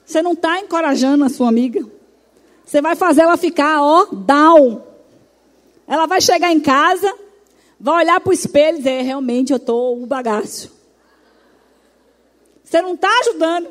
Você 0.04 0.22
não 0.22 0.32
está 0.32 0.60
encorajando 0.60 1.24
a 1.24 1.28
sua 1.28 1.48
amiga. 1.48 1.84
Você 2.64 2.80
vai 2.80 2.94
fazer 2.94 3.22
ela 3.22 3.36
ficar, 3.36 3.82
ó, 3.82 4.06
down. 4.06 4.82
Ela 5.86 6.06
vai 6.06 6.20
chegar 6.20 6.52
em 6.52 6.60
casa, 6.60 7.12
vai 7.78 8.04
olhar 8.04 8.20
para 8.20 8.30
o 8.30 8.32
espelho 8.32 8.76
e 8.76 8.78
dizer, 8.78 9.02
realmente 9.02 9.52
eu 9.52 9.56
estou 9.56 10.00
o 10.00 10.06
bagaço. 10.06 10.72
Você 12.64 12.82
não 12.82 12.94
está 12.94 13.08
ajudando. 13.20 13.68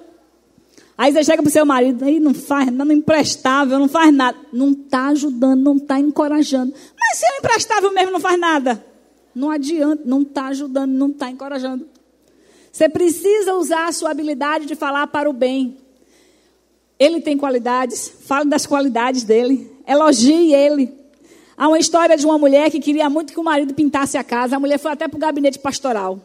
Aí 0.97 1.11
você 1.11 1.23
chega 1.25 1.43
para 1.43 1.49
o 1.49 1.51
seu 1.51 1.65
marido, 1.65 2.05
aí 2.05 2.19
não 2.19 2.33
faz 2.33 2.67
nada, 2.67 2.85
não 2.85 2.91
é 2.91 2.97
imprestável, 2.97 3.77
não 3.77 3.89
faz 3.89 4.13
nada. 4.13 4.37
Não 4.53 4.71
está 4.71 5.07
ajudando, 5.07 5.61
não 5.61 5.75
está 5.75 5.99
encorajando. 5.99 6.73
Mas 6.97 7.19
se 7.19 7.25
é 7.25 7.37
imprestável 7.39 7.91
mesmo, 7.93 8.11
não 8.11 8.19
faz 8.19 8.39
nada. 8.39 8.83
Não 9.33 9.51
adianta, 9.51 10.03
não 10.05 10.21
está 10.21 10.45
ajudando, 10.47 10.91
não 10.91 11.09
está 11.09 11.29
encorajando. 11.29 11.85
Você 12.71 12.87
precisa 12.87 13.55
usar 13.55 13.87
a 13.87 13.91
sua 13.91 14.11
habilidade 14.11 14.65
de 14.65 14.75
falar 14.75 15.07
para 15.07 15.29
o 15.29 15.33
bem. 15.33 15.77
Ele 16.97 17.19
tem 17.19 17.37
qualidades, 17.37 18.09
fale 18.25 18.49
das 18.49 18.65
qualidades 18.65 19.23
dele, 19.23 19.69
elogie 19.85 20.53
ele. 20.53 20.93
Há 21.57 21.67
uma 21.67 21.79
história 21.79 22.15
de 22.15 22.25
uma 22.25 22.37
mulher 22.37 22.71
que 22.71 22.79
queria 22.79 23.09
muito 23.09 23.33
que 23.33 23.39
o 23.39 23.43
marido 23.43 23.73
pintasse 23.73 24.17
a 24.17 24.23
casa. 24.23 24.55
A 24.55 24.59
mulher 24.59 24.77
foi 24.77 24.91
até 24.91 25.07
para 25.07 25.17
o 25.17 25.19
gabinete 25.19 25.59
pastoral. 25.59 26.21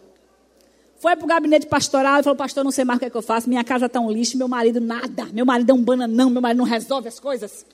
Foi 1.01 1.17
para 1.17 1.25
o 1.25 1.27
gabinete 1.27 1.67
pastoral 1.67 2.21
e 2.21 2.23
falou: 2.23 2.37
Pastor, 2.37 2.63
não 2.63 2.71
sei 2.71 2.85
mais 2.85 2.99
o 2.99 3.01
que, 3.01 3.07
é 3.07 3.11
que 3.11 3.17
eu 3.17 3.23
faço. 3.23 3.49
Minha 3.49 3.65
casa 3.65 3.87
está 3.87 3.99
um 3.99 4.11
lixo, 4.11 4.37
meu 4.37 4.47
marido 4.47 4.81
nada. 4.81 5.25
Meu 5.33 5.47
marido 5.47 5.71
é 5.71 5.75
um 5.75 5.83
bananão, 5.83 6.29
meu 6.29 6.43
marido 6.43 6.59
não 6.59 6.67
resolve 6.67 7.09
as 7.09 7.19
coisas. 7.19 7.65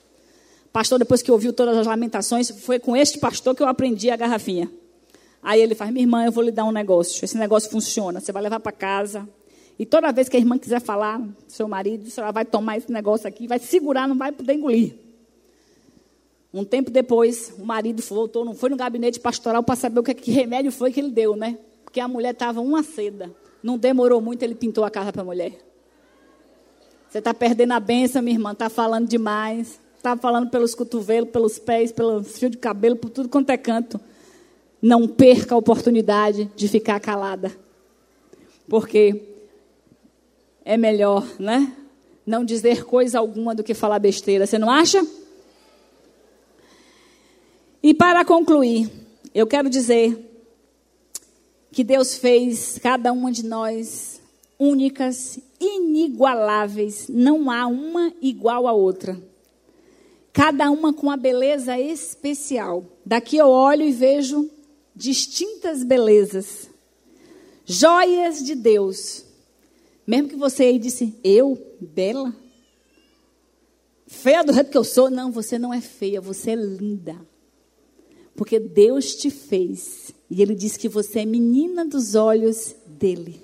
Pastor, 0.72 0.97
depois 0.97 1.22
que 1.22 1.33
ouviu 1.33 1.53
todas 1.53 1.77
as 1.77 1.89
lamentações, 1.89 2.51
foi 2.51 2.79
com 2.79 2.97
este 2.97 3.18
pastor 3.18 3.53
que 3.53 3.62
eu 3.64 3.66
aprendi 3.66 4.11
a 4.11 4.16
garrafinha. 4.16 4.70
Aí 5.43 5.61
ele 5.61 5.74
faz: 5.74 5.91
Minha 5.91 6.05
irmã, 6.05 6.24
eu 6.24 6.31
vou 6.31 6.45
lhe 6.45 6.53
dar 6.53 6.64
um 6.64 6.70
negócio. 6.70 7.24
Esse 7.24 7.37
negócio 7.37 7.68
funciona. 7.68 8.20
Você 8.20 8.31
vai 8.31 8.41
levar 8.41 8.61
para 8.61 8.70
casa. 8.70 9.29
E 9.77 9.85
toda 9.85 10.12
vez 10.12 10.29
que 10.29 10.37
a 10.37 10.41
irmã 10.41 10.57
quiser 10.57 10.81
falar, 10.81 11.20
seu 11.49 11.66
marido, 11.66 12.09
ela 12.16 12.31
vai 12.31 12.45
tomar 12.45 12.79
esse 12.79 12.93
negócio 12.93 13.27
aqui, 13.27 13.49
vai 13.49 13.59
segurar, 13.59 14.07
não 14.07 14.16
vai 14.16 14.31
poder 14.31 14.55
engolir. 14.55 14.95
Um 16.55 16.64
tempo 16.64 16.93
depois, 16.93 17.53
o 17.59 17.66
marido 17.66 18.01
voltou, 18.03 18.45
não 18.45 18.55
foi 18.55 18.70
no 18.70 18.77
gabinete 18.77 19.18
pastoral 19.18 19.64
para 19.64 19.74
saber 19.74 19.99
o 19.99 20.03
que, 20.05 20.14
que 20.14 20.31
remédio 20.31 20.70
foi 20.70 20.93
que 20.93 21.01
ele 21.01 21.11
deu, 21.11 21.35
né? 21.35 21.59
Porque 21.97 22.01
a 22.03 22.09
mulher 22.09 22.34
estava 22.34 22.61
uma 22.61 22.82
seda. 22.82 23.34
Não 23.62 23.78
demorou 23.78 24.20
muito, 24.20 24.42
ele 24.42 24.55
pintou 24.55 24.84
a 24.84 24.90
casa 24.90 25.11
para 25.11 25.22
a 25.22 25.24
mulher. 25.24 25.53
Você 27.09 27.20
está 27.20 27.32
perdendo 27.32 27.72
a 27.72 27.80
benção, 27.80 28.20
minha 28.20 28.36
irmã, 28.36 28.53
está 28.53 28.68
falando 28.68 29.09
demais. 29.09 29.80
Está 29.97 30.14
falando 30.14 30.51
pelos 30.51 30.74
cotovelos, 30.74 31.30
pelos 31.30 31.59
pés, 31.59 31.90
pelos 31.90 32.38
fios 32.38 32.51
de 32.51 32.59
cabelo, 32.59 32.97
por 32.97 33.09
tudo 33.09 33.30
quanto 33.30 33.49
é 33.49 33.57
canto. 33.57 33.99
Não 34.82 35.09
perca 35.09 35.55
a 35.55 35.59
oportunidade 35.59 36.51
de 36.55 36.68
ficar 36.68 37.01
calada. 37.01 37.51
Porque 38.68 39.22
é 40.66 40.76
melhor, 40.76 41.26
né? 41.38 41.72
Não 42.26 42.44
dizer 42.44 42.84
coisa 42.84 43.20
alguma 43.20 43.55
do 43.55 43.64
que 43.64 43.72
falar 43.72 43.99
besteira. 44.01 44.47
Você 44.47 44.59
não 44.59 44.70
acha? 44.70 45.03
E 47.82 47.94
para 47.94 48.22
concluir, 48.22 48.90
eu 49.34 49.47
quero 49.47 49.70
dizer 49.70 50.36
que 51.77 51.85
Deus 51.85 52.16
fez 52.16 52.79
cada 52.79 53.12
uma 53.12 53.31
de 53.31 53.45
nós 53.45 54.18
únicas, 54.59 55.39
inigualáveis, 55.61 57.07
não 57.07 57.51
há 57.51 57.66
uma 57.66 58.14
igual 58.22 58.66
à 58.66 58.72
outra. 58.72 59.22
Cada 60.33 60.70
uma 60.70 60.95
com 60.95 61.09
uma 61.09 61.18
beleza 61.18 61.79
especial. 61.79 62.83
Daqui 63.05 63.37
eu 63.37 63.49
olho 63.49 63.83
e 63.83 63.93
vejo 63.93 64.49
distintas 64.95 65.85
belezas, 65.85 66.70
joias 67.66 68.43
de 68.43 68.55
Deus. 68.55 69.27
Mesmo 70.07 70.31
que 70.31 70.37
você 70.37 70.62
aí 70.62 70.79
disse, 70.79 71.14
eu, 71.22 71.62
bela? 71.79 72.35
Feia 74.07 74.43
do 74.43 74.55
jeito 74.55 74.70
que 74.70 74.79
eu 74.79 74.85
sou? 74.85 75.11
Não, 75.11 75.31
você 75.31 75.59
não 75.59 75.74
é 75.74 75.83
feia, 75.83 76.22
você 76.22 76.53
é 76.53 76.57
linda. 76.57 77.20
Porque 78.35 78.59
Deus 78.59 79.14
te 79.14 79.29
fez 79.29 80.16
e 80.31 80.43
ele 80.43 80.55
diz 80.55 80.77
que 80.77 80.89
você 80.89 81.20
é 81.20 81.24
menina 81.24 81.85
dos 81.85 82.14
olhos 82.14 82.74
dele. 82.87 83.41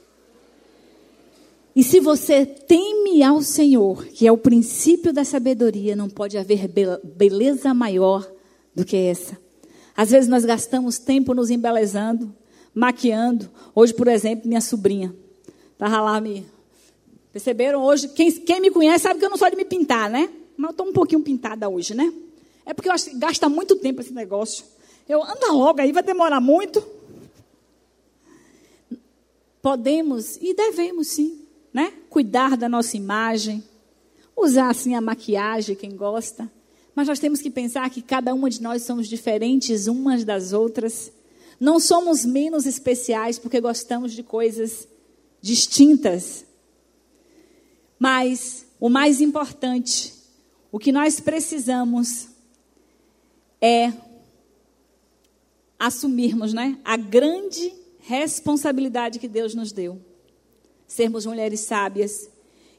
E 1.75 1.83
se 1.83 2.01
você 2.01 2.45
teme 2.45 3.23
ao 3.23 3.41
Senhor, 3.41 4.05
que 4.07 4.27
é 4.27 4.33
o 4.33 4.37
princípio 4.37 5.13
da 5.13 5.25
sabedoria, 5.25 5.97
não 5.97 6.09
pode 6.09 6.37
haver 6.37 6.69
beleza 7.03 7.73
maior 7.73 8.31
do 8.75 8.85
que 8.85 8.97
essa. 8.97 9.39
Às 9.97 10.11
vezes 10.11 10.29
nós 10.29 10.45
gastamos 10.45 10.99
tempo 10.99 11.35
nos 11.35 11.51
embelezando, 11.51 12.35
maquiando. 12.75 13.49
Hoje, 13.75 13.95
por 13.95 14.09
exemplo, 14.09 14.49
minha 14.49 14.61
sobrinha 14.61 15.15
estava 15.73 16.01
lá 16.01 16.21
me. 16.21 16.47
Perceberam 17.33 17.83
hoje? 17.83 18.09
Quem, 18.09 18.31
quem 18.31 18.61
me 18.61 18.71
conhece 18.71 19.05
sabe 19.05 19.19
que 19.19 19.25
eu 19.25 19.31
não 19.31 19.39
sou 19.39 19.49
de 19.49 19.57
me 19.57 19.65
pintar, 19.65 20.11
né? 20.11 20.29
Mas 20.57 20.69
eu 20.69 20.73
estou 20.73 20.87
um 20.87 20.93
pouquinho 20.93 21.23
pintada 21.23 21.69
hoje, 21.69 21.95
né? 21.95 22.13
É 22.67 22.75
porque 22.75 22.89
eu 22.89 22.93
acho 22.93 23.11
que 23.11 23.17
gasta 23.17 23.49
muito 23.49 23.77
tempo 23.77 24.01
esse 24.01 24.13
negócio. 24.13 24.65
Eu 25.09 25.23
anda 25.23 25.53
logo 25.53 25.81
aí, 25.81 25.93
vai 25.93 26.03
demorar 26.03 26.41
muito. 26.41 26.85
Podemos 29.61 30.37
e 30.37 30.55
devemos 30.55 31.09
sim, 31.09 31.47
né? 31.73 31.93
Cuidar 32.11 32.57
da 32.57 32.69
nossa 32.69 32.97
imagem, 32.97 33.63
usar 34.37 34.71
assim 34.71 34.95
a 34.95 35.01
maquiagem, 35.01 35.77
quem 35.77 35.97
gosta. 35.97 36.51
Mas 36.95 37.09
nós 37.09 37.19
temos 37.19 37.41
que 37.41 37.51
pensar 37.51 37.89
que 37.91 38.03
cada 38.03 38.35
uma 38.35 38.51
de 38.51 38.61
nós 38.61 38.83
somos 38.83 39.09
diferentes 39.09 39.87
umas 39.87 40.25
das 40.25 40.53
outras. 40.53 41.13
Não 41.59 41.79
somos 41.79 42.25
menos 42.25 42.67
especiais 42.67 43.39
porque 43.39 43.61
gostamos 43.61 44.13
de 44.13 44.23
coisas 44.23 44.89
distintas. 45.41 46.45
Mas 47.99 48.67
o 48.81 48.89
mais 48.89 49.21
importante, 49.21 50.13
o 50.73 50.79
que 50.79 50.91
nós 50.91 51.21
precisamos 51.21 52.27
é 53.61 53.93
assumirmos 55.83 56.55
né, 56.55 56.79
a 56.85 56.97
grande 56.97 57.75
responsabilidade 57.99 59.19
que 59.19 59.27
Deus 59.27 59.53
nos 59.53 59.73
deu. 59.73 60.01
Sermos 60.87 61.27
mulheres 61.27 61.59
sábias, 61.59 62.31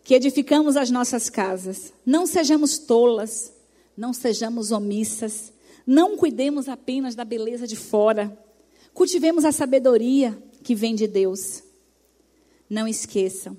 que 0.05 0.13
edificamos 0.13 0.77
as 0.77 0.89
nossas 0.89 1.29
casas. 1.29 1.91
Não 2.05 2.25
sejamos 2.25 2.77
tolas, 2.77 3.53
não 3.97 4.13
sejamos 4.13 4.71
omissas, 4.71 5.51
não 5.85 6.15
cuidemos 6.15 6.69
apenas 6.69 7.13
da 7.13 7.25
beleza 7.25 7.67
de 7.67 7.75
fora. 7.75 8.41
Cultivemos 8.93 9.43
a 9.43 9.51
sabedoria 9.51 10.41
que 10.63 10.73
vem 10.73 10.95
de 10.95 11.05
Deus. 11.05 11.61
Não 12.69 12.87
esqueçam. 12.87 13.57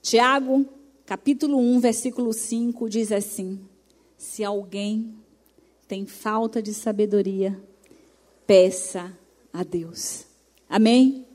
Tiago, 0.00 0.66
capítulo 1.04 1.58
1, 1.58 1.80
versículo 1.80 2.32
5 2.32 2.88
diz 2.88 3.12
assim: 3.12 3.60
Se 4.16 4.42
alguém 4.42 5.14
tem 5.86 6.06
falta 6.06 6.62
de 6.62 6.72
sabedoria, 6.72 7.62
peça 8.46 9.12
a 9.52 9.62
Deus. 9.62 10.26
Amém? 10.68 11.25